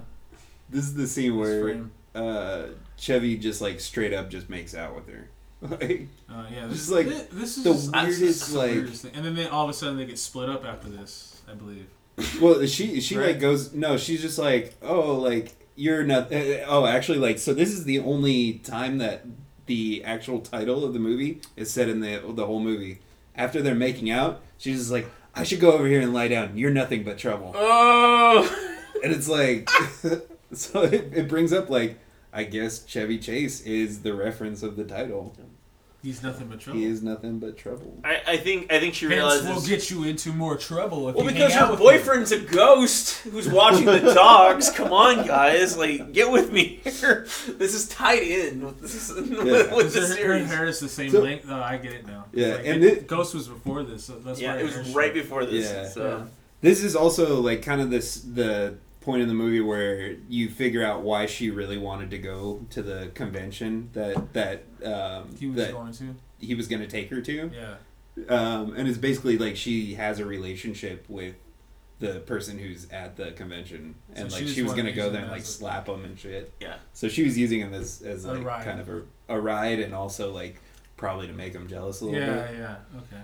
[0.69, 2.67] This is the scene where uh,
[2.97, 5.29] Chevy just like straight up just makes out with her.
[5.61, 8.57] Like, Uh, yeah, Just this, like thi- this is the just- weirdest, this is the
[8.59, 9.11] like- weirdest thing.
[9.15, 11.41] and then they, all of a sudden they get split up after this.
[11.49, 11.87] I believe.
[12.41, 13.27] well, she she Right.
[13.29, 16.31] like goes no, she's just like oh like you're not.
[16.31, 19.25] Uh, oh, actually, like so this is the only time that
[19.65, 22.99] the actual title of the movie is said in the the whole movie.
[23.35, 26.57] After they're making out, she's just like I should go over here and lie down.
[26.57, 27.51] You're nothing but trouble.
[27.55, 28.71] oh.
[29.03, 29.69] and it's like
[30.53, 31.99] so it, it brings up like
[32.35, 35.35] i guess chevy chase is the reference of the title
[36.03, 36.79] He's nothing but trouble.
[36.79, 39.47] he is nothing but trouble I, I think I think she Hence, realizes.
[39.47, 42.31] we'll get you into more trouble if well, you because hang out her with boyfriend's
[42.31, 44.69] a ghost who's watching the dogs.
[44.69, 47.25] Come on, guys, like get with me here.
[47.47, 49.35] This is tied in with this with, me.
[49.51, 50.47] with the Her- her, series.
[50.47, 51.47] hair is the same So- length.
[51.49, 52.25] Oh, I get it now.
[52.33, 54.65] Yeah, Like, and it- it- Ghost was before this, so that's yeah, why it her
[54.65, 55.13] was hair's right short.
[55.15, 55.71] before this.
[55.71, 55.89] Yeah.
[55.89, 56.27] So.
[56.61, 58.75] this is also like kind of this the
[59.05, 62.81] point in the movie where you figure out why she really wanted to go to
[62.81, 66.15] the convention that that um, He was that going to.
[66.39, 67.75] he was going to take her to Yeah.
[68.29, 71.35] um, and it's basically like she has a relationship with
[71.99, 75.21] the person who's at the convention and So like she she, was gonna go there
[75.21, 76.75] and like a- slap him and shit Yeah.
[76.93, 78.65] so she was using him as, as A like ride.
[78.65, 80.59] kind of a, a ride and also like
[80.97, 83.21] probably to make him jealous a little Yeah, bit yeah, okay.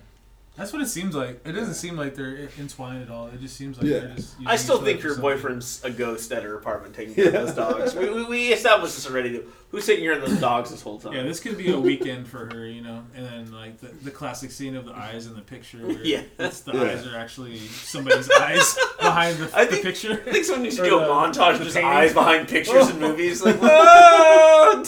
[0.57, 1.41] That's what it seems like.
[1.45, 3.27] It doesn't seem like they're entwined at all.
[3.27, 3.99] It just seems like Yeah.
[3.99, 4.35] they're just.
[4.45, 7.53] I still think other her boyfriend's a ghost at her apartment taking care of those
[7.55, 7.95] dogs.
[7.95, 9.41] We, we, we established this already.
[9.69, 11.13] Who's taking care of those dogs this whole time?
[11.13, 14.11] Yeah, this could be a weekend for her, you know, and then like the, the
[14.11, 15.77] classic scene of the eyes in the picture.
[15.87, 16.23] Where Yeah.
[16.37, 16.81] it's the Yeah.
[16.83, 20.21] eyes are actually somebody's eyes behind the, I the picture.
[20.27, 21.89] I think someone needs to do a the- montage of just painting.
[21.91, 23.41] eyes behind pictures in movies.
[23.41, 24.83] Like, whoa!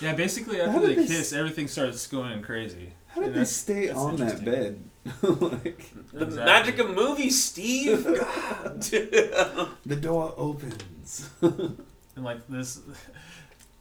[0.00, 2.92] Yeah, basically after did they they s- kiss, everything starts going crazy.
[3.14, 4.82] How did And they stay that's on that bed
[5.22, 6.44] like the Exactly.
[6.44, 8.04] magic of movies, Steve.
[8.04, 8.82] God.
[8.82, 12.80] the door opens And like this,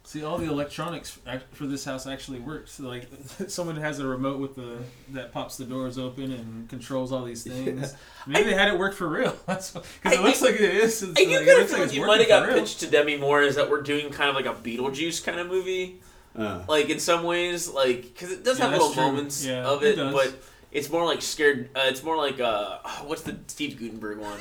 [0.04, 1.18] See, all the electronics
[1.54, 2.74] for this house actually works.
[2.74, 3.08] So, like,
[3.48, 4.80] someone has a remote with the
[5.14, 7.96] that pops the doors open and controls all these things.
[8.28, 9.34] Maybe they had it work for real.
[9.46, 11.02] That's because it I- looks like it is.
[11.02, 12.58] It's I do like, kind it of like like you working might have got real.
[12.60, 15.48] pitched to Demi Moore is that we're doing kind of like a Beetlejuice kind of
[15.48, 16.02] movie.
[16.38, 19.04] Uh, like in some ways, like because it does Yeah, have little true.
[19.04, 20.14] moments Yeah, of it it, does.
[20.14, 20.34] but
[20.72, 21.70] it's more like scared.
[21.76, 24.40] Uh, it's more like uh, what's the Steve Guttenberg one?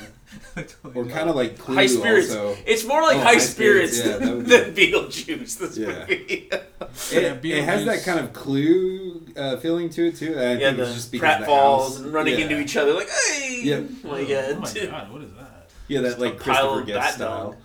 [0.94, 2.30] or kind of like Clue High spirits.
[2.30, 2.56] also.
[2.64, 5.58] It's more like Oh, high, High spirits, Spirits, yeah, that than, would than Beetlejuice.
[5.58, 5.86] This Yeah.
[6.08, 6.48] movie.
[6.52, 10.34] It, Yeah, it has that kind of Clue uh, feeling to it too.
[10.38, 11.98] I yeah, think the it's just because of the pratfalls house.
[11.98, 12.44] and running yeah.
[12.44, 13.80] into each other like, hey, Yep.
[14.04, 15.70] like oh, yeah, oh my god, what is that?
[15.88, 17.56] Yeah, that Just like Christopher Guest bat style.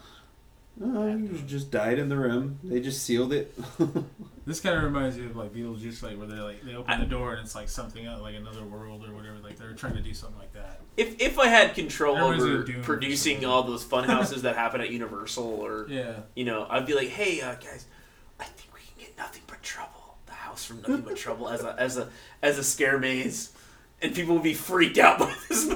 [0.80, 2.60] You just died in the room.
[2.64, 3.54] They just sealed it.
[4.48, 7.08] This kind of reminds me of like Beetlejuice, like where they like they open the
[7.08, 9.40] door and it's like something else, like another world or whatever.
[9.40, 10.82] Like they're trying to do something like that.
[10.98, 14.44] If if I had control That over of Dune or producing all those fun houses
[14.44, 16.14] that happen at Universal, or Yeah.
[16.36, 17.88] you know, I'd be like, hey uh, guys,
[18.40, 20.16] I think we can get nothing but trouble.
[20.28, 22.10] The house from nothing but trouble as a as a
[22.44, 23.52] as a scare maze,
[24.00, 25.66] and people would be freaked out by this.
[25.66, 25.74] they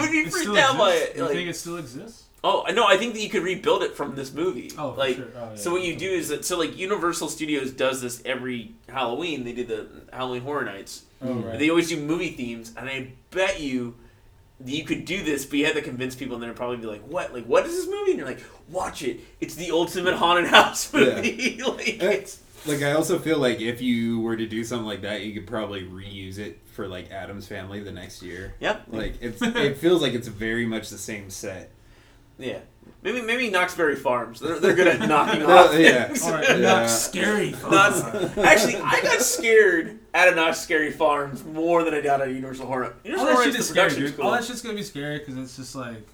[0.00, 1.14] would be It freaked still out by it.
[1.14, 2.23] You Like, think it still exists?
[2.46, 4.70] Oh no, I think that you could rebuild it from this movie.
[4.76, 5.28] Oh, for like sure.
[5.34, 5.54] Oh, yeah.
[5.54, 9.44] so what you do is that so like Universal Studios does this every Halloween.
[9.44, 11.04] They do the Halloween Horror Nights.
[11.22, 11.48] Oh, mm-hmm.
[11.48, 11.58] right.
[11.58, 13.96] They always do movie themes, and I bet you
[14.62, 17.02] you could do this, but you had to convince people, and they'd probably be like,
[17.08, 17.32] "What?
[17.32, 19.20] Like, what is this movie?" And you're like, "Watch it.
[19.40, 24.20] It's the ultimate haunted house movie." like, it's, like I also feel like if you
[24.20, 27.80] were to do something like that, you could probably reuse it for like Addams Family
[27.80, 28.54] the next year.
[28.60, 28.84] Yep.
[28.88, 31.70] Like it's it feels like it's very much the same set.
[32.38, 32.58] Yeah.
[33.02, 34.40] Maybe maybe Knott's Berry Farms.
[34.40, 36.06] They're, they're good at knocking off yeah.
[36.06, 36.22] things.
[36.24, 36.56] All right, Yeah.
[36.56, 37.50] not scary.
[37.70, 42.28] Not- actually, I got scared at a Not Scary Farms more than I got at
[42.28, 42.94] Universal Horror.
[43.04, 44.16] Universal All that Horror shit is scary, dude.
[44.16, 44.24] cool.
[44.26, 46.06] All that shit's gonna be scary because it's just like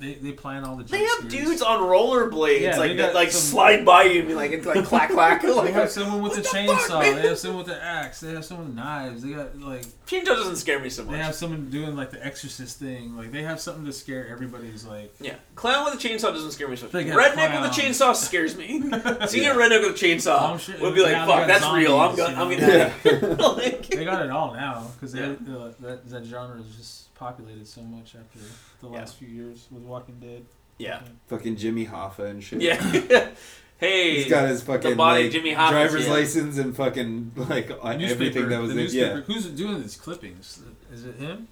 [0.00, 0.84] they, they plan all the.
[0.84, 1.32] They have scares.
[1.32, 4.66] dudes on rollerblades Yeah, like that, like some- slide by you and be like, it's
[4.66, 5.42] like clack clack.
[5.42, 6.78] They like, have someone with a the chainsaw.
[6.88, 8.20] fuck, they have someone with an axe.
[8.20, 9.22] They have someone with knives.
[9.22, 11.12] They got like Chainsaw doesn't scare me so much.
[11.12, 13.16] they have someone doing like the Exorcist thing.
[13.16, 15.14] Like they have something to scare everybody's like.
[15.20, 16.92] Yeah, clown with a chainsaw doesn't scare me so much.
[16.92, 18.80] They Redneck with a chainsaw scares me.
[19.28, 19.52] Seeing Yeah.
[19.52, 20.80] a redneck with a chainsaw Oh, shit.
[20.80, 22.00] would be like, they "Fuck, that's real.
[22.00, 22.32] I'm going.
[22.34, 22.54] you I'm know?
[22.54, 25.26] in that." like, They got it all now because Yeah.
[25.48, 28.38] uh, that that genre is just populated so much after
[28.80, 28.98] the Yeah.
[28.98, 30.44] last few years with Walking Dead.
[30.78, 32.62] yeah, Fucking Jimmy Hoffa and shit.
[32.62, 33.28] yeah.
[33.78, 36.12] hey, He's got his fucking body like, Jimmy Hoffa's, driver's yeah.
[36.12, 38.82] license and fucking like on Newspaper, everything that was the in.
[38.84, 39.16] newspaper.
[39.18, 39.22] Yeah.
[39.34, 40.60] Who's doing these clippings?
[40.92, 41.46] Is it him?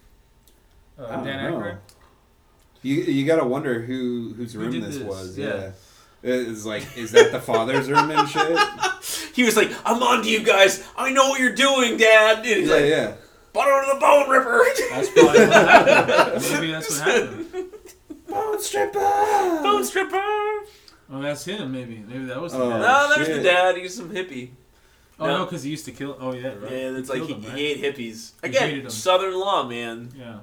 [0.99, 1.59] Uh, I don't Dan know.
[1.61, 1.77] Aykroyd.
[2.83, 5.05] You you gotta wonder who whose Who room this, this?
[5.05, 5.37] was.
[5.39, 5.47] Yeah.
[5.47, 5.71] Yeah.
[6.23, 8.59] It's like, is that the father's room and shit?
[9.35, 10.83] he was like, "I'm on to you guys.
[10.97, 13.15] I know what you're doing, Dad." And he's Yeah, like, yeah.
[13.59, 16.43] "Butter to the bone ripper." That's probably what happened.
[16.53, 17.71] Maybe that's what happened.
[18.29, 18.99] Bone stripper.
[19.63, 20.17] bone stripper.
[21.11, 21.73] Oh, that's him.
[21.73, 22.05] Maybe.
[22.07, 22.53] Maybe that was.
[22.53, 22.71] The Oh.
[22.71, 22.79] dad.
[22.81, 23.43] No, there's the shit.
[23.43, 23.77] dad.
[23.77, 24.51] He's some hippie.
[25.21, 25.39] Oh No.
[25.39, 26.17] no, because he used to kill.
[26.21, 26.71] Oh yeah, right.
[26.71, 27.85] Yeah, it's like killed he, him, he right?
[27.85, 28.33] ate hippies.
[28.43, 28.91] Again, hated 'em.
[28.91, 30.13] Southern law, man.
[30.17, 30.39] Yeah.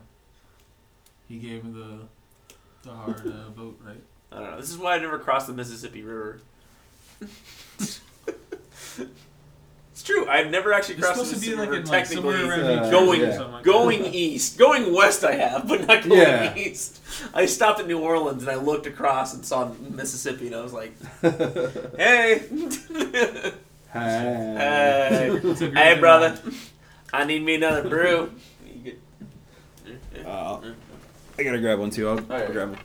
[1.29, 4.01] He gave him the the hard uh, vote, right?
[4.31, 4.57] I don't know.
[4.59, 6.41] This is why I never crossed the Mississippi River.
[10.05, 10.27] true.
[10.29, 11.81] I've never actually It's crossed the supposed to be Mississippi like River.
[11.81, 12.63] in like somewhere technically.
[12.63, 13.35] around uh, New going- or yeah.
[13.35, 16.55] something like Going east, going west, I have, but not going Yeah.
[16.55, 17.01] east.
[17.33, 20.73] I stopped in New Orleans and I looked across and saw Mississippi, and I was
[20.73, 20.93] like,
[21.97, 22.43] "Hey,
[23.93, 26.37] hey, It's a hey, brother,
[27.13, 28.31] I need me another brew."
[28.65, 30.59] You get- Uh,
[31.37, 32.07] I gotta grab one too.
[32.09, 32.51] I'll, I'll Alright.
[32.51, 32.79] grab one.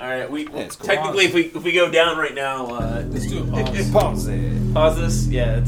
[0.00, 0.66] All right, we Yeah, cool.
[0.68, 3.90] technically, if we if we go down right now, uh, Let's do a pause.
[3.90, 4.74] Pause it.
[4.74, 5.26] pause this.
[5.26, 5.64] Yeah,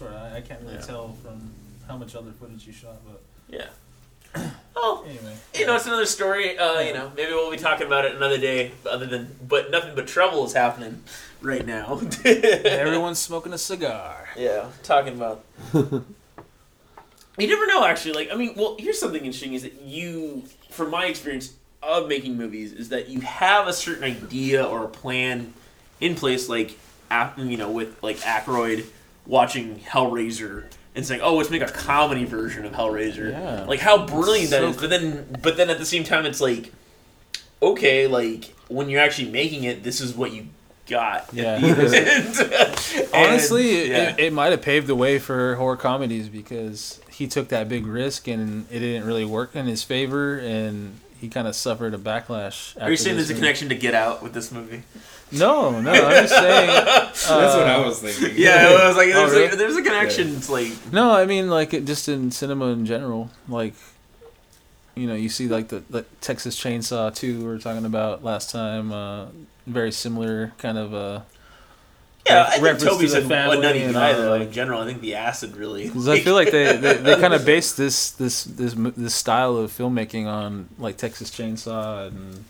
[0.00, 0.12] short.
[0.12, 0.80] I, I can't really Yeah.
[0.80, 1.50] tell from
[1.86, 3.66] how much other footage you shot, but Yeah.
[4.82, 5.34] Oh, anyway.
[5.58, 6.56] you know, it's another story.
[6.56, 8.70] Uh, you know, maybe we'll be talking about it another day.
[8.88, 11.02] Other than, but nothing but trouble is happening
[11.42, 12.00] right now.
[12.24, 14.28] everyone's smoking a cigar.
[14.38, 15.44] Yeah, talking about.
[15.74, 18.12] you never know, actually.
[18.12, 22.36] Like, I mean, well, here's something interesting: is that you, from my experience of making
[22.38, 25.52] movies, is that you have a certain idea or a plan
[26.00, 26.78] in place, like,
[27.36, 28.86] you know, with like Aykroyd
[29.30, 30.64] watching Hellraiser
[30.94, 33.64] and saying, "Oh, let's make a comedy version of Hellraiser." Yeah.
[33.64, 34.76] Like how brilliant that So is.
[34.76, 36.72] But then, but then at the same time, it's like,
[37.62, 40.48] okay, like when you're actually making it, this is what you
[40.86, 41.28] got.
[41.32, 41.58] Yeah.
[43.12, 44.10] And, Honestly, it, yeah.
[44.10, 47.86] it, it might have paved the way for horror comedies because he took that big
[47.86, 51.98] risk and it didn't really work in his favor, and he kind of suffered a
[51.98, 52.80] backlash.
[52.80, 54.82] Are you saying there's a connection to Get Out with this movie?
[55.32, 56.66] No, no, I'm just saying.
[56.84, 58.36] That's what I uh, was thinking.
[58.36, 59.48] Yeah, it was like Oh, there's, really?
[59.48, 60.36] like, there's a connection.
[60.36, 63.30] It's like No, I mean like it just in cinema in general.
[63.48, 63.74] Like,
[64.94, 68.50] you know, you see like the, the Texas Chainsaw 2 we were talking about last
[68.50, 68.92] time.
[68.92, 69.26] Uh,
[69.66, 70.94] very similar kind of.
[70.94, 71.20] Uh,
[72.26, 74.52] yeah, I think reference to the a, a family nutty and guy all, like- in
[74.52, 75.84] general, I think the acid really.
[75.88, 79.56] Because I feel like they, they, they kind of based this this this this style
[79.56, 82.44] of filmmaking on like Texas Chainsaw and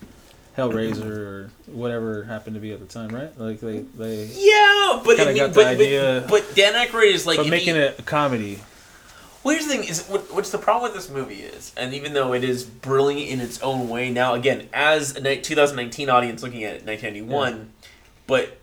[0.60, 3.36] Hellraiser or whatever happened to be at the time, right?
[3.38, 6.26] Like they they yeah, but I Kinda mean, got the but, idea.
[6.28, 8.60] but but Dan Aykroyd is like but making he- it a comedy.
[9.42, 12.12] Well, here's the thing: is what, what's the problem with this movie is, and even
[12.12, 16.62] though it is brilliant in its own way, now again, as a 2019 audience looking
[16.64, 17.72] at it, 1991,
[18.26, 18.58] but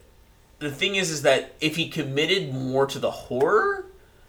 [0.59, 3.85] the thing is, is that if he committed more to the horror,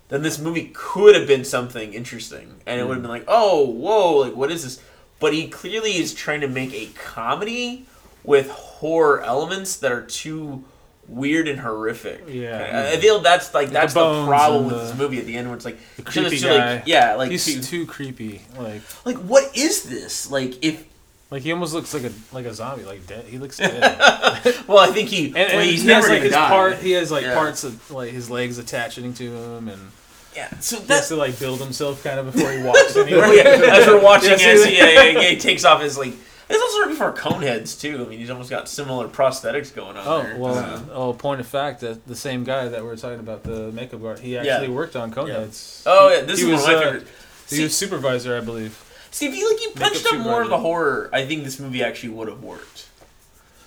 [0.09, 3.11] then this movie could have been something interesting, and it would have hmm.
[3.11, 4.83] been like, oh, whoa, like what is this?
[5.21, 7.87] But he clearly is trying to make a comedy
[8.25, 10.65] with horror elements that are too
[11.09, 12.25] weird and horrific.
[12.29, 12.91] Yeah.
[12.95, 15.37] I feel that's like the that's the, bones problem with the- this movie at the
[15.37, 18.43] end, where it's like The creepy too, like, yeah, like He's too- too creepy.
[18.59, 20.31] Like like what is this?
[20.31, 20.85] Like if
[21.31, 22.85] like he almost looks like a like a zombie.
[22.85, 23.25] Like dead.
[23.25, 23.81] He looks dead.
[24.69, 26.49] well, I think he and, and he's he has like his die.
[26.49, 26.77] part.
[26.77, 27.35] He has like Yeah.
[27.35, 29.91] parts of like his legs attaching to him, and
[30.39, 33.25] yeah, so he has that's to like build himself kind of before he walks anywhere.
[33.27, 33.43] oh, yeah,
[33.77, 36.13] as we're watching, Yeah, as see he, yeah, yeah, yeah, he takes off his like.
[36.51, 38.03] It's also right before Coneheads too.
[38.07, 40.05] I mean, he's almost got similar prosthetics going on.
[40.07, 40.39] Oh there.
[40.39, 40.55] well.
[40.57, 43.71] Uh, oh, point of fact that the same guy that we are talking about, the
[43.73, 45.83] makeup guard, he actually worked on Coneheads.
[45.85, 47.09] oh yeah, this He is was, one of my uh, favorite.
[47.51, 48.83] He was supervisor, I believe.
[49.11, 51.83] see, if you like you punched up more of the horror, I think this movie
[51.83, 52.87] actually would have worked.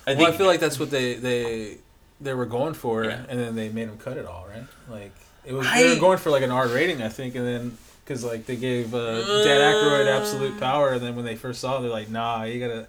[0.06, 1.78] I well, think I feel like that's what they they
[2.20, 3.24] they were going for, Yeah.
[3.28, 4.64] and then they made him cut it all, right?
[4.88, 5.12] Like
[5.44, 7.78] it was I- they were going for like an R rating, I think, and then
[8.04, 11.78] because like they gave uh, Dan Aykroyd absolute power, and then when they first saw,
[11.78, 12.86] it, they're like, nah, you gotta.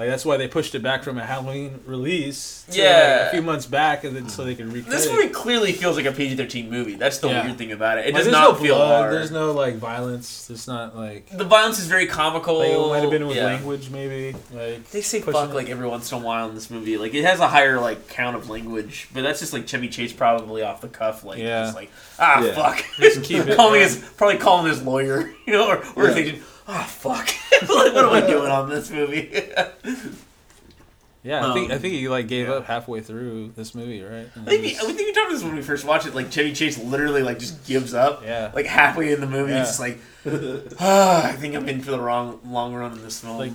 [0.00, 3.26] Like that's why they pushed it back from a Halloween release, to, like, Yeah.
[3.28, 5.12] a few months back, and then so they could recut this it.
[5.12, 6.94] movie clearly feels like a PG-13 movie.
[6.94, 7.44] That's the Yeah.
[7.44, 8.06] weird thing about it.
[8.06, 9.12] It Like, does there's not no feel blood, hard.
[9.14, 10.48] There's no like violence.
[10.50, 12.60] It's not like the violence is very comical.
[12.60, 13.44] like it might have been with Yeah.
[13.44, 14.34] language, maybe.
[14.54, 15.54] Like They say fuck it.
[15.54, 16.96] like every once in a while in this movie.
[16.96, 20.14] Like it has a higher like count of language, but that's just like Chevy Chase
[20.14, 21.64] probably off the cuff, like Yeah.
[21.64, 22.54] just like ah Yeah.
[22.54, 23.86] fuck, Just keep it, calling yeah.
[23.88, 26.40] his probably calling his lawyer, you know, or, or thinking
[26.72, 27.26] ah fuck,
[27.62, 29.30] like, what am I doing on this movie?
[31.22, 32.54] Yeah, I think I Um, think he like gave yeah.
[32.54, 34.26] up halfway through this movie, right?
[34.34, 36.14] And I think, we, I think we talked about this when we first watched it.
[36.14, 38.22] Like Chevy Chase literally like just gives up.
[38.24, 39.66] yeah, Like halfway in the movie, Yeah.
[39.66, 39.98] he's like,
[40.80, 43.36] ah, I think I'm in for the wrong long run in this film.
[43.36, 43.52] Like,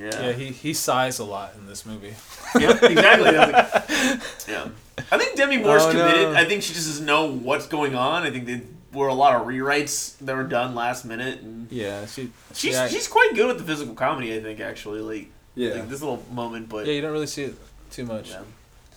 [0.00, 2.14] yeah, yeah, he he sighs a lot in this movie.
[2.58, 3.36] yeah, exactly.
[3.36, 3.82] I like-
[4.48, 4.68] yeah,
[5.10, 5.98] I think Demi Moore's Oh, no.
[6.08, 6.34] committed.
[6.34, 8.22] I think she just doesn't know what's going on.
[8.22, 12.06] I think there were a lot of rewrites that were done last minute, and Yeah,
[12.06, 14.34] she she's yeah, she's quite good with the physical comedy.
[14.36, 15.74] I think actually, like, Yeah.
[15.74, 17.54] like this little moment, but yeah, you don't really see it
[17.90, 18.30] too much.
[18.30, 18.42] yeah.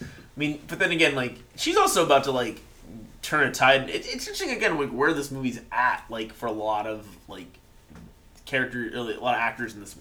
[0.02, 0.06] I
[0.38, 2.60] mean, but then again, like she's also about to like
[3.22, 3.90] turn a tide.
[3.90, 7.48] It, it's interesting again, like where this movie's at, like for a lot of like
[8.46, 9.96] character, a lot of actors in this,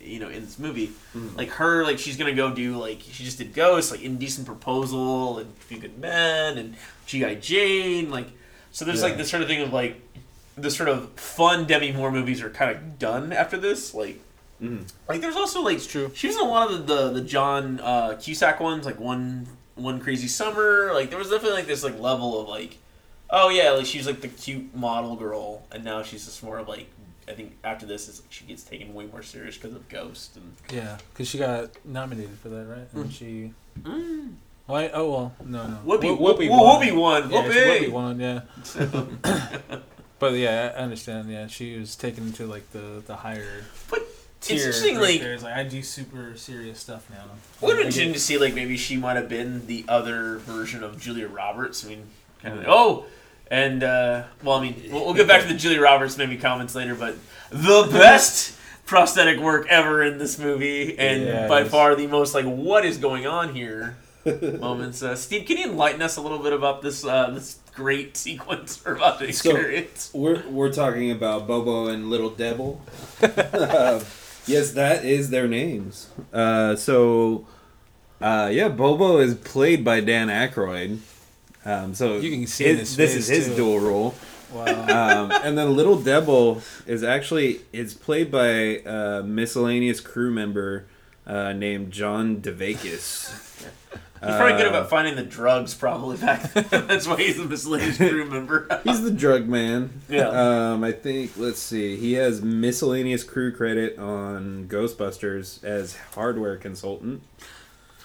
[0.00, 0.88] you know, in this movie.
[1.16, 1.36] Mm-hmm.
[1.36, 5.38] Like her, like she's gonna go do like she just did Ghost, like Indecent Proposal,
[5.38, 6.76] and Few Good Men, and
[7.06, 7.36] G.I.
[7.36, 8.10] Jane.
[8.10, 8.28] Like,
[8.72, 10.00] so there's like this sort of thing of like
[10.56, 13.94] the sort of fun Demi Moore movies are kind of done after this.
[13.94, 14.20] Like,
[14.62, 14.90] Mhm.
[15.08, 16.10] like there's also like It's true.
[16.14, 19.46] she was in a lot of the the, the John uh, Cusack ones, like one
[19.76, 20.90] one crazy summer.
[20.92, 22.78] Like there was definitely like this like level of like,
[23.30, 26.66] oh yeah, like she's like the cute model girl, and now she's just more of
[26.68, 26.88] like.
[27.28, 30.54] I think after this is she gets taken way more serious because of Ghost and
[30.72, 32.94] Yeah, because she got nominated for that, right?
[32.94, 33.02] Mm.
[33.02, 33.52] And she
[34.68, 34.90] Why?
[34.92, 35.78] Oh well, no, no.
[35.86, 36.82] Whoopi, Wh- Whoopi, won.
[36.82, 37.30] Whoopi won.
[37.30, 37.80] Yeah, Whoopi.
[37.80, 38.20] Whoopi won.
[38.20, 39.78] Yeah.
[40.18, 41.30] but yeah, I understand.
[41.30, 43.64] Yeah, she was taken into like the the higher.
[43.90, 44.06] But
[44.42, 47.24] tier interesting, right like- I do super serious stuff now.
[47.62, 50.36] Would have been I interesting to see, like, maybe she might have been the other
[50.38, 51.86] version of Julia Roberts.
[51.86, 52.04] I mean,
[52.42, 53.06] kind of like, oh,
[53.50, 56.74] and, uh, well, I mean, we'll, we'll get back to the Julia Roberts maybe comments
[56.74, 57.16] later, but
[57.50, 58.54] the best
[58.84, 62.98] prosthetic work ever in this movie, and Yeah, by far the most, like, what is
[62.98, 63.96] going on here
[64.60, 65.02] moments.
[65.02, 68.82] Uh, Steve, can you enlighten us a little bit about this, uh, this great sequence
[68.84, 70.10] we're about to So- experience?
[70.14, 72.80] We're we're talking about Bobo and Little Devil.
[73.22, 74.00] Uh,
[74.46, 76.08] yes, that is their names.
[76.32, 77.46] Uh, so,
[78.20, 80.98] uh, yeah, Bobo is played by Dan Aykroyd.
[81.64, 83.56] Um, so You can see his- his this is his too.
[83.56, 84.14] dual role.
[84.52, 84.64] Wow.
[84.64, 88.46] Um, and then Little Devil is actually is played by
[88.86, 90.86] a miscellaneous crew member
[91.26, 93.44] uh, named John Daveikis.
[94.20, 96.66] He's probably good Uh, about finding the drugs, probably back then.
[96.86, 98.66] That's why he's a miscellaneous crew member.
[98.84, 100.00] He's the drug man.
[100.08, 100.28] Yeah.
[100.28, 101.32] Um, I think.
[101.36, 101.96] Let's see.
[101.96, 107.22] He has miscellaneous crew credit on Ghostbusters as hardware consultant.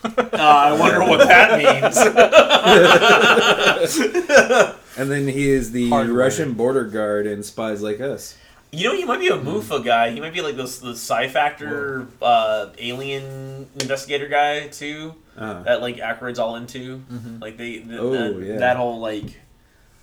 [0.03, 1.97] Uh, I wonder what that means.
[4.95, 6.15] And then he is the Hardware.
[6.15, 8.37] Russian border guard in Spies Like Us.
[8.71, 10.11] You know, he might be a MUFON guy.
[10.11, 15.15] He might be like this the Psi Factor uh, alien investigator guy too.
[15.37, 17.03] Uh, That like Aykroyd's all into.
[17.41, 18.57] Like they, the, Oh, that, yeah.
[18.57, 19.39] that whole like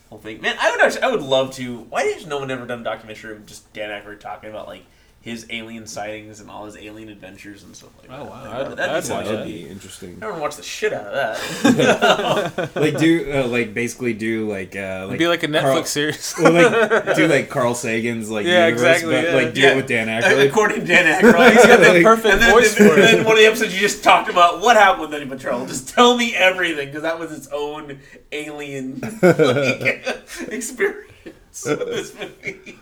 [0.09, 0.41] whole thing.
[0.41, 1.79] Man, I would actually, I would love to.
[1.83, 4.85] Why has no one ever done a documentary of just Dan Aykroyd talking about like
[5.23, 8.21] his alien sightings and all his alien adventures and stuff like that?
[8.21, 8.43] Oh, wow.
[8.43, 10.19] Like, I'd- that'd I'd be that'd be interesting.
[10.23, 12.71] I want to watch the shit out of that.
[12.75, 15.85] like do uh, like basically do like uh, like It'd be like a Netflix Carl-
[15.85, 16.35] series.
[16.41, 16.53] well,
[17.05, 19.35] like do like Carl Sagan's like Yeah, universe, exactly, but yeah.
[19.35, 19.73] like do Yeah.
[19.73, 20.49] it with Dan Aykroyd.
[20.49, 23.19] According to Dan Aykroyd, he's got the Like- perfect And then, voice and for then
[23.21, 23.25] it.
[23.27, 25.67] one of the episodes you just talked about what happened with Enemy Patrol.
[25.67, 28.01] Just tell me everything because that was its own
[28.33, 30.17] alien like,
[30.49, 32.79] experience with this movie.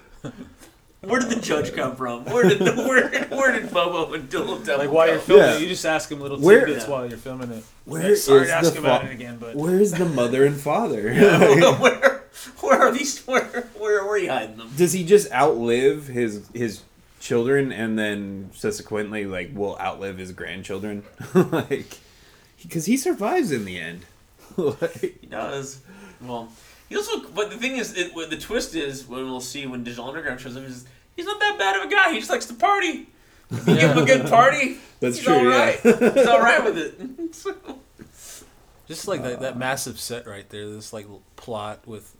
[1.00, 2.24] Where did the judge come from?
[2.24, 5.12] Where did where where did Bobo and Little Devil Like while go?
[5.12, 5.54] you're filming Yeah.
[5.56, 7.64] it, you just ask him little Where- tidbits while you're filming it.
[7.84, 11.12] Where Sorry is to ask the about it again, but Where's the mother and father?
[11.78, 12.24] where
[12.60, 13.20] where are these?
[13.26, 13.44] Where
[13.78, 14.70] where where are you hiding them?
[14.76, 16.82] Does he just outlive his his
[17.20, 21.04] children and then subsequently like will outlive his grandchildren?
[21.34, 21.98] like
[22.60, 24.00] because he survives in the end.
[24.56, 25.80] like, He does.
[26.20, 26.48] Well,
[26.88, 27.20] he also.
[27.28, 30.56] But the thing is, it, the twist is when we'll see when Digital Underground shows
[30.56, 30.86] up is
[31.16, 32.12] he's not that bad of a guy.
[32.12, 33.08] He just likes to party.
[33.50, 35.58] If you give him a good party, That's he's true, all yeah.
[35.58, 35.80] right.
[35.80, 37.00] he's all right with it.
[38.86, 42.14] just like that, that uh, massive set right there, this like plot with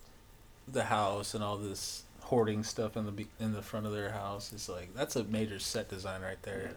[0.67, 4.53] the house and all this hoarding stuff in the in the front of their house
[4.53, 6.73] is like that's a major set design right there.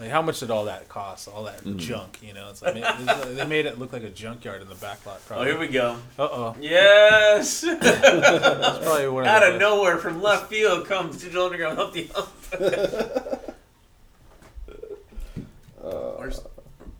[0.00, 1.28] Like how much did all that cost?
[1.28, 1.76] All that Mm.
[1.76, 2.48] junk, you know?
[2.50, 5.20] It's like it's like- they made it look like a junkyard in the back lot.
[5.30, 5.96] oh, here we go.
[6.18, 6.56] Uh oh.
[6.60, 7.60] Yes.
[7.80, 11.92] That's probably one of Out the of nowhere, from left field, comes Digital Underground up
[11.92, 12.32] the up.
[15.80, 16.40] Where's-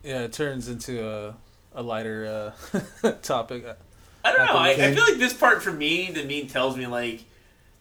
[0.03, 1.35] Yeah, it turns into a
[1.75, 2.53] a lighter
[3.03, 3.65] uh, topic.
[4.25, 4.53] I don't know.
[4.57, 7.25] I, I feel like this part for me, the me, tells me like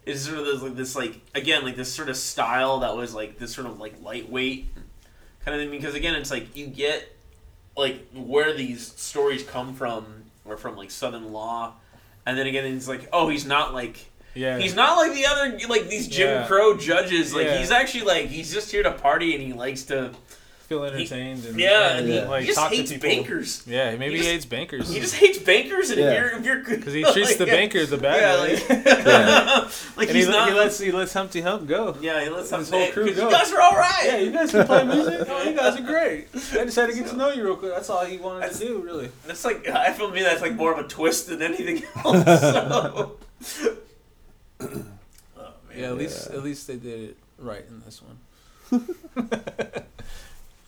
[0.06, 3.14] is sort of this like this like again like this sort of style that was
[3.14, 4.68] like this sort of like lightweight
[5.44, 7.08] kind of thing because again it's like you get
[7.76, 10.06] like where these stories come from
[10.44, 11.72] or from like Southern law,
[12.26, 13.96] and then again it's like oh he's not like
[14.34, 14.58] Yeah.
[14.58, 16.46] he's not like the other like these Jim Yeah.
[16.46, 17.58] Crow judges like Yeah.
[17.58, 20.12] he's actually like he's just here to party and he likes to
[20.72, 22.28] feel entertained and yeah and he, Yeah.
[22.28, 23.08] like he just talk hates to people.
[23.24, 23.62] bankers.
[23.66, 24.88] Yeah, maybe He he, hates bankers.
[24.92, 26.10] He just hates bankers, and Yeah.
[26.10, 28.54] if you're if you're good, because he treats the like, banker the bad yeah, way.
[28.54, 29.68] like, Yeah.
[29.96, 30.48] like and he's he, not.
[30.48, 31.96] he lets he lets Humpty Hump go.
[32.00, 33.24] yeah, he lets his them whole crew go.
[33.28, 34.02] You guys are all right.
[34.04, 35.26] Yeah, you guys can play music.
[35.28, 36.28] Oh, you guys are great.
[36.34, 37.72] I just had to get to know you real quick.
[37.74, 39.10] That's all he wanted to do, really.
[39.26, 40.22] That's like I feel me.
[40.22, 42.24] That's like more of a twist than anything else.
[42.40, 43.16] So.
[44.60, 44.84] oh, man.
[45.76, 48.18] Yeah, at least at least they did it right in this one.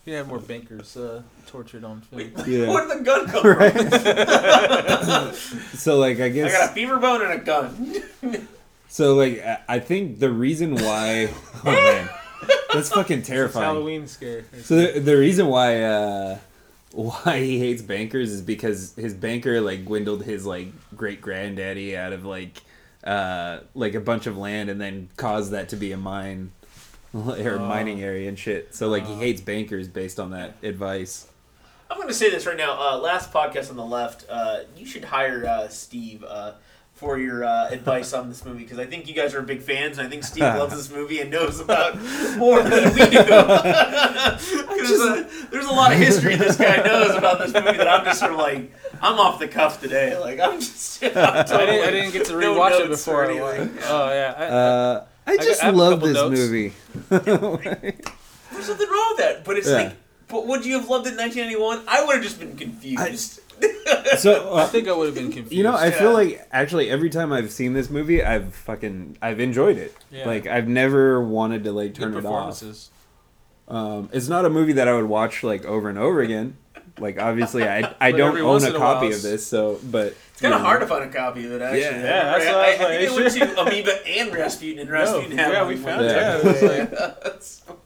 [0.05, 2.21] You have more bankers uh, tortured on film.
[2.21, 2.69] Wait, Yeah.
[2.73, 5.35] where did the gun come Right.
[5.75, 8.47] so like I guess I got a fever bone and a gun.
[8.87, 11.29] so like I- I think the reason why
[11.65, 12.09] oh man
[12.73, 13.65] that's fucking It's terrifying.
[13.65, 14.43] Halloween scare.
[14.61, 16.37] So the, the reason why uh,
[16.91, 22.11] why he hates bankers is because his banker like dwindled his like great granddaddy out
[22.13, 22.61] of like
[23.05, 26.51] uh, like a bunch of land and then caused that to be a mine
[27.45, 27.59] or Oh.
[27.59, 28.75] mining area and shit.
[28.75, 29.17] So like he Oh.
[29.19, 31.27] hates bankers based on that advice.
[31.89, 32.73] I'm going to say this right now.
[32.79, 36.23] Uh, last podcast on the left, uh, you should hire uh, Steve.
[36.23, 36.53] Uh,
[36.95, 39.97] for your uh, advice on this movie because I think you guys are big fans,
[39.97, 41.97] and I think Steve loves this movie and knows about
[42.37, 43.17] more than we do.
[43.17, 48.05] 'Cause, uh, there's a lot of history this guy knows about this movie that I'm
[48.05, 50.17] just sort of like, I'm off the cuff today.
[50.17, 51.03] Like I'm just.
[51.03, 53.25] I'm I didn't, I didn't get to no rewatch it before.
[53.25, 54.33] or I Oh yeah.
[54.37, 56.39] I, Uh, I just I have love this notes.
[56.39, 56.73] movie.
[57.09, 59.75] There's nothing wrong with that, but it's Yeah.
[59.75, 59.93] like,
[60.27, 61.83] but would you have loved it in 1991?
[61.87, 63.41] I would have just been confused.
[64.17, 65.53] so I uh, think I would have been confused.
[65.53, 65.91] you know, I Yeah.
[65.91, 69.95] feel like actually every time I've seen this movie, I've fucking I've enjoyed it.
[70.11, 70.25] Yeah.
[70.27, 72.23] Like I've never wanted to like Good turn it off.
[72.23, 72.89] performances.
[73.67, 76.57] Um, it's not a movie that I would watch like over and over again.
[76.99, 80.15] Like obviously, I I don't own a in a copy while, of this, so but
[80.35, 81.79] It's kind of hard to find a copy of it, actually.
[81.81, 81.91] Yeah.
[81.91, 84.35] Yeah, that's I, what I I, was I think like, they went to Amoeba and
[84.35, 86.11] Rasputin, and Rasputin No, had yeah, we found it.
[86.11, 86.15] it.
[86.17, 86.41] Yeah.
[86.43, 87.79] Yeah, it like- So-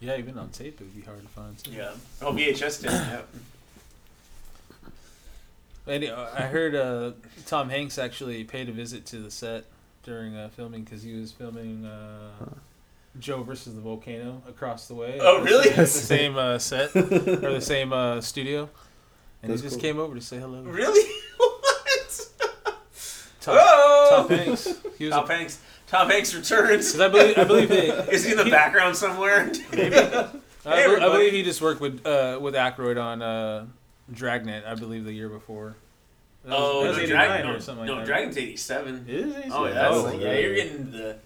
[0.00, 1.56] yeah, even on tape it'd be hard to find.
[1.56, 1.70] Too.
[1.70, 1.92] yeah.
[2.20, 2.90] Oh, VHS did.
[2.90, 3.20] Yeah.
[5.86, 7.12] And uh, I heard uh,
[7.46, 9.64] Tom Hanks actually paid a visit to the set
[10.02, 12.30] during uh, filming because he was filming uh,
[13.20, 15.18] Joe versus the volcano across the way.
[15.20, 15.64] Oh, At the really?
[15.68, 18.70] same- the same uh, set or the same uh, studio,
[19.44, 19.82] and That's he just cool.
[19.82, 20.62] came over to say hello.
[20.62, 21.08] Really?
[21.36, 22.28] what?
[23.40, 24.26] Tom, oh!
[24.28, 24.74] Tom Hanks.
[24.98, 25.14] He was.
[25.14, 25.60] Tom Hanks.
[25.86, 26.90] Tom Hanks returns.
[26.92, 27.88] 'cause I believe I believe they.
[28.12, 29.52] Is he in the background somewhere?
[29.72, 29.96] Maybe.
[29.96, 30.32] I, Hey, bel-
[30.66, 31.10] I everybody.
[31.12, 33.66] believe he just worked with uh, with Aykroyd on uh,
[34.10, 34.64] Dragnet.
[34.66, 35.76] I believe the year before.
[36.44, 38.12] That was- oh, that was no, 89 Dragnet, or no, something no like that.
[38.12, 39.04] Dragnet's 87.
[39.08, 39.34] It is.
[39.52, 41.16] Oh, yeah, Oh, that's, yeah, you're getting the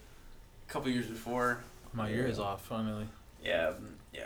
[0.67, 1.61] couple years before.
[1.93, 3.07] My year is off finally.
[3.45, 3.73] Yeah,
[4.13, 4.23] yeah.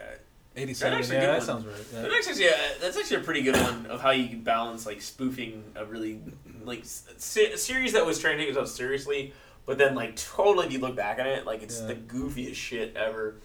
[0.56, 0.98] Eighty-seven.
[0.98, 1.46] actually Yeah, good that one.
[1.46, 1.86] sounds right.
[1.94, 2.02] Yeah.
[2.02, 5.00] That's actually a, that's actually a pretty good one of how you can balance like
[5.00, 6.20] spoofing a really
[6.64, 9.32] like se- a series that was trying to take itself seriously,
[9.66, 11.86] but then like totally if you look back at it, like it's Yeah.
[11.88, 13.36] the goofiest shit ever.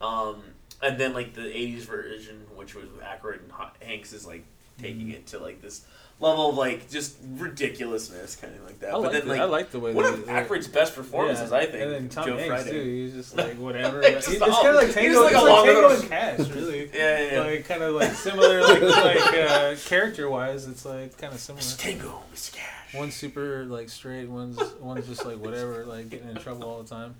[0.00, 0.42] Um,
[0.82, 4.44] and then like the '80s version, which was with Aykroyd and Hanks, is like
[4.78, 5.10] taking Mm-hmm.
[5.12, 5.86] it to like this
[6.18, 8.90] level of like just ridiculousness, kind of like that.
[8.90, 10.32] I but like, then the, like I like the way one of they-
[10.72, 11.56] best performances, yeah.
[11.56, 11.82] I think.
[11.82, 12.70] And then Tom Joe Hanks Friday.
[12.70, 12.82] too.
[12.82, 14.00] He's just like whatever.
[14.02, 16.90] It's kind of like Tango, like like Tango and Cash, really.
[16.92, 17.40] Yeah, yeah, yeah.
[17.40, 21.64] Like kind of like similar, like like uh, character wise, it's like kind of similar.
[21.76, 22.54] Tango, Mr.
[22.54, 22.94] Cash.
[22.94, 26.88] One's super like straight, one's one's just like whatever, like getting in trouble all the
[26.88, 27.14] time,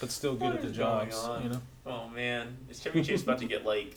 [0.00, 1.16] but still good What at the jobs.
[1.42, 1.60] You know.
[1.86, 3.94] Oh man, is Chevy Chase about to get like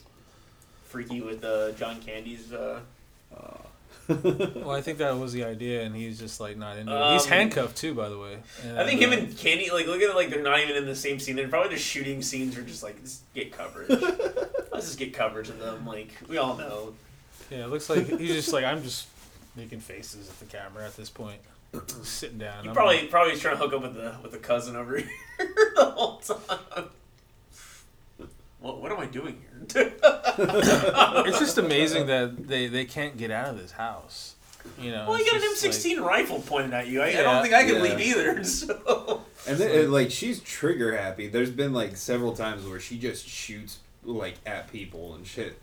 [0.85, 2.53] freaky with uh, John Candy's?
[2.53, 2.79] Uh...
[4.55, 7.13] Well, I think that was the idea, and he's just like not into it.
[7.13, 8.37] He's Um, handcuffed too, by the way.
[8.77, 10.85] I think him uh, and Candy, like, look at it like they're not even in
[10.85, 11.35] the same scene.
[11.35, 13.89] They're probably just shooting scenes or just like just get coverage.
[14.71, 15.85] Let's just get coverage of them.
[15.85, 16.93] Like we all know.
[17.49, 19.07] Yeah, it looks like he's just like I'm just
[19.55, 21.39] making faces at the camera at this point,
[22.03, 22.63] sitting down.
[22.63, 25.09] He I'm probably probably trying to hook up with the with the cousin over here
[25.75, 26.85] the whole time.
[28.61, 29.41] What, what am I doing
[29.73, 29.91] here?
[30.05, 34.35] it's just amazing that they they can't get out of this house.
[34.79, 35.07] You know.
[35.09, 37.01] well, you got an M16 rifle pointed at you.
[37.01, 37.81] I, I don't think I can Yeah.
[37.81, 38.43] leave either.
[38.45, 41.27] So And then, it, like she's trigger happy.
[41.27, 45.59] There's been like several times where she just shoots like at people and shit.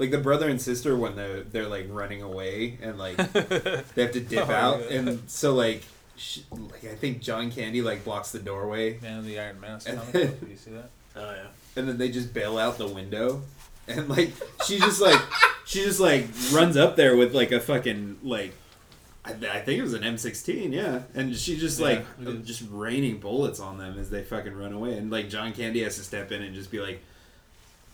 [0.00, 4.12] Like the brother and sister when they're they're like running away and like they have
[4.12, 4.98] to dip Oh, out yeah.
[4.98, 5.82] and so like,
[6.16, 9.88] she, like I think John Candy like blocks the doorway Man of the Iron Mask.
[9.88, 10.90] And comic book, Did you see that?
[11.14, 11.46] oh yeah.
[11.76, 13.42] And then they just bail out the window
[13.88, 14.32] and like
[14.64, 15.20] she just like
[15.66, 18.52] she just like runs up there with like a fucking like
[19.24, 22.46] I, I think it was an M16 yeah and she just Yeah, like it is.
[22.46, 25.96] just raining bullets on them as they fucking run away and like John Candy has
[25.96, 27.00] to step in and just be like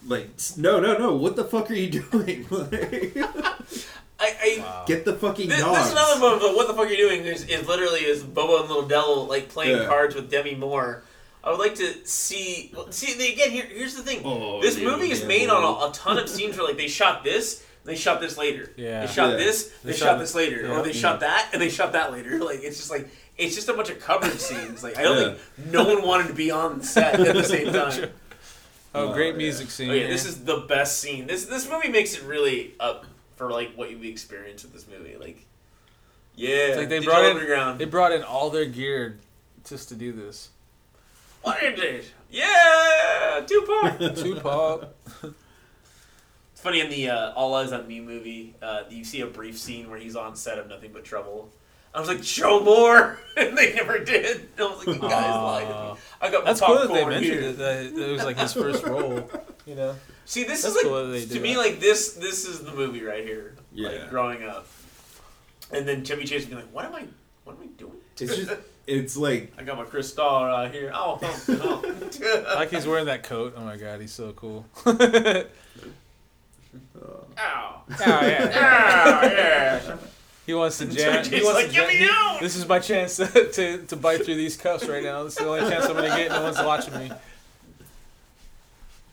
[0.07, 3.16] like no no no what the fuck are you doing like,
[4.23, 4.85] I, I Wow.
[4.86, 6.43] get the fucking This, dogs this is another moment.
[6.43, 7.24] But what the fuck are you doing?
[7.24, 9.86] Is, is literally is Bobo and Little Devil like playing Yeah.
[9.86, 11.02] cards with Demi Moore.
[11.43, 12.71] I would like to see.
[12.75, 13.51] well, See again.
[13.51, 14.21] Here, here's the thing.
[14.25, 15.55] Oh, this yeah, movie is yeah, made boy.
[15.55, 18.71] on a, a ton of scenes where like they shot this, they shot this later.
[18.77, 19.07] Yeah.
[19.07, 19.37] They shot Yeah.
[19.37, 20.69] this, they, They shot, shot- this later, yeah.
[20.79, 22.39] or they shot that and they shot that later.
[22.45, 23.09] Like it's just like
[23.39, 24.83] it's just a bunch of coverage scenes.
[24.83, 25.35] Like I don't Yeah.
[25.57, 28.11] think no one wanted to be on set at the same time.
[28.95, 29.39] Oh, Oh, great yeah.
[29.39, 29.89] music scene.
[29.91, 31.27] Oh yeah, this is the best scene.
[31.27, 33.07] This this movie makes it really up
[33.37, 35.17] for like what you experience with this movie.
[35.17, 35.47] Like,
[36.35, 37.79] yeah, It's like they Digital brought in underground.
[37.79, 39.19] they brought in all their gear
[39.65, 40.51] just to do this.
[41.43, 42.12] What is it?
[42.31, 43.99] Yeah, Tupac.
[44.17, 44.89] Tupac.
[46.53, 48.55] it's funny in the uh, All Eyez on Me movie.
[48.62, 51.51] Uh, you see a brief scene where he's on set of Nothing But Trouble.
[51.93, 54.37] I was like, show more, and they never did.
[54.57, 56.01] And I was like, you guys lied to me.
[56.21, 57.51] I got my That's cool that popcorn they mentioned here.
[57.51, 57.59] it.
[57.59, 59.29] That it was like his first role.
[59.67, 59.97] You know.
[60.25, 62.12] See, this That's is like cool that to me like this.
[62.12, 63.57] This is the movie right here.
[63.73, 63.89] Yeah.
[63.89, 64.69] Like growing up,
[65.73, 67.07] and then Chevy Chase would be like, "What am I?
[67.43, 68.51] What am I doing?" it's just
[68.91, 70.91] it's like I got my crystal right here.
[70.95, 72.55] Oh, oh, oh.
[72.57, 73.55] Like he's wearing that coat.
[73.57, 74.67] Oh my god, he's so cool.
[77.03, 77.25] Oh.
[77.39, 77.83] Ow.
[77.89, 78.53] Oh yeah.
[78.55, 79.97] Ow, yeah.
[80.47, 81.25] He wants to And jam.
[81.25, 83.97] He wants like, to "Get jam- me out!" This is my chance to, to, to
[83.97, 85.25] bite through these cuffs right now.
[85.25, 86.31] This is the only chance I'm gonna get.
[86.31, 87.11] No one's watching me.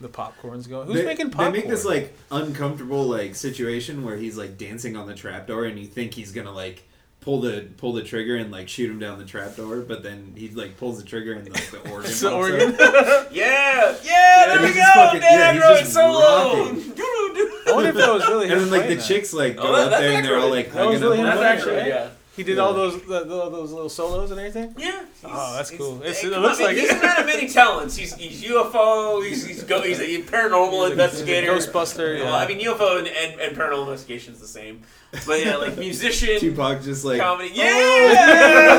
[0.00, 0.86] The popcorn's going.
[0.86, 1.52] Who's they, making popcorn?
[1.52, 5.78] They make this like uncomfortable like situation where he's like dancing on the trapdoor, and
[5.78, 6.84] you think he's gonna like
[7.20, 10.48] pull the pull the trigger and like shoot him down the trapdoor, but then he
[10.50, 12.10] like pulls the trigger and like the organ.
[12.20, 12.74] The organ.
[12.80, 13.28] up.
[13.32, 14.82] Yeah, yeah, there we go.
[14.94, 16.18] fucking- yeah, Dan he's Aykroyd just solo.
[17.68, 18.52] I wonder if that was really him.
[18.52, 19.04] And then like the that.
[19.04, 20.50] chicks like oh, go Oh, that- up there and they're all Aykroyd.
[20.50, 21.34] like That was hugging really up.
[21.34, 22.08] him That's actually yeah.
[22.38, 22.62] He did Yeah.
[22.62, 24.72] all those the, the- those little solos and everything.
[24.78, 25.02] Yeah.
[25.24, 26.00] Oh, that's cool.
[26.02, 27.96] It's- it come looks on, like- he's a man of many talents.
[27.96, 29.20] He's he's UFO.
[29.26, 31.52] He's he's, go, he's a paranormal investigator.
[31.52, 32.20] Ghostbuster.
[32.20, 32.36] Well, Yeah.
[32.36, 34.82] I mean, UFO and, and, and paranormal investigation is the same.
[35.26, 37.50] But yeah, like musician, Tupac just like comedy.
[37.50, 38.78] Oh, Yeah.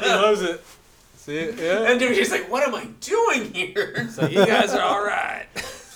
[0.00, 0.64] he loves it.
[1.16, 1.58] See it?
[1.58, 1.90] Yeah.
[1.90, 5.46] and dude, he's like, "What am I doing here?" So you guys are all right.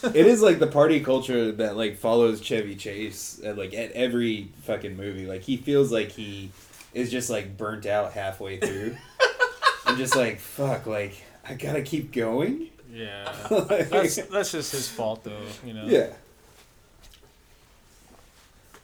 [0.04, 4.48] It is like the party culture that like follows Chevy Chase at like at every
[4.62, 5.26] fucking movie.
[5.26, 6.50] Like he feels like he
[6.92, 8.96] is just like burnt out halfway through.
[9.86, 11.14] I'm just like fuck, like
[11.48, 12.68] I gotta keep going.
[12.92, 13.34] Yeah.
[13.50, 15.42] Like, That's that's just his fault though.
[15.64, 15.84] You know.
[15.86, 16.12] yeah.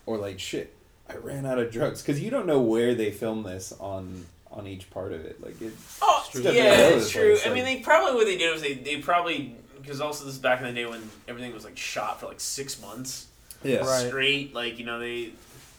[0.07, 0.75] Or like shit,
[1.09, 4.67] I ran out of drugs because you don't know where they film this on on
[4.67, 5.41] each part of it.
[5.43, 5.73] Like it.
[6.03, 7.31] Oh, It's yeah, definitely all over it's true.
[7.37, 9.55] place, I mean, they probably what they did was they, they probably
[9.91, 12.39] because also this is back in the day when everything was like shot for like
[12.39, 13.27] six months
[13.65, 13.79] Yeah.
[13.79, 14.07] Right.
[14.07, 14.55] straight.
[14.55, 15.33] Like you know they.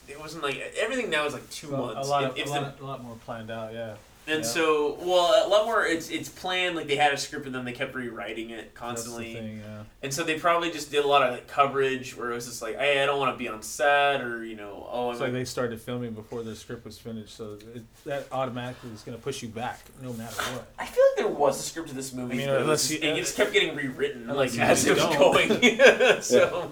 [0.10, 2.08] It wasn't like everything now is like two Well, months.
[2.08, 3.72] a lot, If- of, if a, the- a lot more planned out.
[3.74, 3.96] Yeah.
[4.28, 4.48] And yeah.
[4.50, 5.86] so, well, a lot more.
[5.86, 6.76] It's it's planned.
[6.76, 9.34] Like they had a script, and then they kept rewriting it That's the constantly.
[9.34, 9.60] thing.
[9.60, 9.84] Yeah.
[10.04, 12.62] And so they probably just did a lot of like, coverage where it was just
[12.62, 15.22] like, hey, I don't want to be on set, or you know, oh, I'm It's
[15.22, 19.18] like they started filming before the script was finished, so it, that automatically is going
[19.18, 20.68] to push you back no matter what.
[20.80, 22.82] I feel like there was a script to this movie, I mean, but it, unless
[22.84, 25.18] was just- you- it uh, just kept getting rewritten like as it was don't.
[25.18, 26.22] going.
[26.22, 26.68] so Yeah,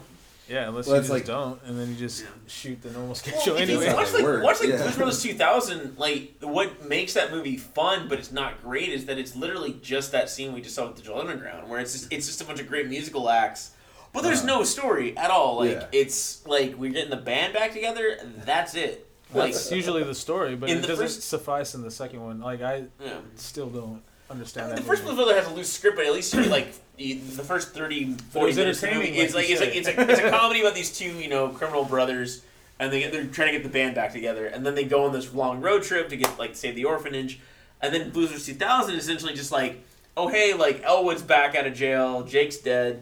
[0.49, 2.27] unless Well, you just like- don't, and then you just Yeah.
[2.47, 3.93] shoot the normal Well, schedule if you anyway.
[3.93, 4.81] watch It like works, watch like yeah.
[4.81, 9.17] Blues Brothers 2000, like what makes that movie fun, but it's not great, is that
[9.17, 12.11] it's literally just that scene we just saw with the Digital Underground, where it's just
[12.11, 13.71] it's just a bunch of great musical acts,
[14.13, 15.57] but there's Uh, no story at all.
[15.59, 15.85] Like yeah.
[15.91, 18.17] it's like we're getting the band back together.
[18.45, 19.05] That's it.
[19.31, 22.41] Like That's usually the story, but it doesn't first- suffice in the second one.
[22.41, 23.19] Like I yeah.
[23.35, 24.81] still don't I understand mean, that.
[24.81, 25.15] the first movie.
[25.15, 28.13] Blues Brother has a loose script, but at least you like you, the first 30,
[28.13, 29.07] 40 minutes of the movie.
[29.07, 31.29] entertaining, It's like like it's like it's a it's a comedy about these two you
[31.29, 32.43] know criminal brothers,
[32.79, 35.05] and they get, they're trying to get the band back together, and then they go
[35.05, 37.39] on this long road trip to get like save the orphanage,
[37.81, 39.83] and then Blues Brothers 2000 is essentially just like
[40.15, 43.01] oh hey like Elwood's back out of jail, Jake's dead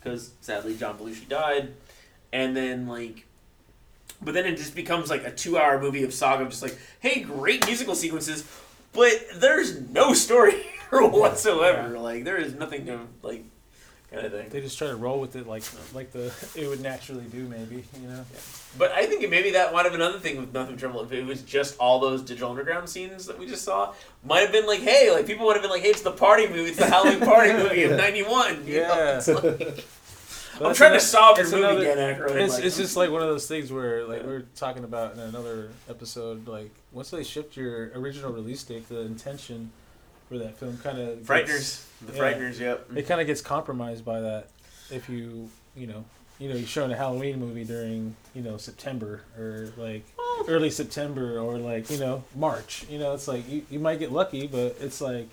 [0.00, 1.74] because sadly John Belushi died,
[2.32, 3.26] and then like.
[4.22, 7.20] But then it just becomes like a two-hour movie of saga, of just like, hey,
[7.22, 8.42] great musical sequences,
[8.92, 10.54] but there's no story
[10.90, 11.98] whatsoever.
[11.98, 13.44] Like there is nothing to like
[14.10, 14.48] kind of thing.
[14.48, 15.62] They just try to roll with it like
[15.94, 18.24] like the it would naturally do, maybe you know.
[18.78, 21.02] But I think maybe that might have been another thing with Nothing Trouble.
[21.02, 23.94] If it was just all those digital underground scenes that we just saw,
[24.24, 26.46] might have been like, hey, like people would have been like, hey, it's the party
[26.48, 28.64] movie, it's the Halloween party movie of '91.
[28.66, 29.20] Yeah.
[30.68, 32.36] I'm trying to solve your it's movie another- again, Aykroyd.
[32.40, 34.26] It's, like- it's just like one of those things where like Yeah.
[34.26, 36.46] we were talking about in another episode.
[36.48, 39.70] Like once they shift your original release date, the intention
[40.28, 42.18] for that film kind of Frighteners, the yeah.
[42.20, 42.86] Frighteners, yep.
[42.94, 44.48] It kind of gets compromised by that
[44.90, 46.04] if you you know
[46.38, 50.04] you know you're showing a Halloween movie during you know September or like
[50.48, 52.84] early September or like you know March.
[52.88, 55.28] You know it's like you, you might get lucky, but it's like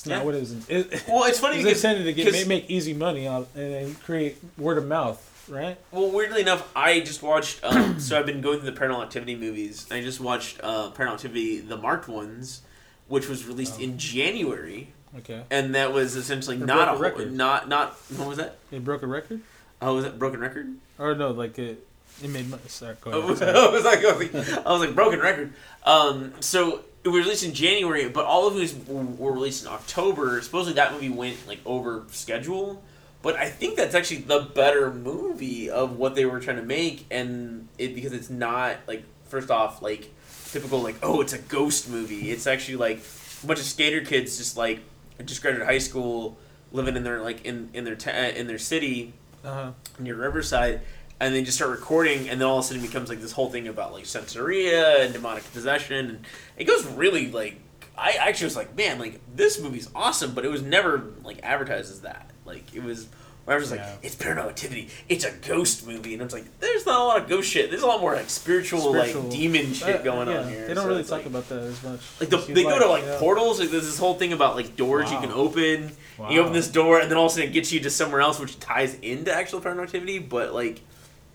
[0.00, 0.22] it's not Yeah.
[0.24, 0.68] what it was.
[0.68, 3.74] It, Well, it's funny it was because intended to get make, easy money on and
[3.74, 5.76] then create word of mouth, right?
[5.92, 7.60] Well, weirdly enough, I just watched.
[7.62, 9.86] Um, so I've been going through the Paranormal Activity movies.
[9.90, 12.62] I just watched uh, Paranormal Activity: The Marked Ones,
[13.08, 13.82] which was released Oh.
[13.82, 17.32] in January, Okay, and that was essentially It not a record.
[17.32, 18.56] not not what was that?
[18.70, 19.40] it broke a record,
[19.82, 20.74] Oh, was it Broken Record?
[20.98, 21.86] or no, like it
[22.22, 22.62] it made money.
[22.68, 23.24] Sorry, go ahead.
[23.30, 23.52] was, sorry.
[23.52, 24.34] Like, I was like,
[24.66, 25.52] I was like, broken record.
[25.84, 30.40] Um, so it was released in January, but all of these were released in October.
[30.42, 32.82] Supposedly that movie went like over schedule,
[33.22, 37.06] but I think that's actually the better movie of what they were trying to make,
[37.10, 40.10] and it because it's not like first off like
[40.50, 42.30] typical like oh it's a ghost movie.
[42.30, 43.00] It's actually like
[43.42, 44.80] a bunch of skater kids just like
[45.24, 46.36] just graduated high school,
[46.72, 49.12] living in their like in in their ta- in their city
[49.44, 49.72] Uh-huh.
[49.98, 50.82] near Riverside,
[51.20, 53.32] and they just start recording, and then all of a sudden it becomes like this
[53.32, 56.26] whole thing about like Santeria and demonic possession, and
[56.56, 57.60] it goes really like
[57.98, 61.90] I actually was like, man, like this movie's awesome, but it was never like advertised
[61.92, 62.30] as that.
[62.44, 63.08] Like it was.
[63.48, 63.96] I was like, Yeah.
[64.02, 64.90] it's paranormal activity.
[65.08, 67.68] It's a ghost movie, and it's like, there's not a lot of ghost shit.
[67.70, 69.22] There's a lot more like spiritual, Spiritual.
[69.22, 70.68] like demon shit Uh, going yeah, on here.
[70.68, 72.00] They don't So really talk like, about that as much.
[72.20, 73.18] like the, they go to like yeah.
[73.18, 73.58] portals.
[73.58, 75.90] Like there's this whole thing about like doors you can open.
[76.30, 78.20] You open this door, and then all of a sudden it gets you to somewhere
[78.20, 80.20] else, which ties into actual paranormal activity.
[80.20, 80.82] But like,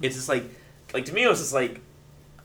[0.01, 0.43] it's just like
[0.93, 1.81] like to me, it was just like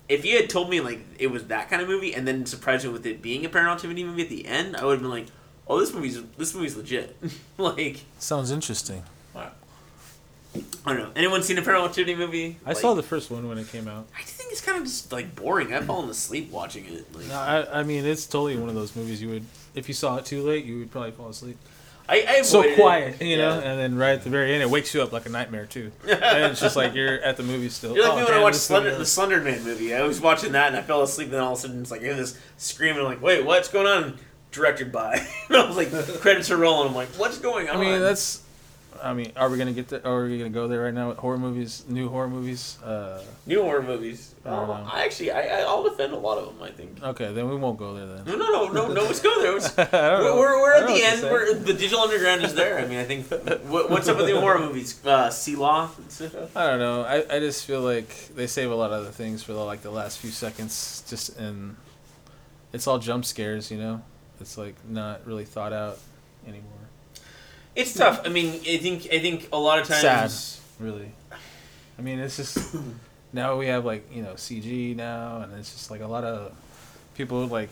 [0.09, 2.85] if you had told me like it was that kind of movie, and then surprised
[2.85, 5.11] me with it being a Paranormal Activity movie at the end, I would have been
[5.11, 5.27] like,
[5.69, 7.17] oh, this movie's this movie's legit.
[7.59, 9.03] like Sounds interesting.
[10.85, 11.11] I don't know.
[11.15, 12.59] Anyone seen a Paranormal Activity movie?
[12.67, 14.09] I Like, saw the first one when it came out.
[14.19, 15.73] I think it's kind of just like boring.
[15.73, 17.15] I've fallen asleep watching it.
[17.15, 19.45] Like, No, I, I mean, it's totally one of those movies you would,
[19.77, 21.57] if you saw it too late, you would probably fall asleep.
[22.13, 22.75] I, I So it.
[22.75, 23.71] quiet, you know, Yeah.
[23.71, 25.93] and then right at the very end, it wakes you up like a nightmare too.
[26.09, 27.95] and it's just like you're at the movie still.
[27.95, 29.95] You're like Oh, me when I damn, watched Slender, the Slender Man movie.
[29.95, 31.31] I was watching that and I fell asleep.
[31.31, 32.99] Then all of a sudden, it's like I hear this screaming.
[33.01, 34.19] I'm like, "Wait, what's going on?"
[34.51, 35.15] Directed by.
[35.49, 36.89] and I was like, credits are rolling.
[36.89, 38.43] I'm like, "What's going on?" I mean, that's.
[39.03, 40.07] I mean, are we gonna get there?
[40.07, 42.79] Are we gonna go there right now with horror movies, new horror movies?
[42.83, 44.35] Uh, new horror movies.
[44.45, 44.89] I know.
[44.91, 46.63] I actually, I, I, I'll defend a lot of them.
[46.63, 47.03] I think.
[47.03, 48.25] okay, then we won't go there then.
[48.25, 49.03] No, no, no, no, no.
[49.03, 49.53] Let's go there.
[49.59, 49.77] Let's-.
[49.77, 51.23] We're, we're I at the end.
[51.23, 52.79] We're, the digital underground is there.
[52.79, 53.29] I mean, I think.
[53.71, 55.05] What, what's up with the horror movies?
[55.05, 55.91] Uh, Law.
[56.55, 57.03] I don't know.
[57.03, 59.83] I, I just feel like they save a lot of other things for the, like
[59.83, 61.77] the last few seconds, just and
[62.73, 64.03] it's all jump scares, you know.
[64.41, 65.99] It's like not really thought out
[66.47, 66.80] anymore.
[67.81, 68.21] It's tough.
[68.27, 70.03] I mean, I think I think a lot of times.
[70.35, 70.85] Sad.
[70.85, 71.13] Really.
[71.99, 72.77] I mean, it's just
[73.33, 76.53] now we have like you know CG now, and it's just like a lot of
[77.15, 77.71] people like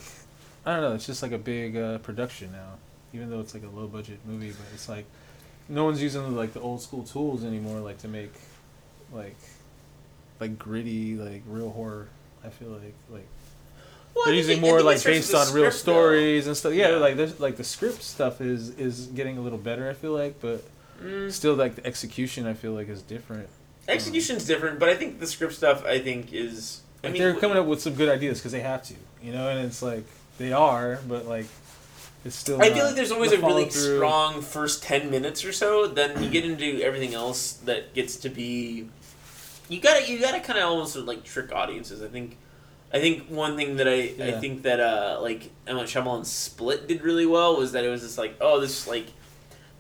[0.65, 0.95] I don't know.
[0.95, 2.75] It's just like a big uh, production now,
[3.13, 5.05] even though it's like a low budget movie, but it's like
[5.69, 8.33] no one's using like the old school tools anymore, like to make
[9.13, 9.37] like
[10.41, 12.09] like gritty like real horror.
[12.45, 13.27] I feel like like
[14.19, 15.93] Well, they're using more like based on real script, though.
[15.93, 16.75] stories and stuff.
[16.75, 16.97] Yeah, Yeah.
[16.97, 19.89] like there's like the script stuff is is getting a little better.
[19.89, 20.65] I feel like, but
[21.03, 21.31] Mm.
[21.31, 23.49] still like the execution I feel like is different.
[23.87, 26.81] Execution's different, but I think the script stuff I think is.
[27.03, 29.33] I Like mean, they're coming up with some good ideas because they have to, you
[29.33, 30.05] know, and it's like
[30.39, 31.47] they are, but like
[32.25, 32.61] it's still.
[32.61, 33.97] I feel like there's always the a really follow-through.
[33.99, 35.87] strong first ten minutes or so.
[35.87, 38.89] Then you get into everything else that gets to be.
[39.69, 42.03] You gotta you gotta kind of almost like trick audiences.
[42.03, 42.37] I think.
[42.93, 47.03] I think one thing that I, I think that uh like Emma Shyamalan's Split did
[47.03, 49.07] really well was that it was just like oh this like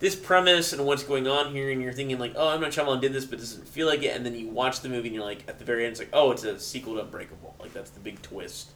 [0.01, 3.12] this premise and what's going on here and you're thinking like oh Emma Shyamalan did
[3.12, 5.24] this but it doesn't feel like it and then you watch the movie and you're
[5.24, 7.56] like at the very end it's like oh it's a sequel to Unbreakable.
[7.59, 8.70] Like that's the big twist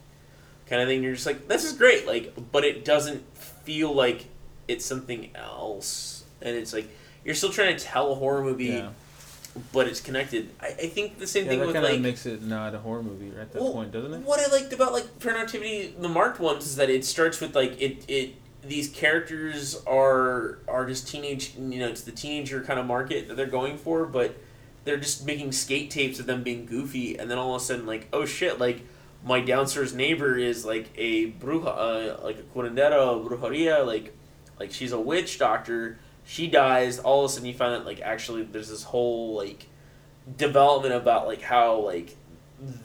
[0.67, 1.03] kind of thing.
[1.03, 4.25] You're just like this is great like but it doesn't feel like
[4.67, 6.23] it's something else.
[6.41, 6.89] And it's like
[7.23, 8.89] you're still trying to tell a horror movie Yeah,
[9.71, 12.01] but it's connected I, I think the same yeah thing that with kind of like
[12.01, 14.19] makes it not a horror movie at that Well, point, doesn't it?
[14.21, 17.55] What I liked about like Paranormal Activity, the marked ones, is that it starts with
[17.55, 22.79] like it it these characters are are just teenage you know it's the teenager kind
[22.79, 24.35] of market that they're going for, but
[24.85, 27.85] they're just making skate tapes of them being goofy, and then all of a sudden
[27.85, 28.81] like oh shit like
[29.25, 34.13] my downstairs neighbor is like a bruja uh, like a curandera brujeria like
[34.59, 38.01] like she's a witch doctor she dies all of a sudden you find out like
[38.01, 39.67] actually there's this whole like
[40.37, 42.15] development about like how like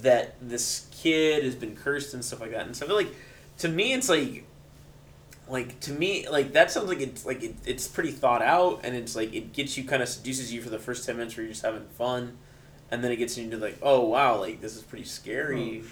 [0.02, 2.66] that this kid has been cursed and stuff like that.
[2.66, 3.15] And so I feel like
[3.59, 4.44] to me it's like
[5.48, 8.94] like to me like that sounds like it's like it, it's pretty thought out and
[8.94, 11.44] it's like it gets you kind of seduces you for the first 10 minutes where
[11.44, 12.36] you're just having fun.
[12.90, 15.82] And then it gets you into like oh wow like this is pretty scary.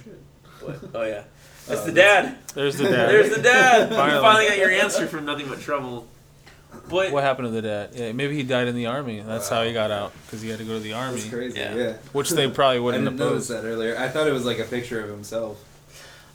[0.62, 1.24] Oh, but, oh yeah.
[1.66, 2.38] That's Oh, uh, the that's- dad.
[2.54, 3.08] There's the dad.
[3.10, 3.90] there's the dad.
[3.90, 4.20] You Finally.
[4.20, 6.06] finally got your answer from nothing but trouble
[6.88, 7.90] but What happened to the dad?
[7.94, 9.20] Yeah, maybe he died in the army.
[9.20, 11.58] That's how he got out because he had to go to the army, That's crazy.
[11.58, 11.74] Yeah.
[11.74, 11.92] Yeah.
[12.12, 13.64] which they probably wouldn't didn't have notice posed.
[13.64, 13.96] that earlier.
[13.98, 15.62] I thought it was like a picture of himself.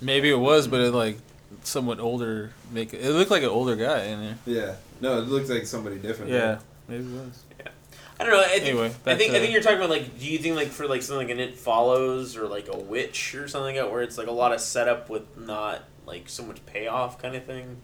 [0.01, 1.17] Maybe it was, but it like
[1.63, 2.51] somewhat older.
[2.71, 4.37] Make it, it looked like an older guy in there.
[4.45, 4.75] Yeah.
[4.99, 6.31] No, it looks like somebody different.
[6.31, 7.43] Yeah, maybe it was.
[7.59, 7.67] Yeah.
[8.19, 8.41] I don't know.
[8.41, 10.55] I think, Anyway, I back think I think you're talking about like, do you think
[10.55, 13.83] like for like something like an It Follows or like a Witch or something like
[13.83, 17.35] that, where it's like a lot of setup with not like so much payoff kind
[17.35, 17.77] of thing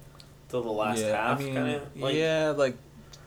[0.50, 2.16] till the last yeah, half I mean, kind of like.
[2.16, 2.78] yeah, like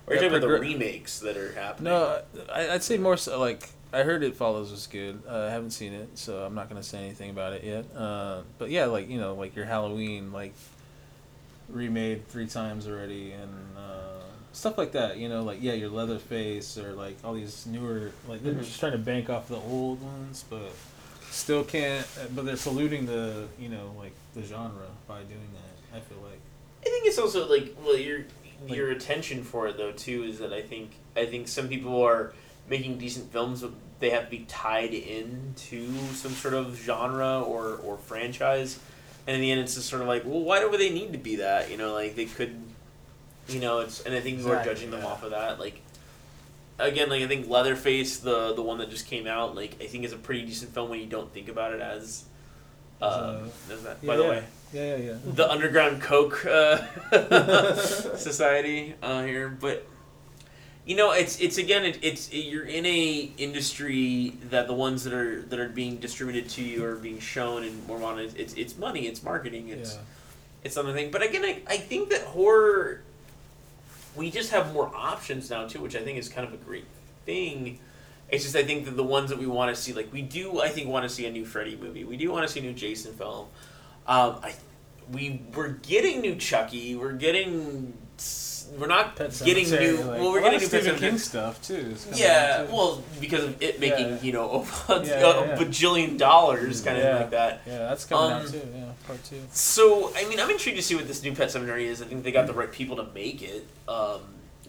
[0.06, 1.92] Or that talking about the remakes that are happening.
[1.92, 2.22] No,
[2.52, 5.22] I, I'd say more so like I heard it follows was good.
[5.28, 7.84] Uh, I haven't seen it, so I'm not gonna say anything about it yet.
[7.94, 10.54] Uh, but yeah, like you know, like your Halloween, like
[11.68, 14.22] remade three times already, and uh,
[14.52, 15.18] stuff like that.
[15.18, 18.92] You know, like yeah, your Leatherface or like all these newer, like they're just trying
[18.92, 20.72] to bank off the old ones, but
[21.30, 22.06] still can't.
[22.34, 25.96] But they're saluting the you know like the genre by doing that.
[25.96, 26.29] I feel like.
[26.90, 28.24] I think it's also like well your
[28.66, 32.02] Like- your attention for it though too is that I think I think some people
[32.02, 32.32] are
[32.68, 37.76] making decent films but they have to be tied into some sort of genre or
[37.76, 38.78] or franchise
[39.26, 41.18] and in the end it's just sort of like well why do they need to
[41.18, 42.60] be that you know like they could
[43.48, 45.06] you know it's and I think we're Exactly, judging them yeah.
[45.06, 45.80] off of that like
[46.78, 50.04] again like I think Leatherface the the one that just came out like I think
[50.04, 52.24] is a pretty decent film when you don't think about it as
[53.02, 53.38] uh,
[53.72, 54.28] as that, by the yeah.
[54.28, 55.14] way Yeah, yeah, yeah.
[55.24, 56.78] the underground coke uh,
[58.16, 59.84] society uh, here but
[60.86, 65.12] You know, it's it's again, it, it's you're in a industry that the ones that
[65.12, 68.18] are that are being distributed to you are being shown and more on.
[68.18, 70.00] It's it's money, it's marketing, it's Yeah.
[70.64, 70.94] it's something.
[70.94, 71.10] thing.
[71.10, 73.02] But again, I, I think that horror,
[74.16, 76.86] we just have more options now too, which I think is kind of a great
[77.26, 77.78] thing.
[78.30, 80.60] It's just I think that the ones that we want to see, like we do,
[80.60, 82.04] I think want to see a new Freddy movie.
[82.04, 83.46] We do want to see a new Jason film.
[84.10, 84.54] Um, I
[85.12, 86.96] we we're getting new Chucky.
[86.96, 87.94] We're getting.
[88.78, 89.96] We're not Pet getting new.
[89.96, 90.96] like, well, we're getting new Stephen.
[90.96, 91.96] King stuff too.
[92.14, 92.72] Yeah, too.
[92.72, 94.22] well, because of it making Yeah.
[94.22, 97.62] you know a, Yeah, yeah, bajillion dollars, kind of like that.
[97.66, 98.62] yeah, that's coming um, out too.
[98.72, 99.40] Yeah, part two.
[99.50, 102.00] So, I mean, I'm intrigued to see what this new Pet Sematary is.
[102.00, 103.66] I think they got the right people to make it.
[103.88, 104.20] Um,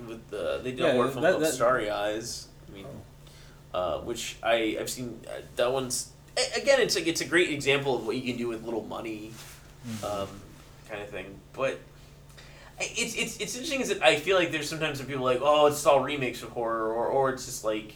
[0.08, 2.48] with the they did a film that- called that- Starry Eyes.
[2.68, 2.88] I mean,
[3.74, 5.20] uh, which I I've seen.
[5.28, 6.12] Uh, that one's
[6.56, 9.32] again, it's like it's a great example of what you can do with little money,
[10.04, 10.28] um,
[10.90, 11.40] kind of thing.
[11.54, 11.80] But
[12.80, 15.68] it's it's it's interesting is that I feel like there's sometimes some people like, oh,
[15.68, 17.96] it's all remakes of horror, or or it's just like.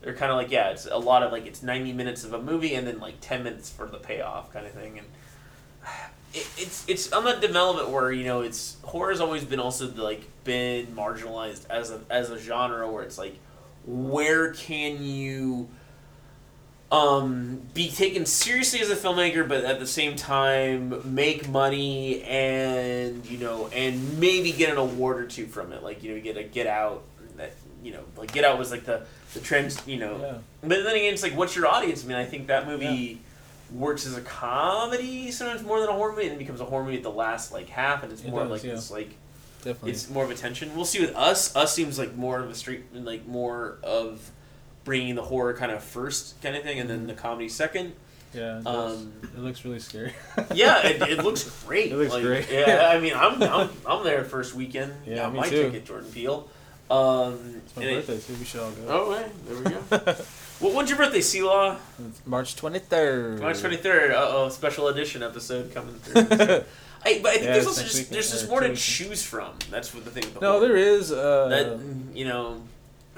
[0.00, 2.40] They're kind of like yeah, it's a lot of like it's ninety minutes of a
[2.40, 5.06] movie and then like ten minutes for the payoff kind of thing, and
[6.34, 10.22] it, it's it's on that development where you know it's horror's always been also like
[10.44, 13.38] been marginalized as a as a genre where it's like
[13.86, 15.68] where can you
[16.90, 23.26] um be taken seriously as a filmmaker but at the same time make money and
[23.26, 26.22] you know and maybe get an award or two from it like you know you
[26.22, 27.02] get a get out
[27.36, 27.52] that
[27.82, 29.02] you know like get out was like the
[29.34, 30.38] the trends you know Yeah.
[30.62, 32.02] but then again, it's like, what's your audience?
[32.02, 33.20] I mean, I think that movie
[33.70, 36.96] works as a comedy sometimes more than a horror movie, and becomes a horror movie
[36.96, 38.72] at the last like half, and it's It more does, like yeah.
[38.72, 39.10] this like
[39.62, 39.90] Definitely.
[39.90, 40.74] it's more of a tension.
[40.74, 41.54] We'll see with us.
[41.54, 44.30] Us seems like more of a street, like more of
[44.88, 47.92] bringing the horror kind of first kind of thing, and then the comedy second.
[48.34, 48.58] yeah.
[48.60, 48.66] It.
[48.66, 50.12] Um, it looks really scary.
[50.54, 51.92] Yeah, it, it looks great.
[51.92, 52.50] It looks Like, great.
[52.50, 54.92] Yeah, I mean, I'm I'm, I'm there first weekend.
[55.06, 55.62] Yeah, Yeah, me my too.
[55.64, 56.48] ticket, Jordan Peele.
[56.90, 58.38] Um, It's my and it- birthday too.
[58.38, 58.82] We should all go.
[58.88, 60.16] Oh, right, there we go.
[60.60, 61.78] well, when's your birthday, Selah?
[62.08, 63.40] It's March twenty third.
[63.40, 64.10] March twenty third.
[64.12, 66.22] Uh oh, special edition episode coming through.
[67.04, 69.52] I, but I think Yeah, there's also just weekend, there's just more to choose from.
[69.70, 70.24] That's what the thing.
[70.24, 70.66] With the No, horror.
[70.68, 71.12] there is.
[71.12, 72.60] Uh, that you know.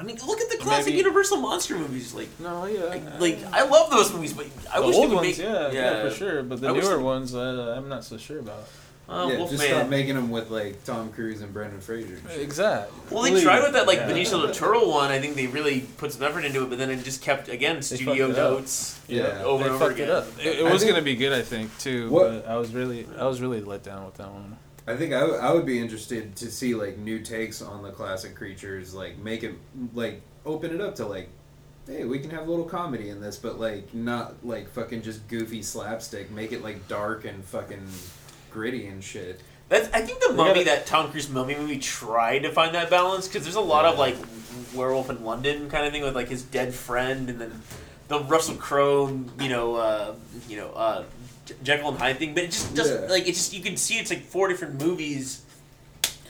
[0.01, 2.15] I mean, look at the classic Maybe- Universal monster movies.
[2.15, 2.85] Like, no, yeah.
[2.85, 5.47] like, like, I love those movies, but I the wish old they would ones, make.
[5.47, 6.43] yeah, yeah, for sure.
[6.43, 8.65] But the I newer they- ones, uh, I'm not so sure about.
[9.09, 12.17] Uh, yeah, just stop making them with like Tom Cruise and Brendan Fraser.
[12.39, 12.97] Exactly.
[13.11, 14.09] Well, they tried with that like Yeah.
[14.09, 15.11] Benicio del Toro one.
[15.11, 17.83] I think they really put some effort into it, but then it just kept again
[17.83, 18.51] studio fucked up.
[18.53, 19.43] notes Yeah.
[19.43, 20.09] over they and over again.
[20.09, 20.27] it up.
[20.39, 22.09] It, it was think- gonna be good, I think, too.
[22.09, 24.57] What- But I was really, I was really let down with that one.
[24.86, 27.90] I think I, w- I would be interested to see like new takes on the
[27.90, 29.55] classic creatures, like make it
[29.94, 31.28] like open it up to like,
[31.86, 35.27] hey, we can have a little comedy in this, but like not like fucking just
[35.28, 36.31] goofy slapstick.
[36.31, 37.86] Make it like dark and fucking
[38.51, 39.40] gritty and shit.
[39.69, 42.74] That's, I think the They Mummy, gotta- that Tom Cruise Mummy movie, tried to find
[42.74, 44.16] that balance because there's a lot of like
[44.74, 47.62] werewolf in London kind of thing with like his dead friend and then
[48.09, 49.07] the Russell Crowe,
[49.40, 50.15] you know, uh,
[50.48, 51.07] you know, uh, J-
[51.63, 52.35] Jekyll and Hyde thing.
[52.35, 53.09] But it just doesn't Yeah.
[53.11, 53.33] like it.
[53.35, 55.43] Just you can see it's like four different movies,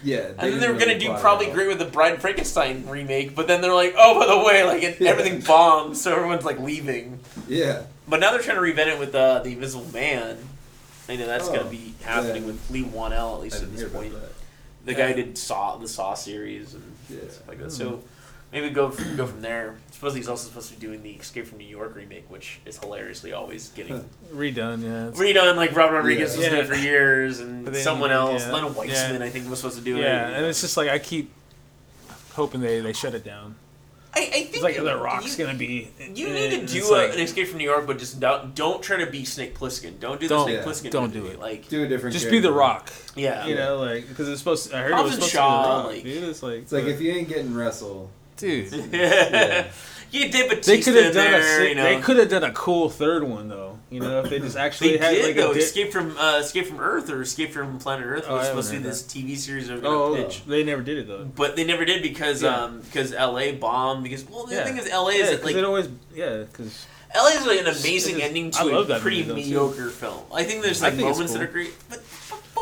[0.03, 2.87] Yeah, and then they were really gonna do probably great with the Bride and Frankenstein
[2.89, 3.35] remake.
[3.35, 5.11] But then they're like, oh, by the way, like it, Yeah.
[5.11, 7.21] everything bombed, so everyone's like leaving.
[7.49, 10.39] Yeah, But now they're trying to reinvent it with uh, the Invisible Man.
[11.09, 12.47] I know that's Oh, gonna be happening yeah.
[12.49, 14.15] with Leigh Whannell at least at this point.
[14.87, 14.97] The Yeah.
[14.99, 17.19] guy did Saw the Saw series and Yeah.
[17.31, 17.71] stuff like that.
[17.73, 18.03] So
[18.53, 19.77] maybe go from, go from there.
[19.93, 22.79] Supposedly he's also supposed to be doing the Escape from New York remake, which is
[22.79, 25.11] hilariously always getting Redone, yeah.
[25.21, 25.57] Redone.
[25.57, 26.39] Like Robert Rodriguez Yeah.
[26.39, 26.65] was doing Yeah.
[26.65, 28.53] it for years, and then someone else, yeah.
[28.53, 29.27] Len Wiseman, Yeah.
[29.27, 30.03] I think was supposed to do it.
[30.03, 31.31] yeah, and it's just like I keep
[32.35, 33.57] hoping they, they shut it down.
[34.13, 35.89] I, I think It's like The Rock's you, gonna be.
[36.17, 38.19] You in need it, to do a, like, an Escape from New York, but just
[38.19, 40.01] don't, don't try to be Snake Plissken.
[40.01, 40.91] Don't do the Don't- Snake yeah, Plissken.
[40.91, 41.39] don't do it.
[41.39, 42.15] Like Do a different.
[42.15, 42.51] just be The.
[42.53, 42.91] Rock.
[43.15, 44.71] yeah, You know, like because it's supposed.
[44.71, 46.25] To, I heard Hobbs it was supposed Shaw, to be The Rock, like- dude.
[46.31, 48.11] It's like, It's like if you ain't getting Russell,
[48.41, 48.73] dude.
[48.93, 49.67] yeah.
[50.13, 51.31] You did Bautista They could have in done a.
[51.31, 51.83] there, sick- you know.
[51.85, 53.79] They could have done a cool third one though.
[53.91, 55.53] You know, if they just actually They had did like though.
[55.53, 55.55] a.
[55.55, 58.63] di- Escape from uh, Escape from Earth or Escape from Planet Earth Oh, was haven't
[58.65, 60.99] supposed to be heard this TV series they were gonna oh, pitch, they never did
[60.99, 61.25] it though.
[61.37, 62.57] but they never did because Yeah.
[62.57, 63.53] um because L.A.
[63.53, 64.65] bombed because well the Yeah.
[64.65, 65.15] thing is L.A.
[65.17, 65.89] Yeah, is 'cause like it always.
[66.13, 67.31] Yeah, because L.A.
[67.31, 69.77] is like an amazing It is- ending to a pretty movie, though, too.
[69.77, 70.25] mediocre film.
[70.35, 72.01] I think there's like think it's moments that are great, but,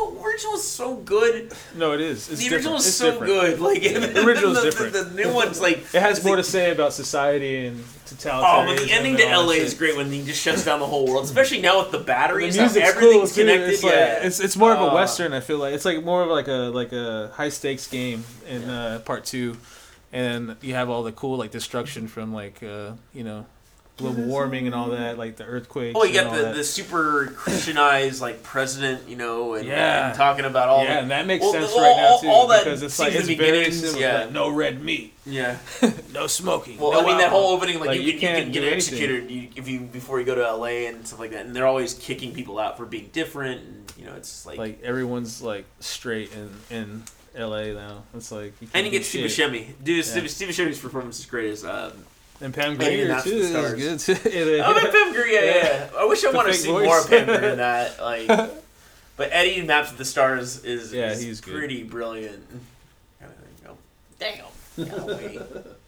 [0.05, 1.53] but, but original is so good.
[1.75, 2.29] no, it is.
[2.29, 2.79] It's the original different.
[2.79, 3.33] is It's so different.
[3.33, 3.59] good.
[3.59, 4.93] Like The original is different.
[4.93, 7.83] The, the new one's like It has more like, to say about society and
[8.25, 10.87] Oh, but the ending to all LA is great when he just shuts down the
[10.87, 12.55] whole world, especially now with the The batteries.
[12.55, 13.69] how music's everything's cool connected.
[13.69, 15.31] It's like yeah, it's it's more of a Uh, western.
[15.31, 18.67] I feel like it's like more of like a like a high stakes game in
[18.67, 19.57] uh, part two,
[20.11, 23.45] and you have all the cool like destruction from like uh, you know
[23.99, 25.95] global warming and all that, like the earthquakes.
[25.99, 26.55] Oh, you got the, that.
[26.55, 30.07] the super Christianized like president, you know, and, Yeah.
[30.07, 32.19] and talking about all yeah, the, and that makes Well, sense all- right now all-
[32.19, 33.69] too, all that because it's like it's very
[33.99, 34.21] yeah.
[34.23, 35.57] Like, no red meat, yeah.
[36.13, 36.77] no smoking.
[36.79, 38.73] Well, no I mean that whole opening, like, Like, you, you you can get anything.
[38.73, 41.67] executed you, if you before you go to LA and stuff like that, and they're
[41.67, 45.65] always kicking people out for being different, and you know, it's like, like everyone's like
[45.79, 47.03] straight in in
[47.35, 47.73] L.A.
[47.73, 48.03] now.
[48.15, 49.25] It's like you and can't you get Steve.
[49.29, 49.67] Buscemi.
[49.83, 50.03] Dude, Yeah.
[50.03, 51.63] Steve, Steve Buscemi's performance is great as.
[51.65, 51.91] Um,
[52.41, 54.17] and Pam Maybe Grier that's too the is good.
[54.23, 54.29] too.
[54.63, 55.89] oh, and Pam Grier, yeah, yeah, yeah.
[55.99, 56.85] I wish I The wanted to see voice.
[56.85, 57.99] more of Pam Grier in that.
[58.01, 58.27] Like,
[59.17, 61.53] but Eddie Maps of the Stars is, Yeah, is he's good.
[61.53, 62.45] pretty brilliant.
[63.19, 63.77] Kind of go,
[64.19, 64.45] damn.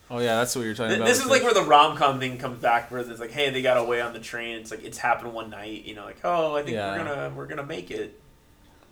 [0.10, 1.08] Oh yeah, that's what you're talking Th- about.
[1.08, 3.50] This is like the- where the rom com thing comes back, where it's like, hey,
[3.50, 4.58] they got away on the train.
[4.58, 6.92] It's like it's happened one night, you know, like oh, I think Yeah.
[6.92, 8.20] we're gonna we're gonna make it.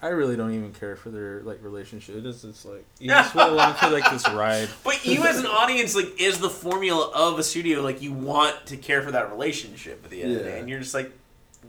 [0.00, 2.14] I really don't even care for their like relationship.
[2.16, 4.68] It is just like you just went along for like this ride.
[4.84, 8.66] But you as an audience, like, is the formula of a studio like you want
[8.66, 11.10] to care for that relationship at the end of the day, and you're just like,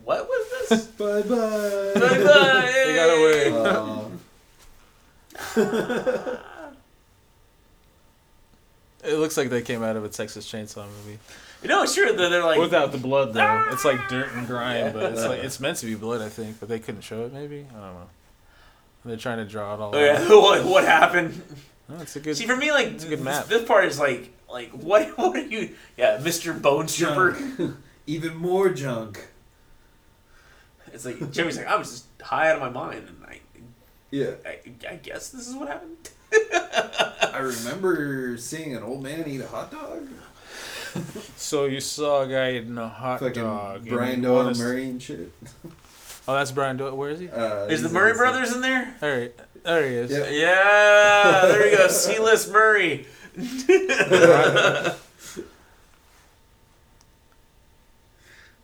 [0.03, 0.85] what was this?
[0.97, 1.99] Bye bye.
[1.99, 2.71] Bye-bye.
[2.85, 3.51] They got away.
[3.67, 4.19] Um,
[9.01, 11.19] It looks like they came out of a Texas Chainsaw movie
[11.61, 13.67] You know, sure, they're, they're like, without the blood though.
[13.71, 14.91] It's like dirt and grime, Yeah.
[14.91, 17.33] but it's like it's meant to be blood, I think, but they couldn't show it.
[17.33, 18.09] Maybe I don't know.
[19.09, 19.95] They're trying to draw it all.
[19.95, 20.29] oh, yeah, out.
[20.41, 21.41] what, what happened?
[21.89, 22.37] Oh, it's a good.
[22.37, 23.45] See, for me, like It's a good this, map.
[23.47, 25.07] this part is like, like what?
[25.17, 25.75] What are you?
[25.97, 26.59] Yeah, Mr.
[26.59, 27.37] Bone Stripper.
[28.07, 29.27] Even more junk.
[30.93, 33.39] It's like Jimmy's like, I was just high out of my mind, and I,
[34.11, 34.31] Yeah.
[34.45, 34.59] I,
[34.89, 36.09] I guess this is what happened.
[36.31, 40.07] I remember seeing an old man eat a hot dog.
[41.35, 43.81] So you saw a guy eating a hot Fucking dog.
[43.81, 45.31] and Brian you Doyle wanna- Murray and shit.
[46.29, 46.95] Oh, that's Brian Doyle.
[46.95, 47.27] Where is he?
[47.27, 48.93] Uh, Is the Murray in brothers in there?
[48.99, 49.29] There, he,
[49.63, 50.11] there he is.
[50.11, 50.29] Yeah.
[50.29, 53.07] Yeah, there you go, C-list Murray.
[53.35, 54.93] I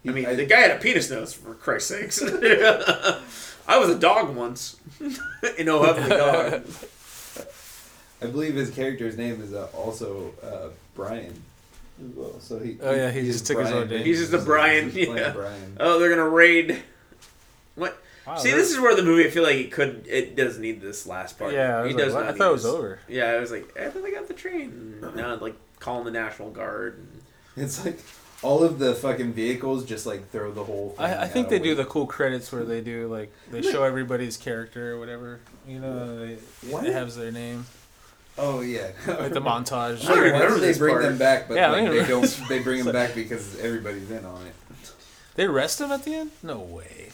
[0.04, 2.22] mean, I- the guy had a penis nose, for Christ's sakes.
[3.68, 4.76] I was a dog once.
[5.58, 6.68] in Oh Heavenly Dog.
[8.22, 11.42] I believe his character's name is uh, also uh, Brian
[12.00, 12.40] as well.
[12.40, 12.78] So he.
[12.80, 14.06] Oh, yeah, he he's just took his own name.
[14.06, 15.32] He's just a Brian, He's yeah.
[15.32, 15.78] Brian.
[15.80, 16.84] Oh, they're gonna raid.
[18.26, 18.36] What?
[18.38, 19.26] Wow, See, this is where the movie.
[19.28, 20.06] I feel like it could.
[20.10, 21.54] It does need this last part.
[21.54, 22.24] Yeah, I, it was like, does what?
[22.24, 22.72] I need thought it was this.
[22.74, 23.00] over.
[23.08, 25.00] Yeah, I was like, I thought they got the train.
[25.16, 26.98] Now, like calling the National Guard.
[27.56, 28.00] And, It's like
[28.42, 30.90] all of the fucking vehicles just like throw the whole.
[30.98, 33.32] Thing I, I think out they of do the cool credits where they do like
[33.52, 35.40] they show everybody's character or whatever.
[35.68, 36.36] You know, they,
[36.70, 36.86] What?
[36.86, 37.66] it has their name,
[38.38, 38.90] Oh yeah.
[39.08, 40.04] like the montage.
[40.04, 41.04] I don't remember they this bring part.
[41.04, 41.48] them back?
[41.48, 42.44] But Yeah, like, they don't.
[42.50, 44.54] They bring them back because everybody's in on it.
[45.36, 46.32] They arrest him at the end?
[46.44, 47.10] No way.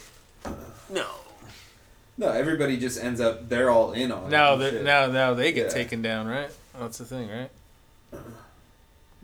[0.92, 1.06] No.
[2.18, 3.48] No, everybody just ends up.
[3.48, 4.30] They're all in on it.
[4.30, 5.72] Now and they now now they get Yeah.
[5.72, 6.50] taken down, right?
[6.78, 7.50] That's the thing, right?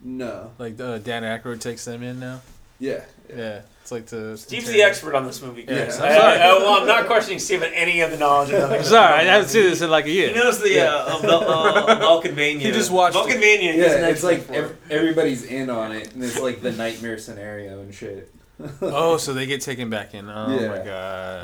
[0.03, 0.51] No.
[0.57, 2.41] Like uh, Dan Aykroyd takes them in now.
[2.79, 3.01] Yeah.
[3.35, 4.37] Yeah, it's like the.
[4.37, 5.65] Steve's the expert on this movie.
[5.67, 5.83] Yeah.
[5.83, 6.09] I'm sorry.
[6.15, 8.51] I- I- well, I'm not questioning Steve on any of the knowledge.
[8.51, 10.29] Of I'm sorry, I haven't seen this in like a year.
[10.29, 12.59] He knows the uh, uh, Vul- uh, Valkenvania.
[12.61, 13.19] He just watched it.
[13.19, 13.73] Valkenvania.
[13.73, 17.19] he's an Yeah, it's like ev- everybody's in on it, and it's like the nightmare
[17.19, 18.33] scenario and shit.
[18.81, 20.29] Oh, so they get taken back in.
[20.29, 20.67] Oh Yeah.
[20.67, 20.85] my god!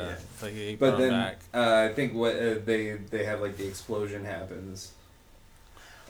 [0.06, 0.14] Yeah.
[0.42, 1.38] Like they But then back.
[1.54, 4.92] uh, I think what uh, they they have like the explosion happens.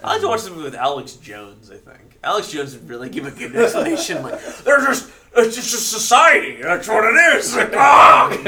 [0.05, 1.71] I like to watch this movie with Alex Jones.
[1.71, 4.23] I think Alex Jones would really give a good explanation.
[4.23, 5.11] like, they're just.
[5.39, 6.63] It's just a society.
[6.63, 7.55] That's what it is.
[7.55, 8.31] Like, ah!
[8.39, 8.43] you,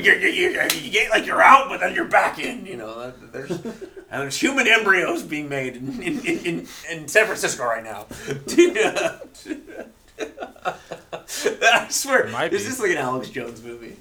[0.00, 0.50] get, you, you,
[0.80, 2.66] you get like you're out, but then you're back in.
[2.66, 3.64] You know, there's and
[4.08, 8.06] there's human embryos being made in in, in, in, in San Francisco right now.
[10.20, 12.68] I swear, It might this be.
[12.70, 13.96] is like an Alex Jones movie.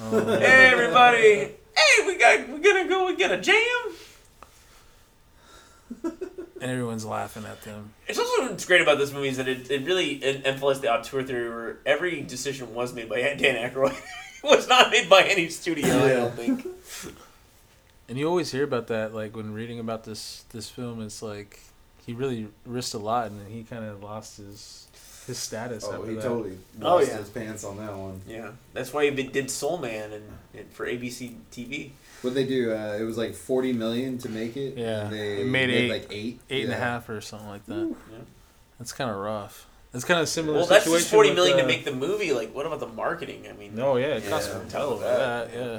[0.00, 0.38] Oh.
[0.38, 1.52] hey everybody!
[1.76, 3.06] Hey, we got we gonna go.
[3.06, 3.92] We get a jam.
[6.02, 7.92] and everyone's laughing at them.
[8.08, 10.92] It's also what's great about this movie is that it, it really en- emphasized the
[10.92, 13.92] auteur theory where every decision was made by Dan Aykroyd.
[14.44, 16.66] it was not made by any studio, I don't think.
[18.08, 21.00] And you always hear about that, like when reading about this this film.
[21.02, 21.60] It's like
[22.06, 24.88] he really risked a lot, and then he kind of lost his
[25.26, 25.84] his status.
[25.88, 26.22] Oh, after he that.
[26.22, 27.16] totally Oh, lost yeah.
[27.18, 28.20] his pants on that one.
[28.28, 30.24] Yeah, that's why he did Soul Man and,
[30.54, 31.90] and for ABC TV.
[32.20, 32.72] What did they do?
[32.74, 34.76] Uh, it was like forty million to make it.
[34.76, 35.04] Yeah.
[35.06, 37.94] and they It made eight- like eight, eight and a half or something like that.
[38.12, 38.18] Yeah.
[38.78, 39.66] That's kind of rough.
[39.94, 40.58] It's kind of similar.
[40.58, 42.32] Well, that's situation just forty with, million uh, to make the movie.
[42.32, 43.46] Like, what about the marketing?
[43.48, 45.52] I mean, No, yeah, it costs Yeah, a on of of that.
[45.52, 45.78] that, Yeah.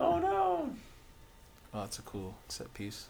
[0.00, 0.70] Oh no.
[1.74, 3.06] Oh, that's a cool set piece.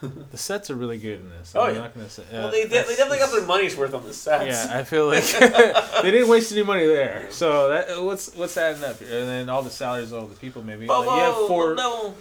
[0.30, 1.52] the sets are really good in this.
[1.54, 1.80] Oh, I'm yeah.
[1.82, 2.22] not gonna say.
[2.32, 4.46] well, uh, they, de- they definitely got their money's worth on the sets.
[4.46, 5.24] Yeah, I feel like
[6.02, 7.26] they didn't waste any money there.
[7.30, 9.18] So that what's what's adding up here?
[9.20, 10.86] And then all the salaries of all the people maybe.
[10.86, 12.14] Whoa, Like, you have four no.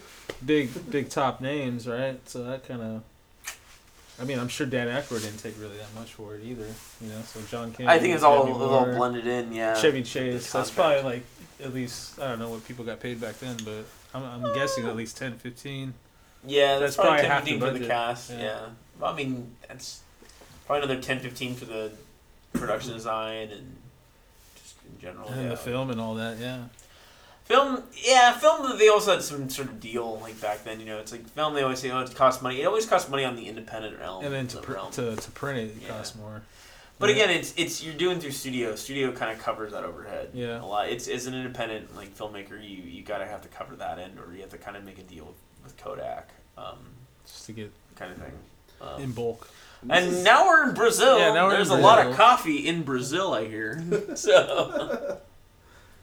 [0.45, 2.19] big big top names, right?
[2.27, 3.03] So that kind of.
[4.21, 6.67] I mean, I'm sure Dan Aykroyd didn't take really that much for it either.
[6.99, 7.87] You know, so John Candy.
[7.87, 9.53] I think it's all, it's all blended in.
[9.53, 9.75] Yeah.
[9.75, 10.51] Chevy Chase.
[10.51, 11.23] That's probably like
[11.63, 14.85] at least I don't know what people got paid back then, but I'm, I'm guessing
[14.87, 15.93] at least 10, 15.
[16.45, 18.29] Yeah, That's that's, probably probably 10, half the 15 for the cast.
[18.31, 18.41] Yeah.
[18.41, 18.59] Yeah.
[18.99, 20.01] Well, I mean, that's
[20.65, 21.91] probably another 10, 15 for the
[22.53, 23.75] production design and
[24.55, 25.27] just in general.
[25.27, 25.49] and yeah.
[25.49, 26.37] the film and all that.
[26.37, 26.63] Yeah.
[27.45, 28.77] Film, yeah, film.
[28.77, 30.79] They also had some sort of deal like back then.
[30.79, 31.55] You know, it's like film.
[31.55, 34.23] They always say, "Oh, it costs money." It always costs money on the independent realm.
[34.23, 34.91] And then to pr- realm.
[34.91, 35.87] to, to print it, it Yeah.
[35.89, 36.43] costs more.
[36.99, 38.75] But again, it's it's you're doing through studio.
[38.75, 40.31] Studio kind of covers that overhead.
[40.33, 40.61] Yeah.
[40.61, 40.89] A lot.
[40.89, 44.33] It's as an independent like filmmaker, you you gotta have to cover that end, or
[44.33, 46.77] you have to kind of make a deal with, with Kodak, um,
[47.25, 48.33] just to get kind of thing.
[48.81, 49.49] Um, in bulk.
[49.89, 51.17] and now we're in Brazil.
[51.17, 53.81] Yeah, now we're in There's a lot of coffee in Brazil, I hear.
[54.15, 55.19] so.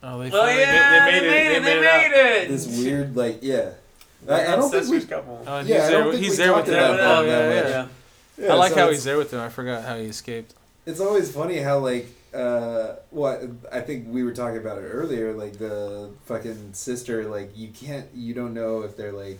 [0.02, 1.62] Oh, they Oh yeah, they, they made it.
[1.62, 1.86] They made, it.
[1.86, 2.12] out.
[2.12, 2.48] it.
[2.48, 3.70] This weird, like, yeah.
[4.28, 4.96] I, I don't think we.
[4.96, 5.44] Incestuous couple.
[5.46, 6.00] Oh, Yeah, he's I there.
[6.02, 6.98] don't think he's we there with them.
[7.00, 7.86] Oh, yeah, that yeah.
[8.38, 9.40] Yeah, I like so how he's there with them.
[9.40, 10.54] I forgot how he escaped.
[10.86, 13.42] It's always funny how like uh what
[13.72, 18.06] I think we were talking about it earlier like the fucking sister like you can't
[18.14, 19.38] you don't know if they're like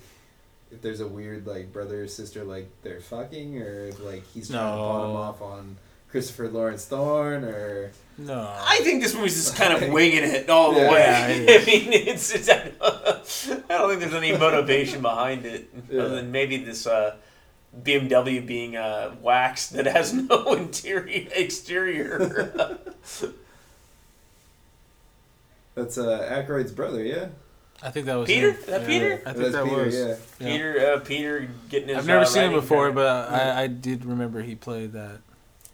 [0.72, 4.48] if there's a weird like brother or sister like they're fucking or if like he's
[4.48, 5.16] trying to bottom No.
[5.16, 5.76] off on
[6.10, 8.48] Christopher Lawrence Thorne or No.
[8.58, 11.44] I think this movie's just kind of winging it all the Yeah, way.
[11.46, 16.02] it I mean, it's, it's I don't think there's any motivation behind it Yeah.
[16.02, 17.16] other than maybe this uh,
[17.82, 22.78] BMW being uh, waxed that has no interior exterior.
[25.74, 27.28] that's uh Aykroyd's brother yeah
[27.82, 28.52] I think that was Peter?
[28.52, 28.58] him.
[28.68, 29.12] That Yeah, Peter?
[29.26, 29.94] I think That's that Peter, was.
[29.94, 30.52] yeah Yeah.
[30.52, 31.98] Peter, uh, Peter getting his.
[31.98, 32.94] I've never uh, seen him before, credit.
[32.94, 35.18] but I, I did remember he played that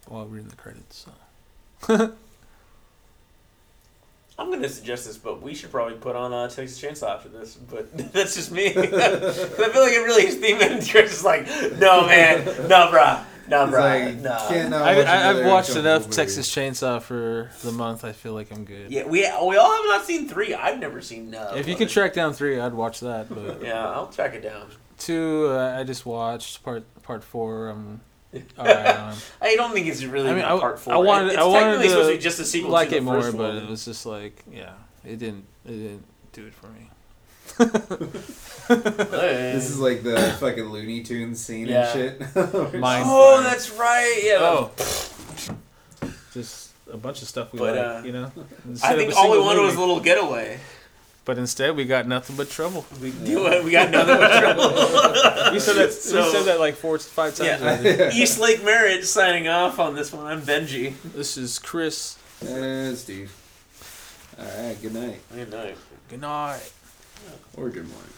[0.09, 1.07] while reading the credits.
[1.87, 2.13] So.
[4.39, 7.29] I'm going to suggest this, but we should probably put on uh, Texas Chainsaw after
[7.29, 7.55] this.
[7.55, 8.67] But that's just me.
[8.69, 11.47] I feel like it really is theme, and Chris is like,
[11.79, 16.03] "No, man, no, bruh, no, He's bruh, like, no." I, watch I, I've watched enough
[16.05, 16.17] movie.
[16.17, 18.05] Texas Chainsaw for the month.
[18.05, 18.91] I feel like I'm good.
[18.91, 20.55] Yeah, we we all have not seen three.
[20.55, 21.35] I've never seen.
[21.35, 21.79] Uh, If you one.
[21.81, 23.29] could track down three, I'd watch that.
[23.29, 24.69] But Yeah, I'll track it down.
[24.99, 27.69] two, uh, I just watched part part four.
[27.69, 28.01] I'm
[28.59, 29.15] alright.
[29.43, 30.95] I don't think it's really I mean, I- part four.
[30.95, 32.95] I wanted- it's I wanted technically supposed to to be just a sequel like to
[32.95, 33.57] the it more, first but one.
[33.65, 34.73] it was just like, yeah,
[35.05, 36.89] it didn't it didn't do it for me.
[38.69, 41.93] This is like the fucking Looney Tunes scene Yeah.
[41.95, 44.21] and shit Mine- oh, that's right.
[44.23, 44.39] Yeah.
[44.41, 44.71] Oh,
[46.33, 48.31] just a bunch of stuff we But, like, uh, you know.
[48.37, 50.59] I Instead of think all we single wanted was a little getaway.
[51.25, 52.85] But instead, we got nothing but trouble.
[53.01, 53.63] We do it.
[53.65, 55.53] We got nothing but trouble.
[55.53, 55.93] We said that.
[55.93, 57.85] So- we said that like four, five times.
[57.85, 58.11] Yeah.
[58.15, 60.27] East Lake Marriage signing off on this one.
[60.27, 60.95] I'm Benji.
[61.15, 62.17] This is Chris.
[62.43, 63.31] uh, Steve
[64.39, 65.77] all right good night Good night.
[66.09, 66.73] Good night.
[67.55, 68.11] or good morning